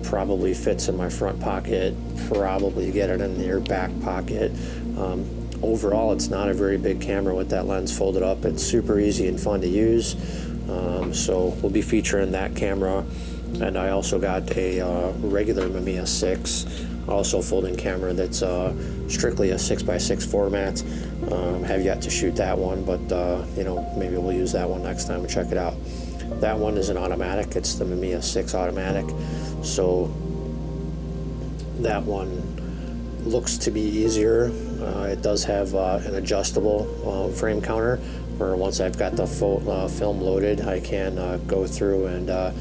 probably 0.02 0.54
fits 0.54 0.88
in 0.88 0.96
my 0.96 1.08
front 1.08 1.40
pocket, 1.40 1.94
probably 2.28 2.90
get 2.90 3.10
it 3.10 3.20
in 3.20 3.40
your 3.40 3.60
back 3.60 3.90
pocket. 4.02 4.52
Um, 4.98 5.26
overall, 5.62 6.12
it's 6.12 6.28
not 6.28 6.48
a 6.48 6.54
very 6.54 6.78
big 6.78 7.00
camera 7.00 7.34
with 7.34 7.50
that 7.50 7.66
lens 7.66 7.96
folded 7.96 8.22
up. 8.22 8.44
It's 8.44 8.62
super 8.62 8.98
easy 8.98 9.28
and 9.28 9.40
fun 9.40 9.60
to 9.60 9.68
use. 9.68 10.14
Um, 10.68 11.12
so 11.12 11.56
we'll 11.62 11.72
be 11.72 11.82
featuring 11.82 12.32
that 12.32 12.54
camera. 12.56 13.04
And 13.60 13.76
I 13.76 13.90
also 13.90 14.18
got 14.18 14.50
a 14.56 14.80
uh, 14.80 15.12
regular 15.18 15.68
Mamiya 15.68 16.08
6 16.08 16.88
also 17.08 17.42
folding 17.42 17.76
camera 17.76 18.12
that's 18.12 18.42
uh, 18.42 18.74
strictly 19.08 19.50
a 19.50 19.56
6x6 19.56 20.30
format. 20.30 20.82
Um, 21.30 21.62
have 21.62 21.82
yet 21.82 22.02
to 22.02 22.10
shoot 22.10 22.36
that 22.36 22.56
one, 22.56 22.84
but 22.84 23.12
uh, 23.12 23.44
you 23.56 23.64
know 23.64 23.92
maybe 23.96 24.16
we'll 24.16 24.32
use 24.32 24.52
that 24.52 24.68
one 24.68 24.82
next 24.82 25.06
time 25.06 25.20
and 25.20 25.30
check 25.30 25.50
it 25.50 25.58
out. 25.58 25.74
That 26.40 26.58
one 26.58 26.76
is 26.76 26.88
an 26.88 26.96
automatic. 26.96 27.56
It's 27.56 27.74
the 27.74 27.84
Mamiya 27.84 28.22
6 28.22 28.54
automatic, 28.54 29.04
so 29.62 30.06
that 31.78 32.02
one 32.02 32.52
looks 33.24 33.56
to 33.58 33.70
be 33.70 33.80
easier. 33.80 34.52
Uh, 34.80 35.04
it 35.04 35.22
does 35.22 35.44
have 35.44 35.74
uh, 35.74 36.00
an 36.04 36.16
adjustable 36.16 36.88
uh, 37.06 37.32
frame 37.32 37.62
counter, 37.62 37.96
where 38.38 38.56
once 38.56 38.80
I've 38.80 38.98
got 38.98 39.16
the 39.16 39.26
fo- 39.26 39.58
uh, 39.68 39.88
film 39.88 40.20
loaded, 40.20 40.62
I 40.62 40.80
can 40.80 41.18
uh, 41.18 41.36
go 41.46 41.66
through 41.66 42.06
and 42.06 42.30
uh, 42.30 42.52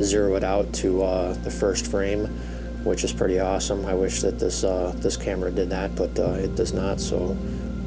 zero 0.00 0.36
it 0.36 0.44
out 0.44 0.72
to 0.74 0.98
the 1.42 1.50
first 1.50 1.86
frame 1.86 2.26
which 2.84 3.02
is 3.02 3.12
pretty 3.12 3.40
awesome. 3.40 3.84
I 3.84 3.94
wish 3.94 4.20
that 4.20 4.38
this 4.38 4.60
this 5.02 5.16
camera 5.16 5.50
did 5.50 5.70
that, 5.70 5.96
but 5.96 6.16
it 6.38 6.54
does 6.54 6.72
not. 6.72 7.00
So 7.00 7.36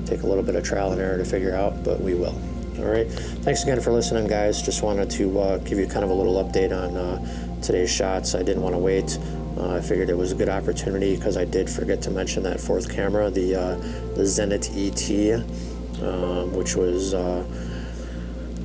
take 0.06 0.24
a 0.24 0.28
little 0.28 0.44
bit 0.44 0.56
of 0.56 0.64
trial 0.66 0.92
and 0.92 1.00
error 1.00 1.18
to 1.18 1.24
figure 1.24 1.56
out, 1.56 1.86
but 1.86 2.02
we 2.02 2.16
will. 2.16 2.36
All 2.80 2.86
right. 2.86 3.08
Thanks 3.44 3.64
again 3.64 3.82
for 3.82 3.92
listening, 3.92 4.28
guys. 4.28 4.62
Just 4.62 4.84
wanted 4.84 5.10
to 5.12 5.40
uh, 5.40 5.58
give 5.58 5.78
you 5.78 5.86
kind 5.86 6.06
of 6.06 6.12
a 6.12 6.14
little 6.14 6.42
update 6.42 6.72
on 6.72 6.96
uh, 6.96 7.62
today's 7.62 7.92
shots. 7.92 8.36
I 8.36 8.44
didn't 8.44 8.64
want 8.64 8.74
to 8.74 8.80
wait. 8.80 9.18
Uh, 9.58 9.76
I 9.76 9.82
figured 9.82 10.10
it 10.10 10.18
was 10.18 10.32
a 10.32 10.36
good 10.36 10.48
opportunity 10.48 11.18
because 11.18 11.36
I 11.36 11.44
did 11.44 11.70
forget 11.70 12.02
to 12.04 12.12
mention 12.12 12.44
that 12.44 12.62
fourth 12.62 12.90
camera, 12.90 13.30
the 13.30 13.56
uh, 13.56 13.76
the 14.16 14.24
Zenit 14.24 14.70
ET, 14.78 16.02
um, 16.02 16.54
which 16.54 16.78
was 16.78 17.14
a 17.14 17.44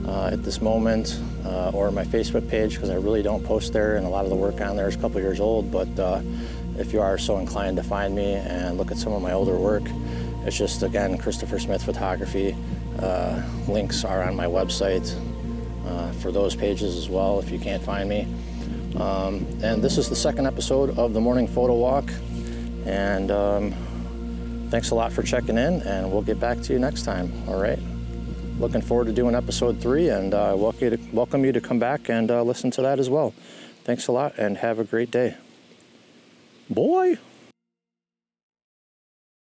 uh, 0.08 0.32
at 0.34 0.44
this 0.44 0.62
moment 0.62 1.22
uh, 1.48 1.72
or 1.74 1.92
my 1.92 2.04
Facebook 2.04 2.48
page 2.50 2.76
because 2.76 2.90
I 2.90 2.96
really 2.96 3.24
don't 3.24 3.44
post 3.44 3.74
there, 3.74 3.96
and 3.96 4.06
a 4.06 4.10
lot 4.10 4.26
of 4.26 4.30
the 4.30 4.36
work 4.36 4.60
on 4.62 4.76
there 4.76 4.88
is 4.88 4.96
a 4.96 5.00
couple 5.00 5.22
years 5.22 5.40
old. 5.40 5.72
But 5.72 6.00
uh, 6.00 6.22
if 6.78 6.94
you 6.94 7.02
are 7.02 7.18
so 7.18 7.38
inclined 7.38 7.78
to 7.78 7.84
find 7.84 8.16
me 8.16 8.34
and 8.34 8.78
look 8.78 8.92
at 8.92 8.98
some 8.98 9.14
of 9.14 9.22
my 9.22 9.32
older 9.32 9.58
work, 9.58 9.84
it's 10.46 10.58
just 10.58 10.84
again 10.84 11.18
Christopher 11.18 11.60
Smith 11.60 11.84
Photography. 11.84 12.56
Uh, 13.00 13.42
links 13.68 14.04
are 14.04 14.24
on 14.24 14.36
my 14.36 14.46
website 14.46 15.14
uh, 15.86 16.12
for 16.14 16.32
those 16.32 16.56
pages 16.56 16.98
as 16.98 17.10
well 17.10 17.40
if 17.40 17.52
you 17.52 17.60
can't 17.60 17.84
find 17.84 18.10
me. 18.10 18.28
Um, 19.00 19.46
and 19.62 19.84
this 19.84 19.98
is 19.98 20.10
the 20.10 20.16
second 20.16 20.48
episode 20.48 20.98
of 20.98 21.14
the 21.14 21.22
Morning 21.22 21.48
Photo 21.48 21.76
Walk. 21.76 22.10
And 22.86 23.32
um, 23.32 23.74
thanks 24.70 24.92
a 24.92 24.96
lot 24.96 25.12
for 25.12 25.22
checking 25.22 25.58
in, 25.58 25.82
and 25.82 26.12
we'll 26.12 26.22
get 26.22 26.40
back 26.40 26.62
to 26.62 26.74
you 26.74 26.80
next 26.80 27.04
time. 27.04 27.32
All 27.48 27.62
right. 27.62 27.80
Looking 28.60 28.82
forward 28.82 29.06
to 29.06 29.14
doing 29.14 29.36
episode 29.36 29.80
three, 29.80 30.10
and 30.10 30.34
uh, 30.34 30.56
welcome, 30.58 30.84
you 30.86 30.98
to, 30.98 31.16
welcome 31.16 31.46
you 31.46 31.52
to 31.52 31.62
come 31.62 31.78
back 31.78 32.10
and 32.10 32.32
uh, 32.32 32.42
listen 32.42 32.72
to 32.72 32.82
that 32.82 32.98
as 32.98 33.08
well. 33.08 33.36
Thanks 33.84 34.08
a 34.08 34.12
lot, 34.12 34.34
and 34.40 34.58
have 34.58 34.80
a 34.80 34.84
great 34.84 35.12
day. 35.12 35.36
Boy. 36.68 37.20